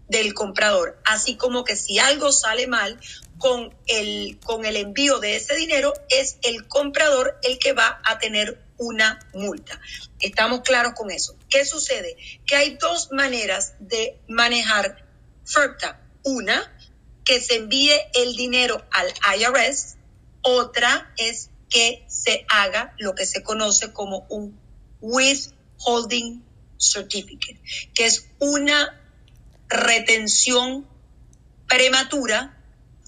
del 0.08 0.36
comprador. 0.36 1.02
Así 1.04 1.36
como 1.36 1.64
que 1.64 1.76
si 1.76 1.98
algo 1.98 2.32
sale 2.32 2.68
mal 2.68 3.00
con 3.42 3.76
el, 3.88 4.40
con 4.44 4.66
el 4.66 4.78
envío 4.78 5.20
de 5.20 5.36
ese 5.36 5.56
dinero, 5.56 5.94
es 6.10 6.38
el 6.44 6.68
comprador 6.68 7.40
el 7.44 7.58
que 7.60 7.74
va 7.74 8.00
a 8.06 8.20
tener 8.20 8.64
una 8.78 9.20
multa. 9.34 9.82
Estamos 10.20 10.62
claros 10.62 10.94
con 10.94 11.12
eso. 11.12 11.36
¿Qué 11.50 11.66
sucede? 11.66 12.16
Que 12.46 12.56
hay 12.56 12.78
dos 12.78 13.12
maneras 13.12 13.74
de 13.80 14.20
manejar 14.28 15.06
FERPTA. 15.44 16.00
Una, 16.24 16.72
que 17.26 17.42
se 17.42 17.56
envíe 17.56 18.00
el 18.14 18.36
dinero 18.36 18.86
al 18.92 19.12
IRS. 19.40 19.98
Otra 20.44 21.12
es 21.18 21.50
que 21.70 22.06
se 22.08 22.46
haga 22.48 22.94
lo 23.00 23.16
que 23.16 23.26
se 23.26 23.42
conoce 23.42 23.92
como 23.92 24.28
un 24.30 24.60
withholding 25.02 26.44
certificate, 26.80 27.60
que 27.96 28.06
es 28.06 28.28
una 28.40 29.00
retención 29.68 30.88
prematura 31.68 32.61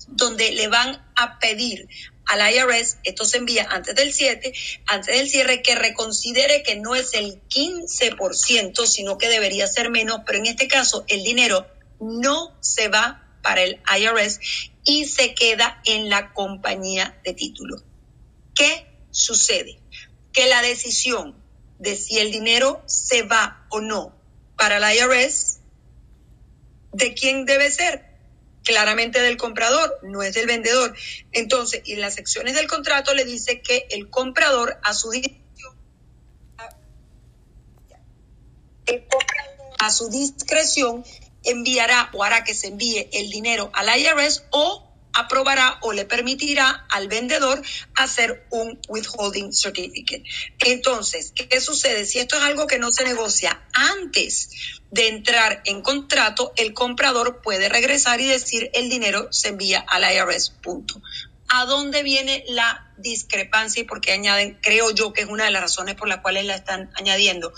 donde 0.07 0.51
le 0.51 0.67
van 0.67 1.03
a 1.15 1.39
pedir 1.39 1.87
al 2.25 2.53
IRS, 2.53 2.97
esto 3.03 3.25
se 3.25 3.37
envía 3.37 3.67
antes 3.69 3.95
del 3.95 4.13
7, 4.13 4.53
antes 4.87 5.15
del 5.15 5.29
cierre, 5.29 5.61
que 5.61 5.75
reconsidere 5.75 6.63
que 6.63 6.77
no 6.77 6.95
es 6.95 7.13
el 7.13 7.41
15%, 7.49 8.85
sino 8.85 9.17
que 9.17 9.29
debería 9.29 9.67
ser 9.67 9.89
menos, 9.89 10.21
pero 10.25 10.39
en 10.39 10.45
este 10.45 10.67
caso 10.67 11.03
el 11.07 11.23
dinero 11.23 11.67
no 11.99 12.55
se 12.61 12.87
va 12.87 13.27
para 13.41 13.61
el 13.61 13.81
IRS 13.97 14.39
y 14.85 15.05
se 15.05 15.33
queda 15.33 15.81
en 15.85 16.09
la 16.09 16.33
compañía 16.33 17.19
de 17.25 17.33
título. 17.33 17.83
¿Qué 18.55 18.87
sucede? 19.11 19.79
Que 20.31 20.47
la 20.47 20.61
decisión 20.61 21.35
de 21.79 21.97
si 21.97 22.19
el 22.19 22.31
dinero 22.31 22.81
se 22.85 23.23
va 23.23 23.65
o 23.69 23.81
no 23.81 24.15
para 24.55 24.77
el 24.77 24.97
IRS 24.97 25.59
¿de 26.93 27.13
quién 27.13 27.45
debe 27.45 27.69
ser? 27.69 28.12
Claramente 28.63 29.21
del 29.21 29.37
comprador, 29.37 29.99
no 30.03 30.23
es 30.23 30.33
del 30.33 30.47
vendedor. 30.47 30.95
Entonces, 31.31 31.81
en 31.85 32.01
las 32.01 32.15
secciones 32.15 32.55
del 32.55 32.67
contrato 32.67 33.13
le 33.13 33.25
dice 33.25 33.61
que 33.61 33.87
el 33.91 34.09
comprador 34.09 34.79
a 34.83 34.93
su 34.93 35.11
a 39.79 39.91
su 39.91 40.09
discreción 40.09 41.03
enviará 41.43 42.09
o 42.13 42.23
hará 42.23 42.43
que 42.43 42.53
se 42.53 42.67
envíe 42.67 43.09
el 43.11 43.29
dinero 43.29 43.69
al 43.73 43.99
IRS 43.99 44.45
o 44.51 44.92
aprobará 45.13 45.77
o 45.81 45.93
le 45.93 46.05
permitirá 46.05 46.85
al 46.89 47.07
vendedor 47.07 47.61
hacer 47.95 48.45
un 48.49 48.79
withholding 48.87 49.53
certificate. 49.53 50.23
Entonces, 50.59 51.31
¿qué 51.33 51.61
sucede? 51.61 52.05
Si 52.05 52.19
esto 52.19 52.35
es 52.37 52.43
algo 52.43 52.67
que 52.67 52.79
no 52.79 52.91
se 52.91 53.03
negocia 53.03 53.61
antes 53.73 54.49
de 54.91 55.07
entrar 55.07 55.61
en 55.65 55.81
contrato, 55.81 56.53
el 56.55 56.73
comprador 56.73 57.41
puede 57.41 57.69
regresar 57.69 58.21
y 58.21 58.27
decir 58.27 58.69
el 58.73 58.89
dinero 58.89 59.27
se 59.31 59.49
envía 59.49 59.79
al 59.79 60.03
IRS, 60.03 60.51
punto. 60.61 61.01
¿A 61.49 61.65
dónde 61.65 62.01
viene 62.01 62.43
la 62.47 62.91
discrepancia 62.97 63.81
y 63.81 63.85
por 63.85 64.01
qué 64.01 64.11
añaden? 64.11 64.57
Creo 64.61 64.91
yo 64.91 65.13
que 65.13 65.21
es 65.21 65.27
una 65.27 65.45
de 65.45 65.51
las 65.51 65.61
razones 65.61 65.95
por 65.95 66.07
las 66.07 66.21
cuales 66.21 66.45
la 66.45 66.55
están 66.55 66.89
añadiendo. 66.95 67.53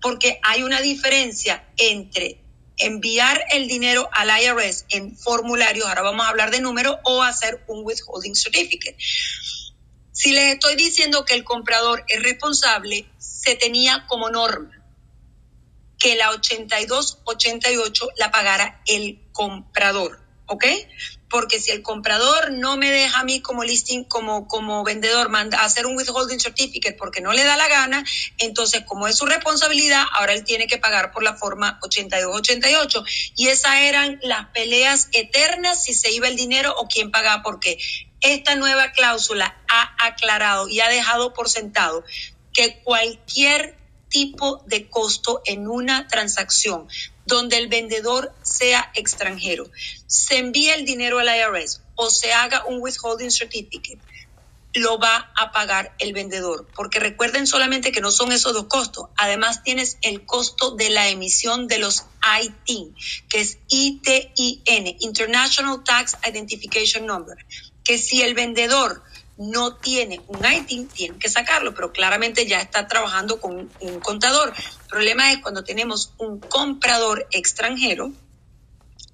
Porque 0.00 0.38
hay 0.42 0.62
una 0.62 0.80
diferencia 0.80 1.64
entre 1.76 2.41
enviar 2.84 3.44
el 3.52 3.68
dinero 3.68 4.08
al 4.12 4.28
IRS 4.42 4.86
en 4.90 5.16
formularios, 5.16 5.86
ahora 5.86 6.02
vamos 6.02 6.26
a 6.26 6.28
hablar 6.28 6.50
de 6.50 6.60
números, 6.60 6.96
o 7.04 7.22
hacer 7.22 7.64
un 7.68 7.84
withholding 7.84 8.34
certificate. 8.34 8.96
Si 10.12 10.32
les 10.32 10.54
estoy 10.54 10.76
diciendo 10.76 11.24
que 11.24 11.34
el 11.34 11.44
comprador 11.44 12.04
es 12.08 12.22
responsable, 12.22 13.06
se 13.18 13.56
tenía 13.56 14.06
como 14.06 14.30
norma 14.30 14.82
que 15.98 16.16
la 16.16 16.30
82-88 16.32 18.08
la 18.18 18.30
pagara 18.30 18.82
el 18.86 19.20
comprador, 19.32 20.20
¿ok? 20.46 20.64
Porque 21.32 21.58
si 21.58 21.70
el 21.70 21.80
comprador 21.80 22.52
no 22.52 22.76
me 22.76 22.90
deja 22.90 23.20
a 23.20 23.24
mí 23.24 23.40
como 23.40 23.64
listing, 23.64 24.04
como, 24.04 24.46
como 24.46 24.84
vendedor, 24.84 25.30
manda 25.30 25.64
hacer 25.64 25.86
un 25.86 25.96
withholding 25.96 26.38
certificate 26.38 26.94
porque 26.98 27.22
no 27.22 27.32
le 27.32 27.42
da 27.42 27.56
la 27.56 27.68
gana, 27.68 28.04
entonces 28.36 28.84
como 28.86 29.08
es 29.08 29.16
su 29.16 29.24
responsabilidad, 29.24 30.04
ahora 30.12 30.34
él 30.34 30.44
tiene 30.44 30.66
que 30.66 30.76
pagar 30.76 31.10
por 31.10 31.22
la 31.22 31.34
forma 31.34 31.78
8288. 31.82 33.04
Y 33.34 33.48
esas 33.48 33.76
eran 33.76 34.20
las 34.22 34.48
peleas 34.48 35.08
eternas 35.12 35.82
si 35.82 35.94
se 35.94 36.12
iba 36.12 36.28
el 36.28 36.36
dinero 36.36 36.74
o 36.76 36.86
quién 36.86 37.10
pagaba 37.10 37.42
por 37.42 37.60
qué. 37.60 37.78
Esta 38.20 38.54
nueva 38.54 38.92
cláusula 38.92 39.56
ha 39.68 40.06
aclarado 40.06 40.68
y 40.68 40.80
ha 40.80 40.90
dejado 40.90 41.32
por 41.32 41.48
sentado 41.48 42.04
que 42.52 42.82
cualquier 42.82 43.78
tipo 44.10 44.62
de 44.66 44.90
costo 44.90 45.40
en 45.46 45.66
una 45.66 46.08
transacción 46.08 46.88
donde 47.26 47.58
el 47.58 47.68
vendedor 47.68 48.34
sea 48.42 48.90
extranjero, 48.94 49.70
se 50.06 50.38
envía 50.38 50.74
el 50.74 50.84
dinero 50.84 51.18
al 51.18 51.28
IRS 51.28 51.82
o 51.94 52.10
se 52.10 52.32
haga 52.32 52.64
un 52.66 52.80
withholding 52.80 53.30
certificate, 53.30 54.00
lo 54.74 54.98
va 54.98 55.32
a 55.36 55.52
pagar 55.52 55.94
el 55.98 56.12
vendedor. 56.12 56.68
Porque 56.74 56.98
recuerden 56.98 57.46
solamente 57.46 57.92
que 57.92 58.00
no 58.00 58.10
son 58.10 58.32
esos 58.32 58.54
dos 58.54 58.66
costos. 58.66 59.08
Además 59.16 59.62
tienes 59.62 59.98
el 60.02 60.24
costo 60.24 60.72
de 60.72 60.90
la 60.90 61.08
emisión 61.08 61.68
de 61.68 61.78
los 61.78 62.04
ITIN, 62.42 62.94
que 63.28 63.40
es 63.40 63.58
ITIN, 63.68 64.96
International 65.00 65.84
Tax 65.84 66.16
Identification 66.26 67.06
Number, 67.06 67.36
que 67.84 67.98
si 67.98 68.22
el 68.22 68.34
vendedor 68.34 69.02
no 69.36 69.76
tiene 69.76 70.20
un 70.28 70.44
ITIN, 70.44 70.88
tiene 70.88 71.18
que 71.18 71.28
sacarlo, 71.28 71.74
pero 71.74 71.92
claramente 71.92 72.46
ya 72.46 72.60
está 72.60 72.86
trabajando 72.86 73.40
con 73.40 73.70
un 73.80 74.00
contador. 74.00 74.52
El 74.56 74.88
problema 74.88 75.32
es 75.32 75.38
cuando 75.38 75.64
tenemos 75.64 76.12
un 76.18 76.40
comprador 76.40 77.26
extranjero 77.30 78.12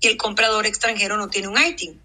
y 0.00 0.08
el 0.08 0.16
comprador 0.16 0.66
extranjero 0.66 1.16
no 1.16 1.28
tiene 1.28 1.48
un 1.48 1.58
ITIN. 1.60 2.00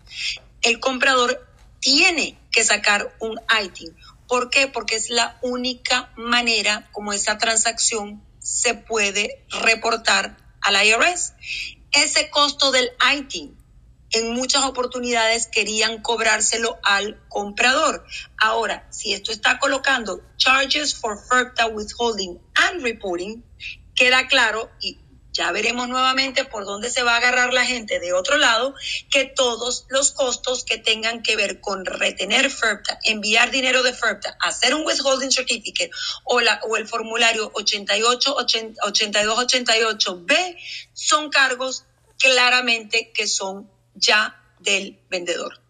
El 0.61 0.79
comprador 0.79 1.45
tiene 1.79 2.37
que 2.51 2.63
sacar 2.63 3.15
un 3.19 3.39
ITIN. 3.63 3.95
¿Por 4.27 4.49
qué? 4.49 4.67
Porque 4.67 4.95
es 4.95 5.09
la 5.09 5.37
única 5.41 6.11
manera 6.15 6.89
como 6.91 7.13
esa 7.13 7.37
transacción 7.37 8.23
se 8.39 8.73
puede 8.73 9.43
reportar 9.49 10.37
al 10.61 10.85
IRS. 10.85 11.33
Ese 11.91 12.29
costo 12.29 12.71
del 12.71 12.91
ITIN 13.15 13.62
en 14.13 14.33
muchas 14.33 14.63
oportunidades 14.63 15.47
querían 15.47 16.01
cobrárselo 16.01 16.79
al 16.83 17.19
comprador. 17.27 18.05
Ahora, 18.37 18.87
si 18.91 19.13
esto 19.13 19.31
está 19.31 19.59
colocando 19.59 20.21
charges 20.37 20.95
for 20.95 21.17
FERPTA 21.17 21.67
withholding 21.67 22.39
and 22.55 22.83
reporting, 22.83 23.43
queda 23.95 24.27
claro 24.27 24.69
y 24.79 24.99
ya 25.33 25.51
veremos 25.51 25.89
nuevamente 25.89 26.45
por 26.45 26.63
dónde 26.63 26.89
se 26.91 27.01
va 27.01 27.15
a 27.15 27.17
agarrar 27.17 27.53
la 27.53 27.65
gente 27.65 27.99
de 27.99 28.13
otro 28.13 28.37
lado, 28.37 28.75
que 29.09 29.25
todos 29.25 29.87
los 29.89 30.11
costos 30.11 30.63
que 30.63 30.77
tengan 30.77 31.23
que 31.23 31.35
ver 31.35 31.59
con 31.59 31.85
retener 31.85 32.51
FERPTA, 32.51 32.99
enviar 33.03 33.49
dinero 33.49 33.81
de 33.81 33.93
FERPTA, 33.93 34.37
hacer 34.39 34.75
un 34.75 34.85
withholding 34.85 35.31
certificate 35.31 35.89
o, 36.23 36.39
la, 36.39 36.61
o 36.69 36.77
el 36.77 36.87
formulario 36.87 37.49
88, 37.55 38.37
8288B 38.37 40.55
son 40.93 41.31
cargos 41.31 41.85
claramente 42.19 43.11
que 43.11 43.27
son 43.27 43.73
ya 43.95 44.39
del 44.59 44.99
vendedor. 45.09 45.63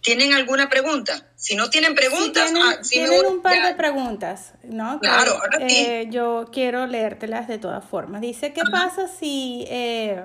¿Tienen 0.00 0.32
alguna 0.32 0.68
pregunta? 0.68 1.26
Si 1.36 1.54
no 1.56 1.70
tienen 1.70 1.94
preguntas, 1.94 2.50
tienen, 2.88 3.12
ah, 3.24 3.28
un 3.28 3.42
par 3.42 3.66
de 3.66 3.74
preguntas, 3.74 4.52
¿no? 4.62 5.00
Claro, 5.00 5.40
eh, 5.60 6.06
yo 6.10 6.48
quiero 6.52 6.86
leértelas 6.86 7.48
de 7.48 7.58
todas 7.58 7.84
formas. 7.84 8.20
Dice, 8.20 8.52
¿qué 8.52 8.62
pasa 8.70 9.08
si, 9.08 9.64
eh, 9.68 10.24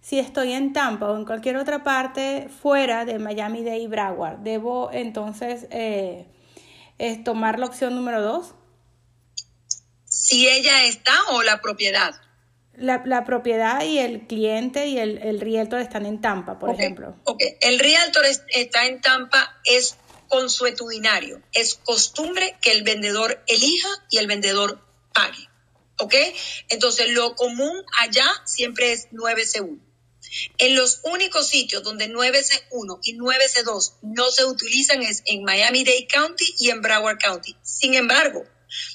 si 0.00 0.18
estoy 0.18 0.52
en 0.52 0.72
Tampa 0.72 1.08
o 1.08 1.16
en 1.16 1.24
cualquier 1.24 1.56
otra 1.56 1.84
parte 1.84 2.48
fuera 2.60 3.04
de 3.04 3.18
Miami 3.18 3.62
Dade 3.62 3.78
y 3.78 3.86
Broward? 3.86 4.38
¿Debo 4.40 4.90
entonces 4.92 5.66
eh, 5.70 6.26
tomar 7.24 7.58
la 7.58 7.66
opción 7.66 7.94
número 7.94 8.20
dos? 8.20 8.54
Si 10.04 10.48
ella 10.48 10.84
está 10.84 11.14
o 11.30 11.42
la 11.42 11.60
propiedad. 11.60 12.12
La, 12.74 13.02
la, 13.04 13.24
propiedad 13.24 13.84
y 13.84 13.98
el 13.98 14.26
cliente 14.26 14.86
y 14.86 14.98
el, 14.98 15.18
el 15.18 15.40
realtor 15.40 15.80
están 15.80 16.06
en 16.06 16.20
Tampa, 16.20 16.58
por 16.58 16.70
ejemplo. 16.70 17.14
Ok, 17.24 17.42
el 17.60 17.78
realtor 17.78 18.24
está 18.48 18.86
en 18.86 19.00
Tampa, 19.00 19.60
es 19.64 19.96
consuetudinario. 20.32 21.42
Es 21.52 21.74
costumbre 21.74 22.56
que 22.62 22.72
el 22.72 22.84
vendedor 22.84 23.42
elija 23.46 23.88
y 24.10 24.16
el 24.16 24.26
vendedor 24.26 24.82
pague. 25.12 25.46
¿Ok? 25.98 26.14
Entonces, 26.70 27.10
lo 27.10 27.34
común 27.34 27.84
allá 28.00 28.26
siempre 28.46 28.92
es 28.92 29.10
9C1. 29.10 29.78
En 30.56 30.74
los 30.74 31.00
únicos 31.04 31.48
sitios 31.48 31.82
donde 31.82 32.10
9C1 32.10 33.00
y 33.02 33.18
9C2 33.18 33.92
no 34.00 34.30
se 34.30 34.46
utilizan 34.46 35.02
es 35.02 35.22
en 35.26 35.44
Miami-Dade 35.44 36.08
County 36.10 36.54
y 36.58 36.70
en 36.70 36.80
Broward 36.80 37.18
County. 37.18 37.54
Sin 37.62 37.92
embargo, 37.92 38.44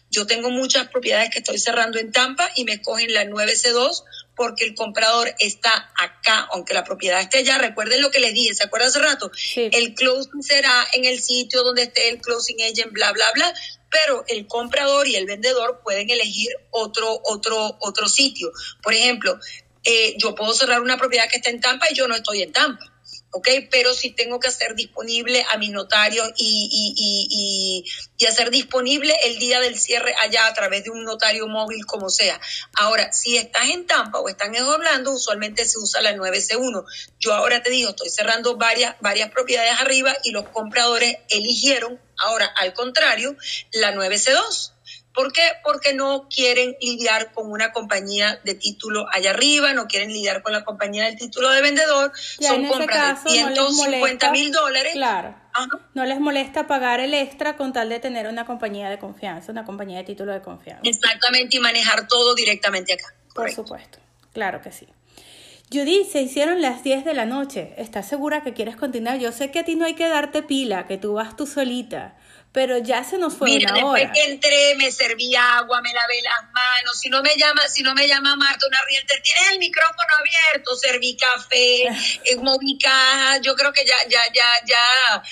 yo 0.10 0.26
tengo 0.26 0.50
muchas 0.50 0.88
propiedades 0.88 1.30
que 1.30 1.40
estoy 1.40 1.60
cerrando 1.60 2.00
en 2.00 2.12
Tampa 2.12 2.50
y 2.56 2.64
me 2.64 2.74
escogen 2.74 3.14
la 3.14 3.26
9C2 3.26 4.04
porque 4.36 4.66
el 4.66 4.76
comprador 4.76 5.34
está 5.40 5.92
acá, 5.98 6.48
aunque 6.52 6.74
la 6.74 6.84
propiedad 6.84 7.20
esté 7.20 7.40
allá. 7.40 7.58
Recuerden 7.58 8.02
lo 8.02 8.12
que 8.12 8.20
les 8.20 8.34
dije, 8.34 8.54
¿se 8.54 8.64
acuerdan 8.64 8.90
hace 8.90 9.00
rato? 9.00 9.32
El 9.56 9.96
closing 9.96 10.44
será 10.44 10.88
en 10.94 11.06
el 11.06 11.20
sitio 11.20 11.64
donde 11.64 11.84
esté 11.84 12.10
el 12.10 12.22
closing 12.22 12.62
agent, 12.62 12.92
bla, 12.92 13.12
bla, 13.14 13.26
bla, 13.34 13.54
pero 13.90 14.24
el 14.28 14.48
comprador 14.48 15.08
y 15.08 15.16
el 15.16 15.26
vendedor 15.26 15.82
pueden 15.84 16.10
elegir 16.10 16.50
otro, 16.70 17.20
otro, 17.26 17.78
otro 17.80 18.08
sitio. 18.08 18.52
Por 18.84 18.94
ejemplo, 18.94 19.40
eh, 19.84 20.16
yo 20.18 20.36
puedo 20.36 20.54
cerrar 20.54 20.82
una 20.82 20.98
propiedad 20.98 21.28
que 21.30 21.38
está 21.38 21.50
en 21.50 21.60
Tampa 21.60 21.88
y 21.90 21.96
yo 21.96 22.08
no 22.08 22.16
estoy 22.16 22.44
en 22.44 22.52
Tampa. 22.52 22.94
¿Ok? 23.32 23.48
Pero 23.72 23.94
si 23.94 24.12
tengo 24.12 24.40
que 24.40 24.48
hacer 24.48 24.76
disponible 24.76 25.46
a 25.50 25.58
mi 25.58 25.70
notario 25.70 26.24
y, 26.36 26.70
y, 26.72 27.84
y, 28.20 28.26
hacer 28.26 28.52
disponible 28.52 29.16
el 29.24 29.40
día 29.40 29.62
del 29.62 29.80
cierre 29.80 30.14
allá 30.20 30.48
a 30.48 30.54
través 30.54 30.84
de 30.84 30.90
un 30.90 31.06
notario 31.06 31.48
móvil, 31.48 31.86
como 31.86 32.10
sea. 32.10 32.40
Ahora, 32.74 33.14
si 33.14 33.38
estás 33.38 33.70
en 33.70 33.88
Tampa 33.88 34.20
o 34.20 34.28
están 34.28 34.54
en 34.54 34.64
Orlando, 34.64 35.12
usualmente 35.12 35.64
se 35.66 35.80
usa 35.80 36.02
la 36.02 36.14
9C1. 36.14 36.84
Yo 37.20 37.34
ahora 37.34 37.64
te 37.64 37.70
digo, 37.70 37.92
estoy 37.92 38.10
cerrando 38.10 38.58
varias, 38.58 38.96
varias 39.00 39.32
propiedades 39.32 39.80
arriba 39.80 40.16
y 40.24 40.32
los 40.32 40.50
compradores 40.50 41.18
eligieron, 41.30 42.02
ahora 42.18 42.48
al 42.58 42.74
contrario, 42.74 43.38
la 43.72 43.94
9C2. 43.94 44.74
¿Por 45.18 45.34
qué? 45.34 45.42
Porque 45.64 45.96
no 45.96 46.28
quieren 46.30 46.78
lidiar 46.80 47.32
con 47.32 47.50
una 47.52 47.72
compañía 47.72 48.40
de 48.44 48.54
título 48.54 49.08
allá 49.12 49.32
arriba, 49.32 49.74
no 49.74 49.88
quieren 49.88 50.14
lidiar 50.14 50.44
con 50.44 50.54
la 50.54 50.64
compañía 50.64 51.06
del 51.06 51.18
título 51.18 51.50
de 51.50 51.60
vendedor. 51.64 52.12
Son 52.40 52.68
compras 52.68 53.24
de 53.24 53.32
150 53.32 54.32
mil 54.32 54.52
dólares. 54.52 54.94
Claro. 54.94 55.36
No 55.96 56.06
les 56.06 56.20
molesta 56.20 56.68
pagar 56.68 57.00
el 57.00 57.16
extra 57.16 57.58
con 57.58 57.74
tal 57.74 57.90
de 57.90 58.00
tener 58.00 58.28
una 58.28 58.46
compañía 58.46 58.92
de 58.92 59.00
confianza, 59.00 59.52
una 59.52 59.66
compañía 59.66 59.98
de 59.98 60.04
título 60.04 60.34
de 60.34 60.44
confianza. 60.44 60.84
Exactamente, 60.88 61.58
y 61.58 61.62
manejar 61.62 62.08
todo 62.08 62.36
directamente 62.36 62.94
acá. 62.94 63.12
Por 63.34 63.52
supuesto, 63.52 63.98
claro 64.34 64.62
que 64.62 64.72
sí. 64.72 64.88
Judy, 65.74 66.06
se 66.06 66.22
hicieron 66.22 66.62
las 66.62 66.84
10 66.84 67.06
de 67.06 67.16
la 67.16 67.26
noche. 67.26 67.74
¿Estás 67.78 68.08
segura 68.08 68.44
que 68.44 68.54
quieres 68.54 68.76
continuar? 68.76 69.18
Yo 69.18 69.32
sé 69.32 69.50
que 69.50 69.58
a 69.58 69.66
ti 69.66 69.76
no 69.76 69.86
hay 69.86 69.96
que 69.96 70.08
darte 70.08 70.44
pila, 70.44 70.86
que 70.86 71.00
tú 71.00 71.14
vas 71.14 71.36
tú 71.36 71.48
solita 71.48 72.16
pero 72.58 72.80
ya 72.80 73.04
se 73.04 73.20
nos 73.20 73.36
fue 73.36 73.52
Mira, 73.52 73.72
una 73.72 73.86
hora. 73.86 74.00
después 74.02 74.20
que 74.20 74.32
entré, 74.32 74.74
me 74.78 74.92
serví 74.92 75.36
agua, 75.36 75.80
me 75.80 75.94
lavé 75.94 76.20
las 76.24 76.52
manos. 76.52 77.00
Si 77.00 77.08
no 77.08 77.22
me 77.22 77.36
llama, 77.38 77.62
si 77.68 77.84
no 77.84 77.94
me 77.94 78.08
llama 78.08 78.36
Marta, 78.36 78.66
una 78.66 78.80
realtor, 78.90 79.20
tienes 79.22 79.52
el 79.52 79.60
micrófono 79.60 80.10
abierto, 80.20 80.76
serví 80.76 81.16
café, 81.16 81.84
eh, 82.26 82.36
moví 82.38 82.80
cajas. 82.80 83.42
Yo 83.44 83.56
creo 83.56 83.72
que 83.72 83.86
ya, 83.86 83.94
ya, 84.10 84.22
ya, 84.34 84.44
ya, 84.66 85.24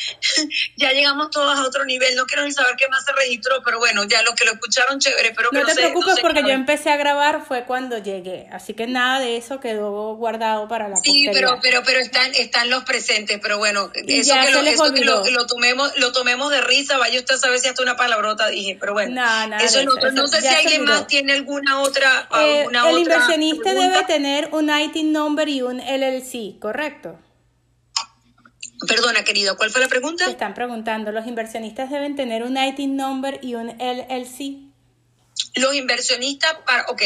ya 0.78 0.92
llegamos 0.92 1.32
todos 1.32 1.58
a 1.58 1.64
otro 1.64 1.84
nivel. 1.86 2.16
No 2.16 2.28
quiero 2.28 2.44
ni 2.44 2.52
saber 2.52 2.76
qué 2.78 2.88
más 2.90 3.04
se 3.04 3.12
registró, 3.14 3.64
pero 3.66 3.80
bueno, 3.80 4.04
ya 4.04 4.22
los 4.22 4.36
que 4.36 4.46
lo 4.46 4.52
escucharon, 4.52 5.00
chévere. 5.00 5.34
Pero 5.36 5.50
no 5.52 5.66
te 5.66 5.74
preocupes 5.74 6.20
porque 6.22 6.44
yo 6.44 6.50
empecé 6.50 6.92
a 6.92 6.98
grabar 6.98 7.44
fue 7.44 7.66
cuando 7.66 7.98
llegué, 7.98 8.48
así 8.52 8.76
que 8.76 8.86
nada 8.86 9.20
de 9.20 9.38
eso 9.38 9.60
quedó 9.60 10.14
guardado 10.14 10.68
para 10.68 10.90
la 10.90 10.98
Sí, 10.98 11.28
pero, 11.34 11.58
pero, 11.60 11.82
pero 11.84 12.00
están, 12.02 12.36
están 12.36 12.70
los 12.70 12.84
presentes, 12.84 13.40
pero 13.42 13.58
bueno, 13.58 13.90
eso, 13.96 14.36
que 14.46 14.52
lo, 14.52 14.60
eso 14.60 14.94
que 14.94 15.04
lo, 15.04 15.28
lo, 15.28 15.48
tomemos, 15.48 15.92
lo 15.98 16.12
tomemos 16.12 16.52
de 16.52 16.62
risa, 16.62 17.00
vaya 17.00 17.15
usted 17.20 17.38
sabe 17.38 17.60
si 17.60 17.68
hasta 17.68 17.84
una 17.84 17.96
palabrota 17.96 18.48
dije, 18.48 18.78
pero 18.80 18.94
bueno. 18.94 19.22
eso, 19.60 19.84
no, 19.84 20.12
no 20.12 20.28
sé 20.28 20.42
si 20.42 20.48
alguien 20.48 20.86
más 20.86 21.08
tiene 21.08 21.34
alguna 21.34 21.82
otra. 21.82 22.28
Eh, 22.40 22.66
el 22.72 22.98
inversionista 22.98 23.74
debe 23.74 24.04
tener 24.06 24.50
un 24.52 24.70
IT 24.70 24.96
number 25.04 25.48
y 25.50 25.62
un 25.62 25.78
LLC, 25.78 26.60
¿correcto? 26.60 27.20
Perdona, 28.88 29.24
querido, 29.24 29.56
¿cuál 29.58 29.72
fue 29.72 29.82
la 29.82 29.88
pregunta? 29.88 30.26
Te 30.26 30.32
están 30.32 30.54
preguntando, 30.54 31.12
¿los 31.12 31.26
inversionistas 31.28 31.90
deben 31.90 32.16
tener 32.16 32.44
un 32.44 32.58
IT 32.58 32.80
number 32.80 33.40
y 33.42 33.56
un 33.56 33.70
LLC? 33.70 34.74
Los 35.56 35.76
inversionistas, 35.76 36.56
para, 36.66 36.86
ok, 36.90 37.02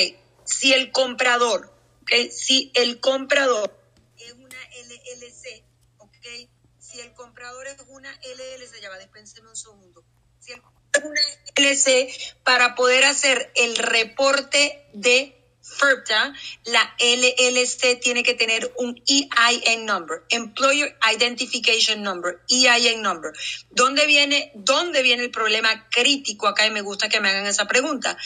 si 0.45 0.73
el 0.73 0.91
comprador, 0.91 1.71
ok, 2.01 2.11
si 2.31 2.71
el 2.73 2.99
comprador 2.99 3.75
es 4.17 4.33
una 4.33 4.57
LLC, 4.57 5.63
ok, 5.99 6.49
si 6.79 6.99
el 7.01 7.13
comprador 7.13 7.67
es 7.67 7.77
una 7.87 8.11
LLC, 8.11 8.81
ya 8.81 8.89
va, 8.89 8.97
dispénseme 8.97 9.49
un 9.49 9.55
segundo 9.55 9.98
una 11.03 11.21
para 12.43 12.75
poder 12.75 13.03
hacer 13.05 13.51
el 13.55 13.75
reporte 13.75 14.85
de 14.93 15.35
FERPTA, 15.61 16.33
la 16.65 16.95
LLC 16.99 17.99
tiene 17.99 18.23
que 18.23 18.33
tener 18.33 18.71
un 18.77 19.01
EIN 19.07 19.85
number, 19.85 20.23
Employer 20.29 20.97
Identification 21.13 22.01
Number, 22.01 22.39
EIN 22.49 23.01
number. 23.01 23.31
¿Dónde 23.69 24.05
viene, 24.07 24.51
dónde 24.55 25.03
viene 25.03 25.23
el 25.23 25.31
problema 25.31 25.87
crítico 25.89 26.47
acá? 26.47 26.65
Y 26.65 26.71
me 26.71 26.81
gusta 26.81 27.09
que 27.09 27.19
me 27.19 27.29
hagan 27.29 27.45
esa 27.45 27.67
pregunta. 27.67 28.17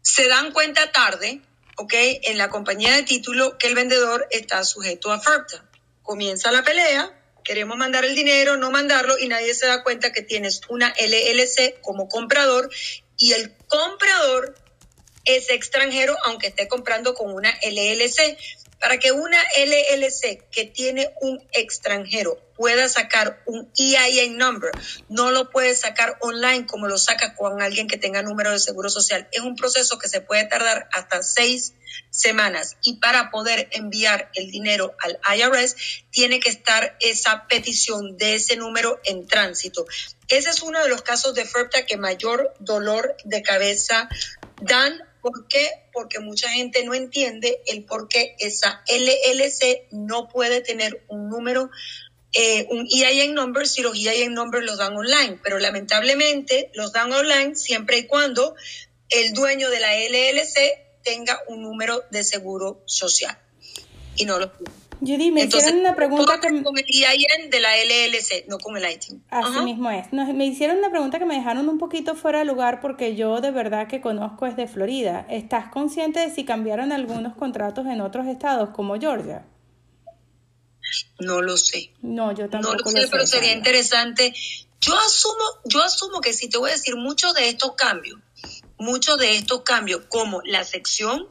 Se 0.00 0.28
dan 0.28 0.52
cuenta 0.52 0.90
tarde, 0.92 1.42
¿ok? 1.76 1.92
En 2.22 2.38
la 2.38 2.48
compañía 2.48 2.94
de 2.94 3.02
título 3.02 3.58
que 3.58 3.66
el 3.66 3.74
vendedor 3.74 4.26
está 4.30 4.64
sujeto 4.64 5.12
a 5.12 5.20
FERPTA. 5.20 5.64
Comienza 6.02 6.50
la 6.50 6.62
pelea, 6.62 7.17
queremos 7.48 7.78
mandar 7.78 8.04
el 8.04 8.14
dinero, 8.14 8.58
no 8.58 8.70
mandarlo 8.70 9.18
y 9.18 9.26
nadie 9.26 9.54
se 9.54 9.66
da 9.66 9.82
cuenta 9.82 10.12
que 10.12 10.20
tienes 10.20 10.60
una 10.68 10.92
LLC 10.98 11.80
como 11.80 12.06
comprador 12.06 12.68
y 13.16 13.32
el 13.32 13.54
comprador 13.68 14.54
es 15.24 15.48
extranjero 15.48 16.14
aunque 16.26 16.48
esté 16.48 16.68
comprando 16.68 17.14
con 17.14 17.32
una 17.32 17.50
LLC. 17.62 18.36
Para 18.80 18.98
que 18.98 19.12
una 19.12 19.38
LLC 19.56 20.48
que 20.50 20.64
tiene 20.66 21.12
un 21.20 21.42
extranjero 21.52 22.38
pueda 22.56 22.88
sacar 22.88 23.40
un 23.46 23.70
EIN 23.76 24.36
number, 24.36 24.72
no 25.08 25.30
lo 25.30 25.50
puede 25.50 25.74
sacar 25.76 26.16
online 26.20 26.66
como 26.66 26.88
lo 26.88 26.98
saca 26.98 27.34
con 27.36 27.62
alguien 27.62 27.86
que 27.86 27.98
tenga 27.98 28.22
número 28.22 28.50
de 28.50 28.58
seguro 28.58 28.90
social. 28.90 29.28
Es 29.32 29.42
un 29.42 29.54
proceso 29.54 29.98
que 29.98 30.08
se 30.08 30.20
puede 30.20 30.44
tardar 30.46 30.88
hasta 30.92 31.22
seis 31.22 31.74
semanas 32.10 32.76
y 32.82 32.96
para 32.96 33.30
poder 33.30 33.68
enviar 33.72 34.30
el 34.34 34.50
dinero 34.50 34.96
al 35.00 35.18
IRS 35.38 35.76
tiene 36.10 36.40
que 36.40 36.50
estar 36.50 36.96
esa 37.00 37.46
petición 37.46 38.16
de 38.16 38.34
ese 38.34 38.56
número 38.56 39.00
en 39.04 39.26
tránsito. 39.26 39.86
Ese 40.28 40.50
es 40.50 40.62
uno 40.62 40.82
de 40.82 40.88
los 40.88 41.02
casos 41.02 41.34
de 41.34 41.44
FERPTA 41.44 41.86
que 41.86 41.96
mayor 41.96 42.54
dolor 42.58 43.16
de 43.24 43.42
cabeza 43.42 44.08
dan 44.60 45.07
¿Por 45.20 45.46
qué? 45.48 45.68
Porque 45.92 46.20
mucha 46.20 46.48
gente 46.48 46.84
no 46.84 46.94
entiende 46.94 47.60
el 47.66 47.84
por 47.84 48.08
qué 48.08 48.36
esa 48.38 48.82
LLC 48.88 49.88
no 49.90 50.28
puede 50.28 50.60
tener 50.60 51.04
un 51.08 51.28
número, 51.28 51.70
eh, 52.32 52.66
un 52.70 52.86
EIN 52.90 53.34
number 53.34 53.66
si 53.66 53.82
los 53.82 53.96
EIN 53.96 54.34
numbers 54.34 54.64
los 54.64 54.78
dan 54.78 54.96
online. 54.96 55.38
Pero 55.42 55.58
lamentablemente 55.58 56.70
los 56.74 56.92
dan 56.92 57.12
online 57.12 57.56
siempre 57.56 57.98
y 57.98 58.06
cuando 58.06 58.54
el 59.10 59.32
dueño 59.32 59.70
de 59.70 59.80
la 59.80 59.94
LLC 59.94 60.86
tenga 61.02 61.40
un 61.48 61.62
número 61.62 62.04
de 62.10 62.24
seguro 62.24 62.82
social. 62.86 63.38
Y 64.16 64.24
no 64.24 64.38
lo 64.38 64.50
tiene. 64.50 64.87
Judy, 65.00 65.30
me 65.30 65.44
hicieron 65.44 65.78
una 65.78 65.94
pregunta 65.94 66.40
que... 66.40 66.62
Con 66.62 66.76
el 66.76 67.50
de 67.50 67.60
la 67.60 67.70
LLC, 67.76 68.46
no 68.48 68.58
con 68.58 68.76
el 68.76 68.90
ITIN. 68.90 69.24
Así 69.30 69.60
mismo 69.60 69.90
es. 69.90 70.12
me 70.12 70.46
hicieron 70.46 70.78
una 70.78 70.90
pregunta 70.90 71.18
que 71.18 71.24
me 71.24 71.34
dejaron 71.34 71.68
un 71.68 71.78
poquito 71.78 72.14
fuera 72.14 72.40
de 72.40 72.44
lugar 72.44 72.80
porque 72.80 73.14
yo 73.14 73.40
de 73.40 73.50
verdad 73.50 73.86
que 73.86 74.00
conozco 74.00 74.46
es 74.46 74.56
de 74.56 74.66
Florida. 74.66 75.26
¿Estás 75.30 75.68
consciente 75.70 76.20
de 76.20 76.34
si 76.34 76.44
cambiaron 76.44 76.92
algunos 76.92 77.34
contratos 77.36 77.86
en 77.86 78.00
otros 78.00 78.26
estados 78.26 78.70
como 78.70 78.98
Georgia? 78.98 79.44
No 81.20 81.42
lo 81.42 81.56
sé. 81.56 81.92
No, 82.02 82.32
yo 82.32 82.48
tampoco 82.48 82.76
no 82.76 82.92
lo 82.92 83.00
sé. 83.00 83.08
pero 83.10 83.26
sería 83.26 83.52
interesante. 83.52 84.34
Yo 84.80 84.94
asumo, 84.94 85.44
yo 85.64 85.82
asumo 85.82 86.20
que 86.20 86.32
si 86.32 86.48
te 86.48 86.58
voy 86.58 86.70
a 86.70 86.74
decir 86.74 86.96
muchos 86.96 87.34
de 87.34 87.48
estos 87.48 87.72
cambios, 87.72 88.18
muchos 88.78 89.18
de 89.18 89.36
estos 89.36 89.62
cambios, 89.62 90.02
como 90.08 90.40
la 90.44 90.64
sección 90.64 91.28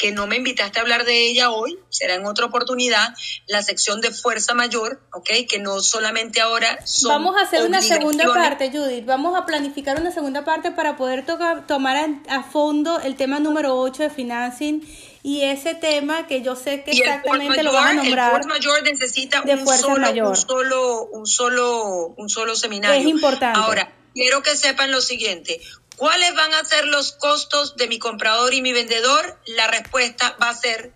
que 0.00 0.12
no 0.12 0.26
me 0.26 0.36
invitaste 0.36 0.78
a 0.78 0.82
hablar 0.82 1.04
de 1.04 1.28
ella 1.28 1.50
hoy, 1.50 1.78
será 1.90 2.14
en 2.14 2.24
otra 2.24 2.46
oportunidad, 2.46 3.14
la 3.46 3.62
sección 3.62 4.00
de 4.00 4.10
fuerza 4.10 4.54
mayor, 4.54 5.02
¿ok? 5.12 5.28
Que 5.46 5.58
no 5.58 5.80
solamente 5.80 6.40
ahora 6.40 6.78
son 6.86 7.10
Vamos 7.10 7.36
a 7.36 7.42
hacer 7.42 7.66
una 7.66 7.82
segunda 7.82 8.24
parte, 8.32 8.70
Judith. 8.70 9.04
Vamos 9.04 9.38
a 9.38 9.44
planificar 9.44 10.00
una 10.00 10.10
segunda 10.10 10.42
parte 10.42 10.70
para 10.70 10.96
poder 10.96 11.26
tocar, 11.26 11.66
tomar 11.66 11.98
a, 12.28 12.42
fondo 12.44 12.98
el 13.00 13.16
tema 13.16 13.40
número 13.40 13.78
8 13.78 14.04
de 14.04 14.10
financing 14.10 14.80
y 15.22 15.42
ese 15.42 15.74
tema 15.74 16.26
que 16.26 16.40
yo 16.40 16.56
sé 16.56 16.82
que 16.82 16.92
exactamente 16.92 17.62
lo 17.62 17.74
van 17.74 17.98
a 17.98 18.02
nombrar. 18.02 18.26
El 18.28 18.30
fuerza 18.30 18.48
mayor 18.48 18.82
necesita 18.82 19.42
un, 19.42 19.66
solo, 19.66 20.28
un 20.30 20.36
solo, 20.36 21.04
un 21.12 21.26
solo, 21.26 22.06
un 22.16 22.28
solo 22.30 22.56
seminario. 22.56 22.98
Es 22.98 23.06
importante. 23.06 23.60
Ahora, 23.60 23.92
quiero 24.14 24.42
que 24.42 24.56
sepan 24.56 24.90
lo 24.90 25.00
siguiente. 25.00 25.60
¿Cuáles 26.00 26.34
van 26.34 26.54
a 26.54 26.64
ser 26.64 26.86
los 26.86 27.12
costos 27.12 27.76
de 27.76 27.86
mi 27.86 27.98
comprador 27.98 28.54
y 28.54 28.62
mi 28.62 28.72
vendedor? 28.72 29.38
La 29.44 29.66
respuesta 29.66 30.34
va 30.42 30.48
a 30.48 30.56
ser, 30.56 30.94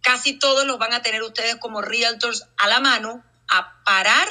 casi 0.00 0.38
todos 0.38 0.64
los 0.64 0.78
van 0.78 0.94
a 0.94 1.02
tener 1.02 1.22
ustedes 1.22 1.56
como 1.56 1.82
realtors 1.82 2.46
a 2.56 2.66
la 2.66 2.80
mano, 2.80 3.22
a 3.48 3.84
parar 3.84 4.26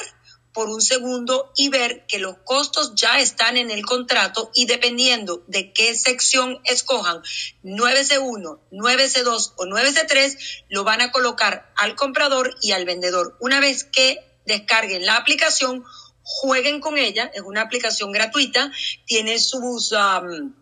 por 0.54 0.70
un 0.70 0.82
segundo 0.82 1.52
y 1.56 1.70
ver 1.70 2.08
que 2.08 2.18
los 2.18 2.38
costos 2.44 2.96
ya 2.96 3.20
están 3.20 3.58
en 3.58 3.70
el 3.70 3.86
contrato 3.86 4.50
y 4.56 4.66
dependiendo 4.66 5.44
de 5.46 5.72
qué 5.72 5.94
sección 5.94 6.60
escojan, 6.64 7.22
9C1, 7.64 8.60
9C2 8.72 9.54
o 9.56 9.66
9C3, 9.66 10.64
lo 10.70 10.84
van 10.84 11.02
a 11.02 11.12
colocar 11.12 11.72
al 11.76 11.94
comprador 11.94 12.58
y 12.64 12.72
al 12.72 12.86
vendedor. 12.86 13.38
Una 13.40 13.60
vez 13.60 13.84
que 13.84 14.18
descarguen 14.48 15.06
la 15.06 15.18
aplicación, 15.18 15.86
jueguen 16.24 16.80
con 16.80 16.98
ella, 16.98 17.32
es 17.34 17.42
una 17.42 17.62
aplicación 17.62 18.12
gratuita, 18.12 18.72
tiene 19.06 19.40
sus... 19.40 19.92
Um, 19.92 20.54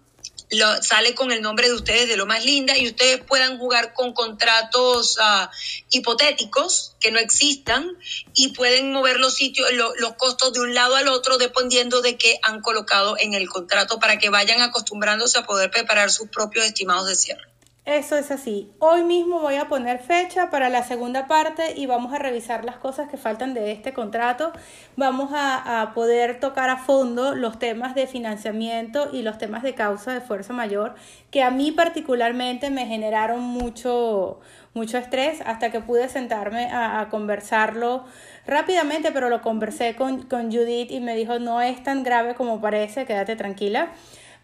sale 0.82 1.14
con 1.14 1.32
el 1.32 1.42
nombre 1.42 1.68
de 1.68 1.74
ustedes 1.74 2.08
de 2.08 2.18
lo 2.18 2.26
más 2.26 2.44
linda 2.44 2.78
y 2.78 2.88
ustedes 2.88 3.22
puedan 3.24 3.60
jugar 3.60 3.94
con 3.94 4.14
contratos 4.14 5.18
uh, 5.18 5.48
hipotéticos 5.92 6.96
que 7.00 7.12
no 7.12 7.20
existan 7.20 7.98
y 8.34 8.50
pueden 8.50 8.92
mover 8.92 9.20
los 9.20 9.36
sitios, 9.36 9.70
los 9.74 10.14
costos 10.16 10.54
de 10.54 10.62
un 10.62 10.74
lado 10.74 10.96
al 10.96 11.08
otro 11.08 11.38
dependiendo 11.38 12.02
de 12.02 12.18
qué 12.18 12.40
han 12.42 12.62
colocado 12.62 13.16
en 13.20 13.34
el 13.34 13.48
contrato 13.48 14.00
para 14.00 14.18
que 14.18 14.30
vayan 14.30 14.62
acostumbrándose 14.62 15.38
a 15.38 15.46
poder 15.46 15.70
preparar 15.70 16.12
sus 16.12 16.30
propios 16.30 16.66
estimados 16.66 17.08
de 17.08 17.16
cierre. 17.16 17.49
Eso 17.86 18.18
es 18.18 18.30
así. 18.30 18.72
Hoy 18.78 19.04
mismo 19.04 19.40
voy 19.40 19.56
a 19.56 19.68
poner 19.68 20.00
fecha 20.00 20.52
para 20.52 20.70
la 20.70 20.84
segunda 20.84 21.28
parte 21.28 21.74
y 21.76 21.88
vamos 21.88 22.14
a 22.14 22.20
revisar 22.20 22.64
las 22.64 22.76
cosas 22.76 23.10
que 23.10 23.18
faltan 23.18 23.54
de 23.56 23.72
este 23.72 23.94
contrato. 23.94 24.52
Vamos 24.96 25.32
a, 25.34 25.92
poder 25.96 26.40
tocar 26.40 26.70
a 26.70 26.78
fondo 26.78 27.34
los 27.34 27.58
temas 27.58 27.96
de 27.96 28.06
financiamiento 28.06 29.10
y 29.12 29.24
los 29.24 29.38
temas 29.38 29.64
de 29.64 29.74
causa 29.74 30.14
de 30.14 30.22
fuerza 30.22 30.54
mayor 30.54 30.94
que 31.32 31.42
a 31.42 31.52
mí 31.52 31.72
particularmente 31.72 32.70
me 32.70 32.86
generaron 32.86 33.42
mucho, 33.42 34.40
mucho 34.74 34.98
estrés 34.98 35.42
hasta 35.46 35.72
que 35.72 35.80
pude 35.80 36.10
sentarme 36.10 36.70
a, 36.72 37.08
conversarlo 37.10 38.06
rápidamente, 38.46 39.12
pero 39.12 39.30
lo 39.30 39.42
conversé 39.42 39.96
con, 39.96 40.24
con 40.24 40.52
Judith 40.52 40.92
y 40.92 41.00
me 41.00 41.16
dijo 41.16 41.40
no 41.40 41.62
es 41.62 41.82
tan 41.82 42.04
grave 42.04 42.36
como 42.36 42.62
parece, 42.62 43.06
quédate 43.06 43.36
tranquila. 43.36 43.90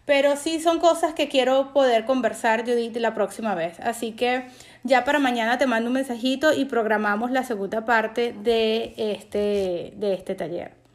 Pero 0.06 0.36
sí 0.36 0.60
son 0.60 0.78
cosas 0.78 1.12
que 1.12 1.28
quiero 1.28 1.72
poder 1.74 2.06
conversar, 2.06 2.64
Judith, 2.64 2.96
la 2.96 3.12
próxima 3.12 3.54
vez. 3.54 3.78
Así 3.80 4.12
que 4.12 4.46
ya 4.84 5.04
para 5.04 5.18
mañana 5.18 5.58
te 5.58 5.66
mando 5.66 5.88
un 5.88 5.94
mensajito 5.94 6.54
y 6.54 6.64
programamos 6.64 7.32
la 7.32 7.42
segunda 7.42 7.84
parte 7.84 8.32
de 8.32 8.94
este, 8.96 9.92
de 9.96 10.14
este 10.14 10.34
taller. 10.36 10.86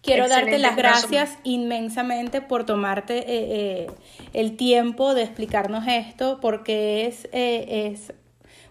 Quiero 0.00 0.28
darte 0.28 0.58
las 0.58 0.76
gracias 0.76 1.38
inmensamente 1.42 2.40
por 2.40 2.64
tomarte 2.64 3.18
eh, 3.18 3.24
eh, 3.28 3.86
el 4.32 4.56
tiempo 4.56 5.14
de 5.14 5.22
explicarnos 5.22 5.84
esto, 5.88 6.38
porque 6.40 7.06
es, 7.06 7.28
eh, 7.32 7.90
es 7.92 8.12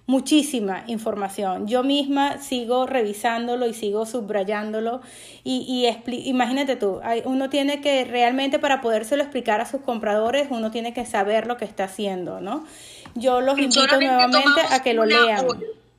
muchísima 0.07 0.85
información. 0.87 1.67
Yo 1.67 1.83
misma 1.83 2.41
sigo 2.41 2.87
revisándolo 2.87 3.67
y 3.67 3.73
sigo 3.73 4.05
subrayándolo 4.05 5.01
y, 5.43 5.65
y 5.67 6.29
imagínate 6.29 6.77
tú, 6.77 7.01
uno 7.25 7.49
tiene 7.49 7.81
que 7.81 8.05
realmente 8.05 8.57
para 8.57 8.81
podérselo 8.81 9.21
explicar 9.21 9.59
a 9.59 9.65
sus 9.65 9.81
compradores, 9.81 10.47
uno 10.49 10.71
tiene 10.71 10.93
que 10.93 11.05
saber 11.05 11.45
lo 11.45 11.57
que 11.57 11.65
está 11.65 11.83
haciendo, 11.83 12.39
¿no? 12.39 12.65
Yo 13.15 13.41
los 13.41 13.59
invito 13.59 13.99
nuevamente 13.99 14.61
a 14.69 14.81
que 14.81 14.93
lo 14.93 15.05
lean. 15.05 15.45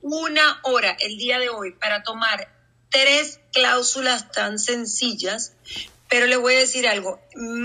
una 0.01 0.59
hora 0.63 0.97
el 0.99 1.17
día 1.17 1.37
de 1.37 1.49
hoy 1.49 1.73
para 1.73 2.01
tomar 2.01 2.49
tres 2.89 3.39
cláusulas 3.53 4.31
tan 4.31 4.57
sencillas 4.57 5.53
pero 6.09 6.25
le 6.25 6.37
voy 6.37 6.55
a 6.55 6.59
decir 6.59 6.87
algo, 6.87 7.21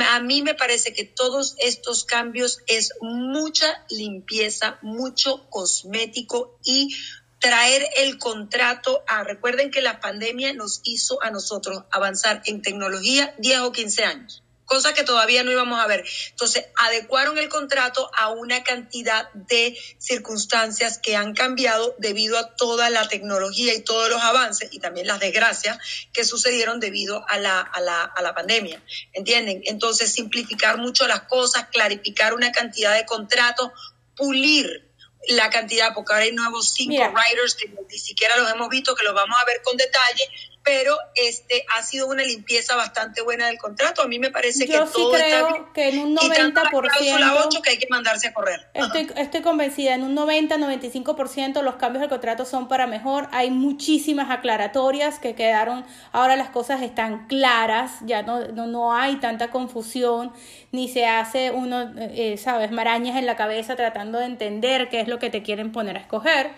a 0.08 0.20
mí 0.20 0.42
me 0.42 0.54
parece 0.54 0.92
que 0.92 1.04
todos 1.04 1.54
estos 1.58 2.04
cambios 2.04 2.60
es 2.66 2.92
mucha 3.00 3.84
limpieza, 3.88 4.78
mucho 4.82 5.48
cosmético 5.48 6.58
y 6.62 6.94
traer 7.40 7.86
el 7.98 8.18
contrato 8.18 9.02
a, 9.06 9.24
recuerden 9.24 9.70
que 9.70 9.82
la 9.82 10.00
pandemia 10.00 10.52
nos 10.52 10.80
hizo 10.84 11.22
a 11.22 11.30
nosotros 11.30 11.84
avanzar 11.90 12.42
en 12.44 12.62
tecnología 12.62 13.34
10 13.38 13.60
o 13.60 13.72
15 13.72 14.04
años 14.04 14.43
cosa 14.64 14.94
que 14.94 15.04
todavía 15.04 15.44
no 15.44 15.52
íbamos 15.52 15.80
a 15.80 15.86
ver. 15.86 16.04
Entonces, 16.30 16.66
adecuaron 16.76 17.38
el 17.38 17.48
contrato 17.48 18.10
a 18.16 18.30
una 18.30 18.62
cantidad 18.62 19.30
de 19.32 19.78
circunstancias 19.98 20.98
que 20.98 21.16
han 21.16 21.34
cambiado 21.34 21.94
debido 21.98 22.38
a 22.38 22.54
toda 22.56 22.90
la 22.90 23.08
tecnología 23.08 23.74
y 23.74 23.82
todos 23.82 24.08
los 24.08 24.22
avances 24.22 24.68
y 24.72 24.78
también 24.78 25.06
las 25.06 25.20
desgracias 25.20 25.78
que 26.12 26.24
sucedieron 26.24 26.80
debido 26.80 27.24
a 27.28 27.38
la, 27.38 27.60
a 27.60 27.80
la, 27.80 28.02
a 28.02 28.22
la 28.22 28.34
pandemia. 28.34 28.82
¿Entienden? 29.12 29.62
Entonces, 29.66 30.12
simplificar 30.12 30.78
mucho 30.78 31.06
las 31.06 31.22
cosas, 31.22 31.68
clarificar 31.72 32.34
una 32.34 32.52
cantidad 32.52 32.94
de 32.94 33.04
contratos, 33.04 33.70
pulir 34.16 34.90
la 35.28 35.50
cantidad, 35.50 35.94
porque 35.94 36.12
ahora 36.12 36.24
hay 36.24 36.32
nuevos 36.32 36.72
cinco 36.74 37.02
writers 37.12 37.54
que 37.54 37.72
ni 37.90 37.98
siquiera 37.98 38.36
los 38.36 38.50
hemos 38.50 38.68
visto, 38.68 38.94
que 38.94 39.04
los 39.04 39.14
vamos 39.14 39.38
a 39.40 39.44
ver 39.46 39.62
con 39.62 39.76
detalle, 39.76 40.28
pero 40.64 40.96
este 41.14 41.66
ha 41.76 41.82
sido 41.82 42.06
una 42.08 42.22
limpieza 42.22 42.74
bastante 42.74 43.20
buena 43.20 43.46
del 43.48 43.58
contrato. 43.58 44.00
A 44.00 44.08
mí 44.08 44.18
me 44.18 44.30
parece 44.30 44.66
que 44.66 44.72
todo 44.72 45.12
creo 45.12 45.48
está 45.48 45.72
que 45.74 45.90
en 45.90 45.98
un 45.98 46.16
90% 46.16 47.44
8 47.46 47.62
que 47.62 47.70
hay 47.70 47.76
que 47.76 47.86
mandarse 47.90 48.28
a 48.28 48.32
correr. 48.32 48.66
Estoy, 48.72 49.10
estoy 49.16 49.42
convencida, 49.42 49.94
en 49.94 50.02
un 50.02 50.16
90-95% 50.16 51.60
los 51.60 51.74
cambios 51.74 52.00
del 52.00 52.08
contrato 52.08 52.46
son 52.46 52.66
para 52.66 52.86
mejor. 52.86 53.28
Hay 53.32 53.50
muchísimas 53.50 54.30
aclaratorias 54.30 55.18
que 55.18 55.34
quedaron, 55.34 55.84
ahora 56.12 56.34
las 56.34 56.48
cosas 56.48 56.80
están 56.80 57.26
claras, 57.26 57.92
ya 58.06 58.22
no, 58.22 58.46
no, 58.48 58.94
hay 58.94 59.16
tanta 59.16 59.50
confusión, 59.50 60.32
ni 60.72 60.88
se 60.88 61.04
hace 61.06 61.50
uno, 61.50 61.92
eh, 61.98 62.38
sabes, 62.38 62.70
marañas 62.70 63.18
en 63.18 63.26
la 63.26 63.36
cabeza 63.36 63.76
tratando 63.76 64.18
de 64.18 64.24
entender 64.24 64.88
qué 64.88 65.00
es 65.00 65.08
lo 65.08 65.18
que 65.18 65.28
te 65.28 65.42
quieren 65.42 65.72
poner 65.72 65.98
a 65.98 66.00
escoger. 66.00 66.52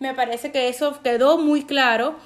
Me 0.00 0.12
parece 0.12 0.50
que 0.50 0.68
eso 0.68 1.00
quedó 1.02 1.38
muy 1.38 1.64
claro 1.64 2.18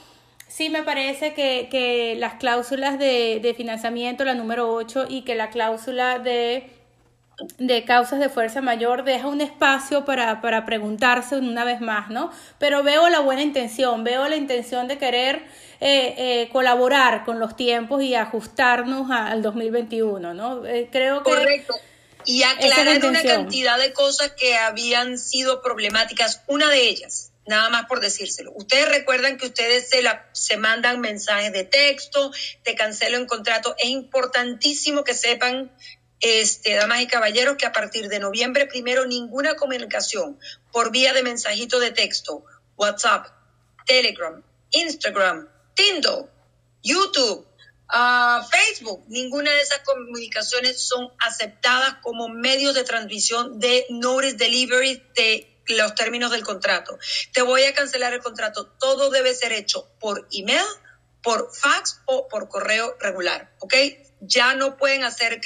Sí, 0.48 0.70
me 0.70 0.82
parece 0.82 1.34
que, 1.34 1.68
que 1.70 2.16
las 2.18 2.34
cláusulas 2.34 2.98
de, 2.98 3.38
de, 3.40 3.54
financiamiento, 3.54 4.24
la 4.24 4.34
número 4.34 4.72
8, 4.72 5.06
y 5.08 5.22
que 5.22 5.34
la 5.34 5.50
cláusula 5.50 6.18
de, 6.18 6.70
de 7.58 7.84
causas 7.84 8.18
de 8.18 8.28
fuerza 8.28 8.60
mayor 8.62 9.04
deja 9.04 9.28
un 9.28 9.40
espacio 9.40 10.04
para, 10.04 10.40
para 10.40 10.64
preguntarse 10.64 11.36
una 11.36 11.64
vez 11.64 11.80
más, 11.80 12.10
¿no? 12.10 12.32
Pero 12.58 12.82
veo 12.82 13.08
la 13.10 13.20
buena 13.20 13.42
intención, 13.42 14.04
veo 14.04 14.26
la 14.28 14.36
intención 14.36 14.88
de 14.88 14.98
querer 14.98 15.44
eh, 15.80 16.14
eh, 16.16 16.48
colaborar 16.50 17.24
con 17.24 17.38
los 17.38 17.54
tiempos 17.54 18.02
y 18.02 18.14
ajustarnos 18.14 19.10
al 19.10 19.42
2021, 19.42 20.34
¿no? 20.34 20.66
Eh, 20.66 20.88
creo 20.90 21.22
que... 21.22 21.30
Correcto. 21.30 21.74
Y 22.24 22.42
aclarar 22.42 23.04
una 23.06 23.22
cantidad 23.22 23.78
de 23.78 23.92
cosas 23.92 24.32
que 24.32 24.56
habían 24.56 25.18
sido 25.18 25.62
problemáticas. 25.62 26.42
Una 26.46 26.68
de 26.68 26.88
ellas, 26.88 27.32
nada 27.48 27.70
más 27.70 27.86
por 27.86 28.00
decírselo. 28.00 28.52
Ustedes 28.54 28.88
recuerdan 28.88 29.38
que 29.38 29.46
ustedes 29.46 29.88
se, 29.88 30.02
la, 30.02 30.28
se 30.32 30.56
mandan 30.56 31.00
mensajes 31.00 31.52
de 31.52 31.64
texto, 31.64 32.30
te 32.62 32.74
cancelo 32.74 33.16
en 33.16 33.26
contrato. 33.26 33.74
Es 33.78 33.88
importantísimo 33.88 35.02
que 35.02 35.14
sepan, 35.14 35.72
este, 36.20 36.74
damas 36.74 37.00
y 37.00 37.06
caballeros, 37.06 37.56
que 37.56 37.66
a 37.66 37.72
partir 37.72 38.08
de 38.08 38.18
noviembre 38.18 38.66
primero 38.66 39.06
ninguna 39.06 39.56
comunicación 39.56 40.38
por 40.72 40.92
vía 40.92 41.12
de 41.12 41.22
mensajito 41.22 41.80
de 41.80 41.90
texto, 41.90 42.44
WhatsApp, 42.76 43.26
Telegram, 43.86 44.42
Instagram, 44.70 45.48
Tinder, 45.74 46.26
YouTube, 46.82 47.46
uh, 47.92 48.44
Facebook, 48.50 49.04
ninguna 49.08 49.52
de 49.52 49.62
esas 49.62 49.80
comunicaciones 49.80 50.80
son 50.86 51.10
aceptadas 51.18 51.94
como 52.02 52.28
medios 52.28 52.74
de 52.74 52.84
transmisión 52.84 53.58
de 53.58 53.86
notice 53.88 54.36
delivery 54.36 55.02
de 55.16 55.57
los 55.68 55.94
términos 55.94 56.30
del 56.30 56.44
contrato. 56.44 56.98
Te 57.32 57.42
voy 57.42 57.64
a 57.64 57.74
cancelar 57.74 58.12
el 58.12 58.22
contrato. 58.22 58.66
Todo 58.78 59.10
debe 59.10 59.34
ser 59.34 59.52
hecho 59.52 59.88
por 60.00 60.26
email, 60.32 60.64
por 61.22 61.50
fax 61.54 62.00
o 62.06 62.28
por 62.28 62.48
correo 62.48 62.96
regular, 63.00 63.52
¿ok? 63.58 63.74
ya 64.20 64.54
no 64.54 64.76
pueden 64.76 65.04
hacer 65.04 65.40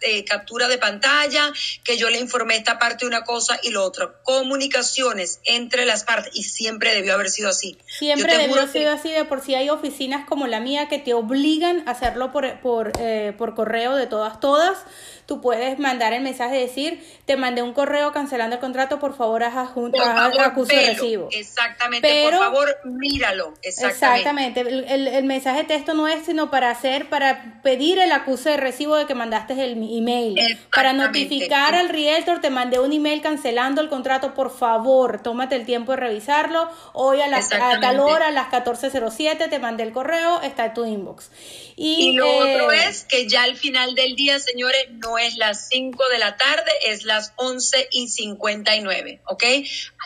eh, 0.00 0.24
captura 0.24 0.68
de 0.68 0.78
pantalla, 0.78 1.52
que 1.84 1.96
yo 1.96 2.10
le 2.10 2.18
informé 2.18 2.56
esta 2.56 2.78
parte 2.78 3.06
una 3.06 3.24
cosa 3.24 3.58
y 3.62 3.70
lo 3.70 3.82
otro. 3.84 4.22
Comunicaciones 4.22 5.40
entre 5.44 5.86
las 5.86 6.04
partes 6.04 6.32
y 6.34 6.44
siempre 6.44 6.94
debió 6.94 7.14
haber 7.14 7.30
sido 7.30 7.48
así. 7.48 7.78
Siempre 7.86 8.36
debió 8.36 8.56
haber 8.56 8.68
sido 8.68 8.92
así 8.92 9.10
de 9.10 9.24
por 9.24 9.40
si 9.40 9.54
hay 9.54 9.70
oficinas 9.70 10.26
como 10.26 10.46
la 10.46 10.60
mía 10.60 10.88
que 10.88 10.98
te 10.98 11.14
obligan 11.14 11.86
a 11.88 11.92
hacerlo 11.92 12.32
por, 12.32 12.60
por, 12.60 12.92
eh, 13.00 13.34
por 13.36 13.54
correo 13.54 13.96
de 13.96 14.06
todas, 14.06 14.40
todas. 14.40 14.78
Tú 15.26 15.40
puedes 15.40 15.78
mandar 15.78 16.12
el 16.12 16.22
mensaje 16.22 16.54
de 16.54 16.60
decir, 16.62 17.04
te 17.24 17.36
mandé 17.36 17.62
un 17.62 17.72
correo 17.72 18.12
cancelando 18.12 18.54
el 18.54 18.60
contrato, 18.60 18.98
por 19.00 19.16
favor 19.16 19.42
haz, 19.42 19.56
adjunto, 19.56 20.00
acuso 20.00 20.72
recibo. 20.72 21.28
Exactamente, 21.32 22.22
por 22.30 22.38
favor 22.38 22.76
míralo. 22.84 23.54
Exactamente. 23.62 24.60
exactamente. 24.60 24.60
El, 24.94 25.08
el 25.08 25.24
mensaje 25.24 25.58
de 25.58 25.64
texto 25.64 25.94
no 25.94 26.06
es 26.06 26.24
sino 26.24 26.50
para 26.50 26.70
hacer, 26.70 27.08
para 27.08 27.60
pedir 27.62 27.98
el 27.98 28.12
acuse 28.12 28.50
de 28.50 28.56
recibo 28.56 28.96
de 28.96 29.06
que 29.06 29.14
mandaste 29.14 29.54
el 29.54 29.72
email. 29.72 30.38
Para 30.72 30.92
notificar 30.92 31.74
al 31.74 31.88
realtor 31.88 32.40
te 32.40 32.50
mandé 32.50 32.78
un 32.78 32.92
email 32.92 33.20
cancelando 33.20 33.80
el 33.80 33.88
contrato, 33.88 34.34
por 34.34 34.56
favor, 34.56 35.20
tómate 35.22 35.56
el 35.56 35.64
tiempo 35.66 35.92
de 35.92 35.98
revisarlo. 35.98 36.68
Hoy 36.92 37.20
a, 37.20 37.28
las, 37.28 37.52
a 37.52 37.80
tal 37.80 38.00
hora, 38.00 38.28
a 38.28 38.30
las 38.30 38.48
14.07, 38.48 39.48
te 39.48 39.58
mandé 39.58 39.82
el 39.82 39.92
correo, 39.92 40.40
está 40.42 40.66
en 40.66 40.74
tu 40.74 40.84
inbox. 40.84 41.30
Y, 41.78 42.14
lo 42.14 42.26
otro 42.26 42.72
eh, 42.72 42.88
es 42.88 43.04
que 43.04 43.28
ya 43.28 43.42
al 43.42 43.54
final 43.54 43.94
del 43.94 44.16
día, 44.16 44.40
señores, 44.40 44.86
no 44.92 45.18
es 45.18 45.36
las 45.36 45.68
5 45.68 46.08
de 46.08 46.18
la 46.18 46.38
tarde, 46.38 46.70
es 46.86 47.04
las 47.04 47.34
11 47.36 47.88
y 47.92 48.08
59, 48.08 49.20
¿ok? 49.26 49.44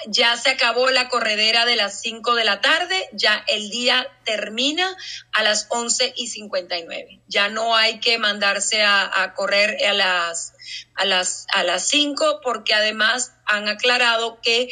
Ya 0.08 0.36
se 0.36 0.50
acabó 0.50 0.90
la 0.90 1.08
corredera 1.08 1.66
de 1.66 1.76
las 1.76 2.00
5 2.00 2.34
de 2.34 2.44
la 2.44 2.60
tarde, 2.60 3.08
ya 3.12 3.44
el 3.46 3.70
día 3.70 4.08
termina 4.24 4.96
a 5.30 5.44
las 5.44 5.68
11 5.70 6.12
y 6.16 6.26
59. 6.26 7.20
Ya 7.28 7.48
no 7.48 7.76
hay 7.76 8.00
que 8.00 8.18
mandarse 8.18 8.82
a, 8.82 9.32
correr 9.36 9.78
a 9.86 9.92
las, 9.92 10.54
a, 10.96 11.04
las, 11.04 11.46
a 11.54 11.62
las 11.62 11.86
5 11.86 12.40
porque 12.42 12.74
además 12.74 13.32
han 13.46 13.68
aclarado 13.68 14.40
que 14.40 14.70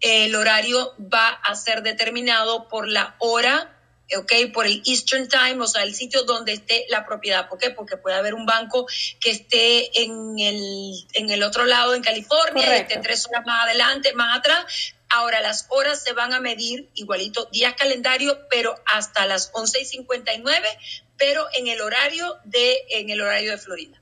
el 0.00 0.34
horario 0.34 0.94
va 0.98 1.28
a 1.28 1.54
ser 1.54 1.82
determinado 1.82 2.66
por 2.68 2.88
la 2.88 3.14
hora 3.20 3.76
¿ok? 4.16 4.52
Por 4.52 4.66
el 4.66 4.82
Eastern 4.86 5.28
Time, 5.28 5.60
o 5.60 5.66
sea, 5.66 5.82
el 5.82 5.94
sitio 5.94 6.24
donde 6.24 6.52
esté 6.52 6.86
la 6.88 7.04
propiedad. 7.06 7.48
¿Por 7.48 7.58
qué? 7.58 7.70
Porque 7.70 7.96
puede 7.96 8.16
haber 8.16 8.34
un 8.34 8.46
banco 8.46 8.86
que 9.20 9.30
esté 9.30 10.02
en 10.02 10.38
el, 10.38 11.06
en 11.12 11.30
el 11.30 11.42
otro 11.42 11.64
lado, 11.64 11.94
en 11.94 12.02
California, 12.02 12.76
esté 12.76 12.98
tres 12.98 13.26
horas 13.26 13.44
más 13.46 13.64
adelante, 13.64 14.12
más 14.14 14.38
atrás. 14.38 14.94
Ahora, 15.08 15.40
las 15.40 15.66
horas 15.70 16.02
se 16.02 16.12
van 16.12 16.32
a 16.32 16.40
medir 16.40 16.88
igualito, 16.94 17.48
días 17.52 17.74
calendario, 17.74 18.38
pero 18.48 18.76
hasta 18.86 19.26
las 19.26 19.50
11 19.52 19.80
y 19.80 19.84
59, 19.84 20.68
pero 21.16 21.46
en 21.58 21.66
el 21.66 21.80
horario 21.80 22.36
de, 22.44 22.78
en 22.90 23.10
el 23.10 23.20
horario 23.20 23.50
de 23.50 23.58
Florida. 23.58 24.00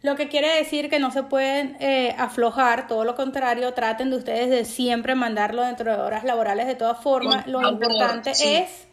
Lo 0.00 0.14
que 0.14 0.28
quiere 0.28 0.54
decir 0.54 0.88
que 0.88 1.00
no 1.00 1.10
se 1.10 1.24
pueden 1.24 1.76
eh, 1.80 2.14
aflojar, 2.16 2.86
todo 2.86 3.04
lo 3.04 3.16
contrario, 3.16 3.74
traten 3.74 4.10
de 4.10 4.16
ustedes 4.16 4.48
de 4.48 4.64
siempre 4.64 5.16
mandarlo 5.16 5.62
dentro 5.64 5.90
de 5.90 6.00
horas 6.00 6.22
laborales 6.22 6.66
de 6.66 6.76
todas 6.76 7.02
formas. 7.02 7.46
lo 7.48 7.68
importante 7.68 8.30
es 8.30 8.88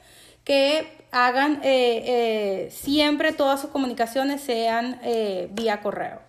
que 0.45 0.95
hagan 1.11 1.61
eh, 1.63 2.03
eh, 2.05 2.71
siempre 2.71 3.33
todas 3.33 3.59
sus 3.61 3.71
comunicaciones 3.71 4.41
sean 4.43 4.99
eh, 5.03 5.47
vía 5.51 5.81
correo. 5.81 6.21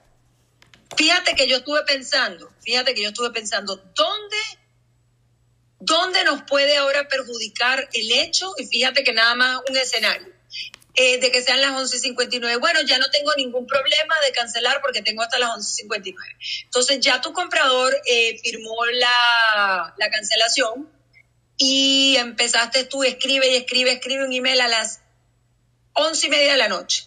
Fíjate 0.97 1.35
que 1.35 1.47
yo 1.49 1.59
estuve 1.59 1.83
pensando, 1.83 2.51
fíjate 2.62 2.95
que 2.95 3.03
yo 3.03 3.09
estuve 3.09 3.31
pensando, 3.31 3.77
¿dónde, 3.95 4.37
dónde 5.81 6.25
nos 6.25 6.43
puede 6.43 6.77
ahora 6.77 7.09
perjudicar 7.09 7.89
el 7.93 8.12
hecho? 8.12 8.55
Y 8.57 8.67
fíjate 8.67 9.05
que 9.05 9.12
nada 9.12 9.35
más 9.35 9.61
un 9.69 9.77
escenario. 9.77 10.35
de 10.95 11.31
que 11.31 11.43
sean 11.43 11.61
las 11.61 11.73
11.59. 11.73 12.59
Bueno, 12.59 12.81
ya 12.81 12.99
no 12.99 13.11
tengo 13.11 13.31
ningún 13.37 13.67
problema 13.67 14.14
de 14.25 14.33
cancelar 14.33 14.81
porque 14.81 15.03
tengo 15.03 15.23
hasta 15.23 15.39
las 15.39 15.51
11.59. 15.51 16.14
Entonces 16.64 17.01
ya 17.01 17.21
tu 17.21 17.35
comprador 17.35 17.95
firmó 18.43 18.87
la, 18.87 19.95
la 19.99 20.11
cancelación, 20.11 20.89
y 21.57 22.17
empezaste 22.17 22.85
tú, 22.85 23.03
escribe 23.03 23.51
y 23.51 23.57
escribe, 23.57 23.93
escribe 23.93 24.25
un 24.25 24.33
email 24.33 24.61
a 24.61 24.69
las 24.69 25.01
once 25.93 26.27
y 26.27 26.31
media 26.31 26.53
de 26.53 26.59
la 26.59 26.69
noche. 26.69 27.07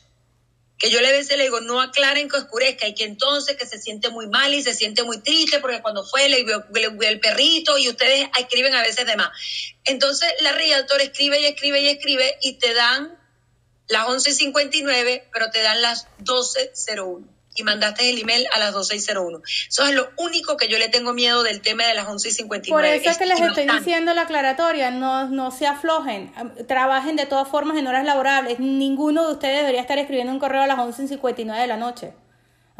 Que 0.78 0.90
yo 0.90 1.02
le 1.02 1.12
veces 1.12 1.38
le 1.38 1.44
digo, 1.44 1.60
no 1.60 1.82
aclaren 1.82 2.30
que 2.30 2.38
oscurezca 2.38 2.88
y 2.88 2.96
que 2.96 3.04
entonces 3.04 3.58
que 3.58 3.66
se 3.66 3.80
siente 3.80 4.10
muy 4.10 4.28
mal 4.28 4.54
y 4.54 4.64
se 4.64 4.74
siente 4.74 5.04
muy 5.04 5.22
triste 5.22 5.60
porque 5.60 5.82
cuando 5.82 6.06
fue 6.06 6.30
le 6.30 6.44
vio, 6.44 6.66
el 7.02 7.20
perrito 7.20 7.78
y 7.78 7.90
ustedes 7.90 8.30
escriben 8.40 8.74
a 8.74 8.82
veces 8.82 9.06
de 9.06 9.18
más. 9.18 9.30
Entonces 9.84 10.32
la 10.40 10.54
realtor 10.54 11.02
escribe 11.02 11.42
y 11.42 11.46
escribe 11.46 11.82
y 11.82 11.90
escribe 11.90 12.38
y 12.42 12.54
te 12.54 12.74
dan 12.74 13.20
las 13.90 14.06
11.59, 14.08 15.24
pero 15.34 15.52
te 15.52 15.62
dan 15.62 15.82
las 15.82 16.08
12.01 16.20 17.39
y 17.56 17.64
mandaste 17.64 18.10
el 18.10 18.20
email 18.20 18.48
a 18.54 18.60
las 18.60 18.74
12.01. 18.74 19.42
Eso 19.70 19.84
es 19.86 19.94
lo 19.94 20.10
único 20.18 20.58
que 20.58 20.68
yo 20.68 20.78
le 20.78 20.90
tengo 20.90 21.14
miedo 21.14 21.44
del 21.44 21.62
tema 21.62 21.86
de 21.86 21.94
las 21.94 22.08
11.59. 22.08 22.70
Por 22.70 22.86
eso 22.86 23.10
es 23.10 23.18
que 23.18 23.26
les 23.26 23.40
estoy 23.40 23.68
diciendo 23.68 24.14
la 24.14 24.22
aclaratoria, 24.22 24.92
no, 24.92 25.28
no 25.28 25.52
se 25.52 25.68
aflojen, 25.68 26.32
trabajen 26.68 27.16
de 27.16 27.26
todas 27.26 27.48
formas 27.48 27.78
en 27.78 27.88
horas 27.88 28.06
laborables. 28.06 28.60
Ninguno 28.60 29.28
de 29.28 29.34
ustedes 29.34 29.60
debería 29.62 29.82
estar 29.82 29.98
escribiendo 29.98 30.32
un 30.32 30.40
correo 30.40 30.62
a 30.62 30.68
las 30.68 30.78
11.59 30.78 31.60
de 31.60 31.68
la 31.68 31.78
noche. 31.78 32.14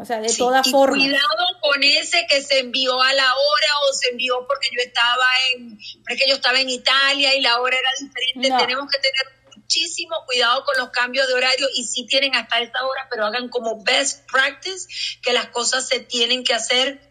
O 0.00 0.04
sea, 0.06 0.18
de 0.18 0.34
todas 0.34 0.70
formas. 0.70 0.98
Cuidado 0.98 1.46
con 1.60 1.82
ese 1.82 2.26
que 2.26 2.40
se 2.40 2.60
envió 2.60 2.98
a 3.02 3.12
la 3.12 3.34
hora 3.34 3.68
o 3.86 3.92
se 3.92 4.08
envió 4.08 4.46
porque 4.46 4.68
yo 4.72 4.80
estaba 4.80 5.26
en, 5.52 5.78
porque 6.08 6.24
yo 6.26 6.36
estaba 6.36 6.58
en 6.58 6.70
Italia 6.70 7.34
y 7.34 7.42
la 7.42 7.60
hora 7.60 7.76
era 7.76 7.90
diferente. 8.00 8.64
Tenemos 8.64 8.90
que 8.90 8.98
tener 8.98 9.39
muchísimo 9.70 10.16
cuidado 10.26 10.64
con 10.64 10.76
los 10.78 10.90
cambios 10.90 11.28
de 11.28 11.34
horario 11.34 11.68
y 11.76 11.84
si 11.84 12.04
tienen 12.04 12.34
hasta 12.34 12.58
esta 12.58 12.84
hora, 12.84 13.06
pero 13.08 13.24
hagan 13.24 13.48
como 13.48 13.80
best 13.84 14.28
practice 14.28 14.88
que 15.22 15.32
las 15.32 15.46
cosas 15.46 15.86
se 15.86 16.00
tienen 16.00 16.42
que 16.42 16.54
hacer 16.54 17.09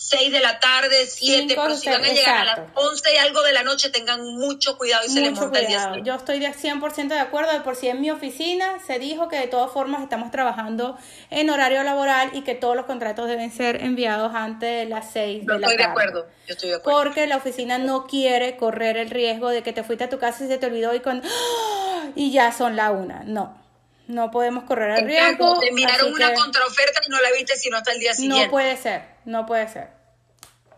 6 0.00 0.30
de 0.30 0.38
la 0.38 0.60
tarde, 0.60 1.06
7, 1.06 1.54
pero 1.56 1.74
si 1.74 1.88
van 1.88 2.04
a 2.04 2.08
llegar 2.08 2.36
a 2.36 2.44
las 2.44 2.60
11 2.74 3.14
y 3.14 3.16
algo 3.16 3.42
de 3.42 3.52
la 3.52 3.64
noche, 3.64 3.90
tengan 3.90 4.22
mucho 4.36 4.78
cuidado 4.78 5.04
y 5.04 5.08
se 5.08 5.20
les 5.20 5.32
monta 5.32 5.58
el 5.58 5.66
día 5.66 5.92
Yo 6.04 6.14
estoy 6.14 6.38
de 6.38 6.52
100% 6.52 7.08
de 7.08 7.18
acuerdo, 7.18 7.52
de 7.52 7.62
por 7.62 7.74
sí 7.74 7.88
en 7.88 8.00
mi 8.00 8.08
oficina 8.08 8.78
se 8.86 9.00
dijo 9.00 9.28
que 9.28 9.36
de 9.36 9.48
todas 9.48 9.72
formas 9.72 10.02
estamos 10.02 10.30
trabajando 10.30 10.96
en 11.30 11.50
horario 11.50 11.82
laboral 11.82 12.30
y 12.32 12.42
que 12.42 12.54
todos 12.54 12.76
los 12.76 12.86
contratos 12.86 13.26
deben 13.26 13.50
ser 13.50 13.82
enviados 13.82 14.32
antes 14.36 14.84
de 14.84 14.84
las 14.84 15.10
6 15.10 15.44
de 15.44 15.54
la 15.54 15.60
tarde. 15.60 15.76
De 15.76 15.84
acuerdo, 15.84 16.26
yo 16.46 16.54
estoy 16.54 16.70
de 16.70 16.76
acuerdo. 16.76 17.02
Porque 17.02 17.26
la 17.26 17.36
oficina 17.36 17.78
no 17.78 18.06
quiere 18.06 18.56
correr 18.56 18.98
el 18.98 19.10
riesgo 19.10 19.48
de 19.48 19.64
que 19.64 19.72
te 19.72 19.82
fuiste 19.82 20.04
a 20.04 20.08
tu 20.08 20.20
casa 20.20 20.44
y 20.44 20.46
se 20.46 20.58
te 20.58 20.66
olvidó 20.66 20.94
y 20.94 21.00
con 21.00 21.22
¡Ah! 21.24 22.10
y 22.14 22.30
ya 22.30 22.52
son 22.52 22.76
la 22.76 22.92
una. 22.92 23.24
No. 23.24 23.67
No 24.08 24.30
podemos 24.30 24.64
correr 24.64 24.98
el 24.98 25.06
riesgo. 25.06 25.60
Te 25.60 25.68
enviaron 25.68 26.12
una 26.12 26.34
contraoferta 26.34 27.00
y 27.06 27.10
no 27.10 27.20
la 27.20 27.30
viste 27.32 27.56
sino 27.56 27.76
hasta 27.76 27.92
el 27.92 28.00
día 28.00 28.14
siguiente. 28.14 28.46
No 28.46 28.50
puede 28.50 28.76
ser, 28.76 29.02
no 29.24 29.46
puede 29.46 29.68
ser. 29.68 29.88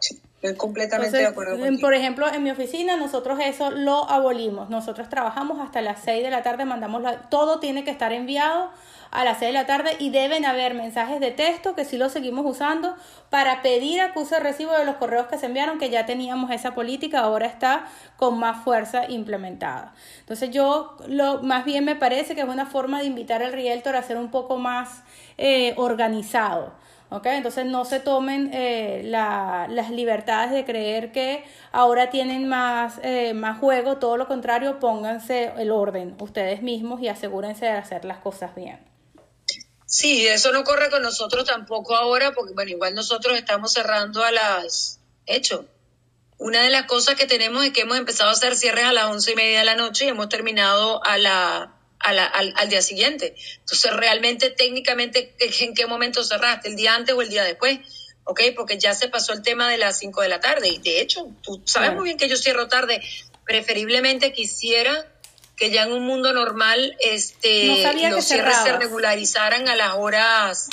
estoy 0.00 0.56
completamente 0.56 1.16
de 1.16 1.26
acuerdo 1.26 1.58
contigo. 1.58 1.80
Por 1.80 1.94
ejemplo, 1.94 2.28
en 2.28 2.42
mi 2.42 2.50
oficina 2.50 2.96
nosotros 2.96 3.38
eso 3.42 3.70
lo 3.70 4.10
abolimos. 4.10 4.68
Nosotros 4.68 5.08
trabajamos 5.08 5.60
hasta 5.60 5.80
las 5.80 6.02
6 6.04 6.24
de 6.24 6.30
la 6.30 6.42
tarde, 6.42 6.64
mandamos 6.64 7.02
la, 7.02 7.28
todo 7.30 7.60
tiene 7.60 7.84
que 7.84 7.90
estar 7.90 8.12
enviado 8.12 8.70
a 9.10 9.24
las 9.24 9.38
6 9.38 9.48
de 9.48 9.52
la 9.52 9.66
tarde 9.66 9.96
y 9.98 10.10
deben 10.10 10.44
haber 10.44 10.74
mensajes 10.74 11.20
de 11.20 11.30
texto 11.30 11.74
que 11.74 11.84
sí 11.84 11.96
lo 11.98 12.08
seguimos 12.08 12.46
usando 12.46 12.94
para 13.28 13.62
pedir 13.62 14.00
acuse 14.00 14.36
de 14.36 14.40
recibo 14.40 14.72
de 14.72 14.84
los 14.84 14.96
correos 14.96 15.26
que 15.26 15.38
se 15.38 15.46
enviaron, 15.46 15.78
que 15.78 15.90
ya 15.90 16.06
teníamos 16.06 16.50
esa 16.50 16.74
política, 16.74 17.20
ahora 17.20 17.46
está 17.46 17.86
con 18.16 18.38
más 18.38 18.62
fuerza 18.62 19.08
implementada. 19.08 19.94
Entonces 20.20 20.50
yo 20.50 20.96
lo 21.06 21.42
más 21.42 21.64
bien 21.64 21.84
me 21.84 21.96
parece 21.96 22.34
que 22.34 22.42
es 22.42 22.48
una 22.48 22.66
forma 22.66 23.00
de 23.00 23.06
invitar 23.06 23.42
al 23.42 23.52
realtor 23.52 23.96
a 23.96 24.02
ser 24.02 24.16
un 24.16 24.30
poco 24.30 24.58
más 24.58 25.02
eh, 25.38 25.74
organizado. 25.76 26.72
¿okay? 27.10 27.36
Entonces 27.36 27.66
no 27.66 27.84
se 27.84 28.00
tomen 28.00 28.50
eh, 28.52 29.02
las 29.04 29.90
libertades 29.90 30.52
de 30.52 30.64
creer 30.64 31.12
que 31.12 31.44
ahora 31.72 32.10
tienen 32.10 32.48
más, 32.48 33.00
eh, 33.02 33.34
más 33.34 33.58
juego, 33.58 33.96
todo 33.96 34.16
lo 34.16 34.28
contrario, 34.28 34.78
pónganse 34.78 35.52
el 35.58 35.70
orden 35.70 36.14
ustedes 36.20 36.62
mismos 36.62 37.00
y 37.00 37.08
asegúrense 37.08 37.66
de 37.66 37.72
hacer 37.72 38.04
las 38.04 38.18
cosas 38.18 38.54
bien. 38.54 38.89
Sí, 39.90 40.24
eso 40.28 40.52
no 40.52 40.62
corre 40.62 40.88
con 40.88 41.02
nosotros 41.02 41.44
tampoco 41.44 41.96
ahora, 41.96 42.32
porque 42.32 42.54
bueno, 42.54 42.70
igual 42.70 42.94
nosotros 42.94 43.36
estamos 43.36 43.72
cerrando 43.72 44.22
a 44.22 44.30
las... 44.30 45.00
Hecho, 45.26 45.66
una 46.38 46.62
de 46.62 46.70
las 46.70 46.84
cosas 46.84 47.16
que 47.16 47.26
tenemos 47.26 47.64
es 47.64 47.72
que 47.72 47.80
hemos 47.80 47.98
empezado 47.98 48.30
a 48.30 48.34
hacer 48.34 48.54
cierres 48.54 48.84
a 48.84 48.92
las 48.92 49.06
once 49.06 49.32
y 49.32 49.34
media 49.34 49.58
de 49.58 49.64
la 49.64 49.74
noche 49.74 50.04
y 50.04 50.08
hemos 50.08 50.28
terminado 50.28 51.04
a 51.04 51.18
la, 51.18 51.74
a 51.98 52.12
la, 52.12 52.24
al, 52.24 52.54
al, 52.56 52.68
día 52.68 52.82
siguiente. 52.82 53.34
Entonces, 53.58 53.92
realmente, 53.92 54.50
técnicamente, 54.50 55.34
¿en 55.40 55.74
qué 55.74 55.86
momento 55.86 56.22
cerraste? 56.22 56.68
¿El 56.68 56.76
día 56.76 56.94
antes 56.94 57.12
o 57.16 57.20
el 57.20 57.28
día 57.28 57.42
después? 57.42 57.80
¿Ok? 58.22 58.42
Porque 58.54 58.78
ya 58.78 58.94
se 58.94 59.08
pasó 59.08 59.32
el 59.32 59.42
tema 59.42 59.68
de 59.68 59.76
las 59.76 59.98
cinco 59.98 60.22
de 60.22 60.28
la 60.28 60.38
tarde. 60.38 60.68
Y 60.68 60.78
de 60.78 61.00
hecho, 61.00 61.28
tú 61.42 61.62
sabes 61.64 61.94
muy 61.94 62.04
bien 62.04 62.16
que 62.16 62.28
yo 62.28 62.36
cierro 62.36 62.68
tarde. 62.68 63.02
Preferiblemente 63.44 64.32
quisiera 64.32 65.04
que 65.60 65.70
ya 65.70 65.82
en 65.82 65.92
un 65.92 66.06
mundo 66.06 66.32
normal 66.32 66.96
este, 67.00 67.84
los 68.08 68.24
cierres 68.24 68.56
se 68.64 68.78
regularizaran 68.78 69.68
a 69.68 69.76
las 69.76 69.92
horas 69.94 70.70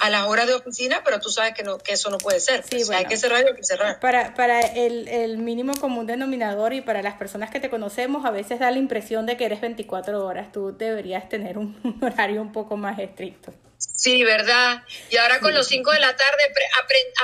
a 0.00 0.10
las 0.10 0.26
horas 0.26 0.46
de 0.46 0.54
oficina, 0.54 1.02
pero 1.04 1.20
tú 1.20 1.28
sabes 1.28 1.54
que 1.54 1.62
no 1.62 1.76
que 1.76 1.92
eso 1.92 2.08
no 2.08 2.16
puede 2.16 2.40
ser. 2.40 2.64
hay 2.94 3.04
que 3.04 3.16
cerrar 3.18 3.44
y 3.44 3.48
hay 3.48 3.54
que 3.54 3.62
cerrar. 3.62 4.00
Para, 4.00 4.34
para 4.34 4.60
el, 4.60 5.06
el, 5.06 5.36
mínimo 5.36 5.74
común 5.74 6.06
denominador 6.06 6.72
y 6.72 6.80
para 6.80 7.02
las 7.02 7.14
personas 7.14 7.50
que 7.50 7.60
te 7.60 7.68
conocemos, 7.68 8.24
a 8.24 8.30
veces 8.30 8.58
da 8.58 8.70
la 8.70 8.78
impresión 8.78 9.26
de 9.26 9.36
que 9.36 9.44
eres 9.44 9.60
24 9.60 10.24
horas. 10.24 10.50
Tú 10.50 10.74
deberías 10.76 11.28
tener 11.28 11.58
un 11.58 11.76
horario 12.02 12.40
un 12.40 12.52
poco 12.52 12.76
más 12.78 12.98
estricto. 12.98 13.52
Sí, 13.78 14.24
¿verdad? 14.24 14.82
Y 15.10 15.16
ahora 15.16 15.40
con 15.40 15.54
los 15.54 15.66
5 15.66 15.90
de 15.90 16.00
la 16.00 16.16
tarde 16.16 16.42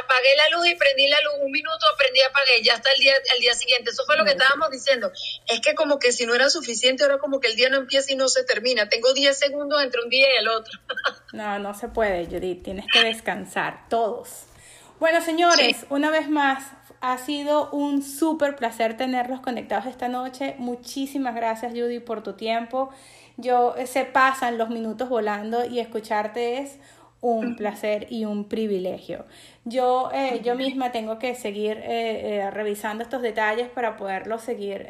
apagué 0.03 0.37
la 0.37 0.57
luz 0.57 0.67
y 0.67 0.75
prendí 0.75 1.09
la 1.09 1.21
luz, 1.23 1.35
un 1.43 1.51
minuto 1.51 1.87
prendí 1.97 2.19
y 2.19 2.23
apagué, 2.23 2.63
ya 2.63 2.75
está 2.75 2.91
el 2.93 3.01
día, 3.01 3.15
el 3.35 3.41
día 3.41 3.55
siguiente. 3.55 3.91
Eso 3.91 4.05
fue 4.05 4.17
lo 4.17 4.25
que 4.25 4.33
estábamos 4.33 4.71
diciendo. 4.71 5.11
Es 5.47 5.61
que 5.61 5.75
como 5.75 5.99
que 5.99 6.13
si 6.13 6.27
no 6.27 6.35
era 6.35 6.51
suficiente, 6.51 7.05
ahora 7.05 7.19
como 7.19 7.41
que 7.41 7.49
el 7.49 7.57
día 7.57 7.69
no 7.69 7.79
empieza 7.79 8.13
y 8.13 8.17
no 8.17 8.29
se 8.29 8.45
termina. 8.45 8.89
Tengo 8.89 9.13
10 9.13 9.39
segundos 9.39 9.83
entre 9.83 10.03
un 10.03 10.11
día 10.11 10.29
y 10.35 10.39
el 10.39 10.49
otro. 10.49 10.79
no, 11.33 11.59
no 11.59 11.75
se 11.75 11.89
puede, 11.89 12.27
Judith. 12.27 12.63
Tienes 12.63 12.87
que 12.93 13.03
descansar, 13.03 13.89
todos. 13.89 14.47
Bueno, 14.99 15.21
señores, 15.21 15.85
una 15.91 16.11
vez 16.11 16.29
más, 16.29 16.65
ha 17.01 17.19
sido 17.19 17.71
un 17.71 18.03
súper 18.03 18.55
placer 18.55 18.97
tenerlos 18.97 19.41
conectados 19.41 19.87
esta 19.87 20.07
noche. 20.07 20.55
Muchísimas 20.59 21.35
gracias, 21.35 21.73
Judy, 21.73 21.99
por 21.99 22.23
tu 22.23 22.35
tiempo. 22.35 22.91
Yo 23.37 23.75
eh, 23.77 23.87
se 23.87 24.05
pasan 24.05 24.59
los 24.59 24.71
minutos 24.71 25.09
volando 25.09 25.65
y 25.65 25.81
escucharte 25.81 26.59
es 26.59 26.79
un 27.21 27.55
placer 27.55 28.09
y 28.11 28.25
un 28.25 28.49
privilegio. 28.49 29.25
Yo, 29.65 30.11
eh, 30.13 30.41
yo 30.43 30.57
misma 30.57 30.91
tengo 30.91 31.21
que 31.21 31.37
seguir 31.37 31.79
eh, 31.83 32.51
revisando 32.51 33.05
estos 33.05 33.23
detalles 33.23 33.69
para 33.69 33.97
poderlos 33.97 34.43
seguir 34.43 34.89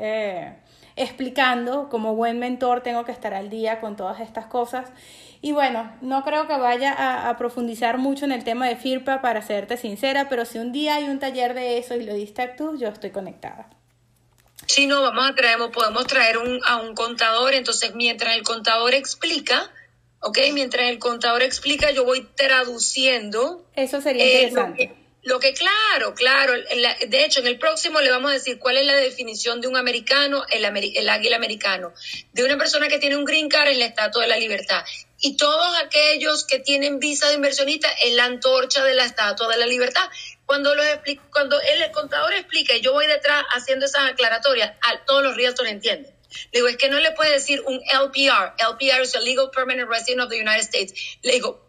explicando. 0.97 1.91
Como 1.91 2.15
buen 2.15 2.39
mentor 2.39 2.81
tengo 2.81 3.05
que 3.05 3.13
estar 3.13 3.35
al 3.35 3.51
día 3.51 3.81
con 3.81 3.97
todas 3.97 4.21
estas 4.21 4.47
cosas. 4.47 4.91
Y 5.43 5.53
bueno, 5.53 5.93
no 6.01 6.25
creo 6.25 6.47
que 6.47 6.57
vaya 6.57 6.93
a, 6.93 7.29
a, 7.29 7.37
profundizar 7.37 7.99
mucho 7.99 8.25
en 8.25 8.33
el 8.33 8.45
tema 8.45 8.67
de 8.67 8.77
FIRPA 8.77 9.21
para 9.21 9.43
serte 9.43 9.77
sincera, 9.77 10.29
pero 10.31 10.45
si 10.47 10.59
un 10.59 10.73
día 10.73 10.95
hay 10.95 11.09
un 11.09 11.19
taller 11.19 11.53
de 11.53 11.79
eso 11.79 11.97
y 11.97 12.05
lo 12.05 12.15
diste 12.15 12.49
tú, 12.49 12.79
yo 12.79 12.89
estoy 12.89 13.11
conectada. 13.11 13.69
Sí, 14.67 14.87
no, 14.87 15.03
vamos 15.03 15.31
a 15.31 15.35
traer, 15.35 15.59
podemos 15.73 16.07
traer 16.07 16.39
un, 16.39 16.61
a 16.65 16.77
un 16.77 16.95
contador, 16.95 17.55
entonces 17.55 17.95
mientras 17.95 18.37
el 18.37 18.43
contador 18.43 18.95
explica, 18.95 19.71
¿ok? 20.21 20.39
Mientras 20.53 20.89
el 20.89 20.99
contador 20.99 21.43
explica, 21.43 21.91
yo 21.91 22.05
voy 22.05 22.27
traduciendo. 22.37 23.67
Eso 23.75 24.01
sería 24.01 24.25
eh, 24.25 24.33
interesante. 24.45 25.03
Lo 25.25 25.39
que, 25.39 25.55
claro, 25.55 26.15
claro, 26.15 26.53
de 26.53 27.25
hecho 27.25 27.41
en 27.41 27.47
el 27.47 27.57
próximo 27.57 28.01
le 28.01 28.11
vamos 28.11 28.33
a 28.33 28.35
decir 28.35 28.59
cuál 28.59 28.77
es 28.77 28.85
la 28.85 28.97
definición 28.97 29.61
de 29.61 29.69
un 29.69 29.77
americano, 29.77 30.45
el, 30.51 30.65
el 30.65 31.09
águila 31.09 31.37
americano, 31.37 31.93
de 32.33 32.43
una 32.43 32.59
persona 32.59 32.89
que 32.89 32.99
tiene 32.99 33.17
un 33.17 33.25
green 33.25 33.49
card 33.49 33.69
en 33.69 33.79
la 33.79 33.87
Estatua 33.87 34.23
de 34.23 34.29
la 34.29 34.37
Libertad. 34.37 34.85
Y 35.21 35.37
todos 35.37 35.77
aquellos 35.81 36.45
que 36.45 36.59
tienen 36.59 36.99
visa 36.99 37.29
de 37.29 37.35
inversionista 37.35 37.89
en 38.03 38.17
la 38.17 38.25
antorcha 38.25 38.83
de 38.83 38.95
la 38.95 39.05
Estatua 39.05 39.47
de 39.47 39.59
la 39.59 39.67
Libertad. 39.67 40.11
Cuando, 40.47 40.75
los 40.75 40.85
cuando 41.31 41.61
el, 41.61 41.91
contador 41.93 42.33
explica 42.35 42.75
y 42.75 42.81
yo 42.81 42.93
voy 42.93 43.07
detrás 43.07 43.45
haciendo 43.55 43.87
esas 43.87 44.11
aclaratorias, 44.11 44.73
a 44.83 45.05
todos 45.05 45.23
los 45.23 45.37
realtors 45.37 45.71
entienden. 45.71 46.13
Le 46.51 46.59
digo, 46.59 46.69
es 46.69 46.77
que 46.77 46.89
no 46.89 46.99
le 46.99 47.13
puede 47.13 47.33
decir 47.33 47.63
un 47.67 47.77
LPR. 47.77 48.55
LPR 48.59 49.03
es 49.03 49.15
el 49.15 49.25
Legal 49.25 49.51
Permanent 49.55 49.89
Resident 49.89 50.23
of 50.23 50.31
the 50.31 50.41
United 50.41 50.61
States. 50.61 51.19
Le 51.23 51.33
digo, 51.33 51.65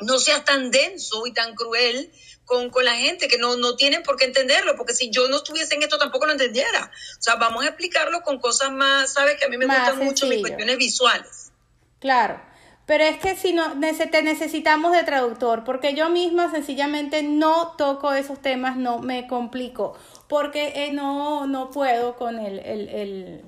no 0.00 0.18
seas 0.18 0.44
tan 0.44 0.70
denso 0.70 1.26
y 1.26 1.32
tan 1.32 1.54
cruel 1.54 2.10
con, 2.44 2.70
con, 2.70 2.84
la 2.84 2.94
gente 2.96 3.28
que 3.28 3.38
no, 3.38 3.56
no 3.56 3.76
tienen 3.76 4.02
por 4.02 4.16
qué 4.16 4.24
entenderlo, 4.24 4.76
porque 4.76 4.94
si 4.94 5.10
yo 5.10 5.28
no 5.28 5.38
estuviese 5.38 5.74
en 5.74 5.82
esto 5.82 5.98
tampoco 5.98 6.26
lo 6.26 6.32
entendiera. 6.32 6.90
O 7.18 7.22
sea, 7.22 7.36
vamos 7.36 7.64
a 7.64 7.68
explicarlo 7.68 8.22
con 8.22 8.38
cosas 8.38 8.70
más, 8.70 9.12
¿sabes? 9.12 9.36
Que 9.38 9.46
a 9.46 9.48
mí 9.48 9.56
me 9.56 9.66
gustan 9.66 9.98
mucho 9.98 10.26
mis 10.26 10.40
cuestiones 10.40 10.76
visuales. 10.76 11.50
Claro. 11.98 12.40
Pero 12.86 13.02
es 13.02 13.18
que 13.18 13.36
si 13.36 13.52
no, 13.52 13.74
te 13.80 14.22
necesitamos 14.22 14.92
de 14.92 15.02
traductor, 15.02 15.64
porque 15.64 15.94
yo 15.94 16.08
misma 16.08 16.52
sencillamente 16.52 17.24
no 17.24 17.74
toco 17.76 18.12
esos 18.14 18.40
temas, 18.40 18.76
no 18.76 19.00
me 19.00 19.26
complico, 19.26 19.98
porque 20.28 20.72
eh, 20.76 20.92
no, 20.92 21.48
no 21.48 21.70
puedo 21.70 22.14
con 22.14 22.38
el, 22.38 22.60
el, 22.60 22.88
el, 22.88 23.44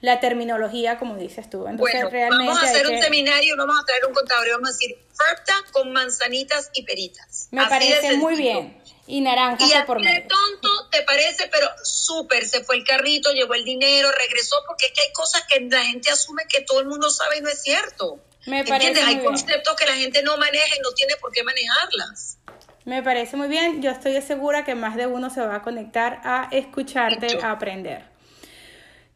la 0.00 0.20
terminología, 0.20 1.00
como 1.00 1.16
dices 1.16 1.50
tú. 1.50 1.66
Entonces, 1.66 1.94
bueno, 1.94 2.10
realmente 2.10 2.46
vamos 2.46 2.62
a 2.62 2.66
hacer 2.70 2.86
un 2.86 3.02
seminario, 3.02 3.56
vamos 3.56 3.76
a 3.82 3.84
traer 3.84 4.06
un 4.06 4.14
contador 4.14 4.46
y 4.46 4.50
vamos 4.52 4.68
a 4.68 4.72
decir 4.72 4.96
FERPTA 5.14 5.54
con 5.72 5.92
manzanitas 5.92 6.70
y 6.72 6.84
peritas. 6.84 7.48
Me 7.50 7.66
parece 7.66 8.16
muy 8.16 8.36
bien. 8.36 8.80
Y 9.08 9.20
naranja 9.20 9.64
y 9.64 9.86
por 9.86 10.00
medio. 10.00 10.26
tonto 10.28 10.88
te 10.90 11.02
parece, 11.02 11.48
pero 11.48 11.68
súper, 11.84 12.44
se 12.44 12.64
fue 12.64 12.76
el 12.76 12.84
carrito, 12.84 13.32
llevó 13.32 13.54
el 13.54 13.64
dinero, 13.64 14.10
regresó, 14.10 14.56
porque 14.66 14.86
es 14.86 14.92
que 14.92 15.02
hay 15.02 15.12
cosas 15.12 15.44
que 15.48 15.60
la 15.60 15.84
gente 15.84 16.10
asume 16.10 16.42
que 16.48 16.62
todo 16.62 16.80
el 16.80 16.86
mundo 16.86 17.08
sabe 17.10 17.38
y 17.38 17.40
no 17.40 17.48
es 17.48 17.62
cierto. 17.62 18.20
Me 18.46 18.64
parece 18.64 19.00
Hay 19.02 19.22
conceptos 19.22 19.74
que 19.76 19.86
la 19.86 19.94
gente 19.94 20.22
no 20.22 20.36
maneja 20.38 20.76
y 20.76 20.80
no 20.80 20.92
tiene 20.92 21.16
por 21.16 21.32
qué 21.32 21.42
manejarlas. 21.42 22.38
Me 22.84 23.02
parece 23.02 23.36
muy 23.36 23.48
bien. 23.48 23.82
Yo 23.82 23.90
estoy 23.90 24.20
segura 24.22 24.64
que 24.64 24.76
más 24.76 24.96
de 24.96 25.06
uno 25.06 25.28
se 25.28 25.40
va 25.40 25.56
a 25.56 25.62
conectar 25.62 26.20
a 26.24 26.48
escucharte, 26.52 27.40
a 27.42 27.50
aprender. 27.50 28.04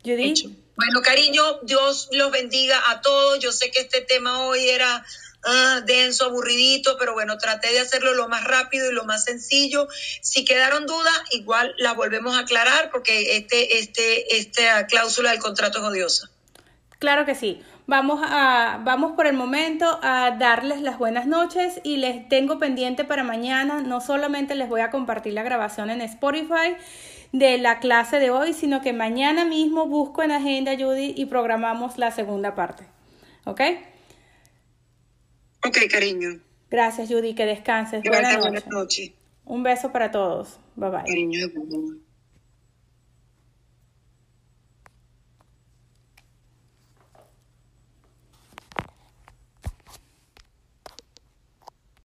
Judith. 0.04 0.46
Bueno, 0.74 1.02
cariño, 1.02 1.60
Dios 1.62 2.08
los 2.10 2.32
bendiga 2.32 2.82
a 2.90 3.00
todos. 3.00 3.38
Yo 3.38 3.52
sé 3.52 3.70
que 3.70 3.80
este 3.80 4.00
tema 4.00 4.46
hoy 4.46 4.68
era 4.68 5.04
ah, 5.44 5.82
denso, 5.86 6.24
aburridito, 6.24 6.96
pero 6.98 7.12
bueno, 7.12 7.38
traté 7.38 7.72
de 7.72 7.80
hacerlo 7.80 8.14
lo 8.14 8.28
más 8.28 8.42
rápido 8.42 8.90
y 8.90 8.94
lo 8.94 9.04
más 9.04 9.24
sencillo. 9.24 9.86
Si 10.20 10.44
quedaron 10.44 10.86
dudas, 10.86 11.20
igual 11.30 11.72
las 11.78 11.94
volvemos 11.94 12.34
a 12.36 12.40
aclarar 12.40 12.90
porque 12.90 13.36
este, 13.36 13.78
este, 13.78 14.36
esta 14.38 14.86
cláusula 14.86 15.30
del 15.30 15.38
contrato 15.38 15.78
es 15.78 15.84
odiosa. 15.84 16.30
Claro 16.98 17.24
que 17.24 17.34
sí. 17.34 17.62
Vamos, 17.90 18.20
a, 18.22 18.80
vamos 18.84 19.16
por 19.16 19.26
el 19.26 19.34
momento 19.34 19.98
a 20.00 20.36
darles 20.38 20.80
las 20.80 20.96
buenas 20.96 21.26
noches 21.26 21.80
y 21.82 21.96
les 21.96 22.28
tengo 22.28 22.60
pendiente 22.60 23.02
para 23.02 23.24
mañana. 23.24 23.82
No 23.82 24.00
solamente 24.00 24.54
les 24.54 24.68
voy 24.68 24.80
a 24.80 24.90
compartir 24.90 25.32
la 25.32 25.42
grabación 25.42 25.90
en 25.90 26.00
Spotify 26.02 26.76
de 27.32 27.58
la 27.58 27.80
clase 27.80 28.20
de 28.20 28.30
hoy, 28.30 28.52
sino 28.52 28.80
que 28.80 28.92
mañana 28.92 29.44
mismo 29.44 29.86
busco 29.86 30.22
en 30.22 30.30
Agenda 30.30 30.76
Judy 30.78 31.14
y 31.16 31.26
programamos 31.26 31.98
la 31.98 32.12
segunda 32.12 32.54
parte. 32.54 32.84
¿Ok? 33.44 33.60
Ok, 35.66 35.78
cariño. 35.90 36.40
Gracias, 36.70 37.08
Judy. 37.08 37.34
Que 37.34 37.44
descanses. 37.44 38.04
Buenas 38.04 38.68
noches. 38.68 39.10
Un 39.44 39.64
beso 39.64 39.90
para 39.90 40.12
todos. 40.12 40.60
Bye 40.76 40.90
bye. 40.90 41.04
Cariño. 41.06 41.48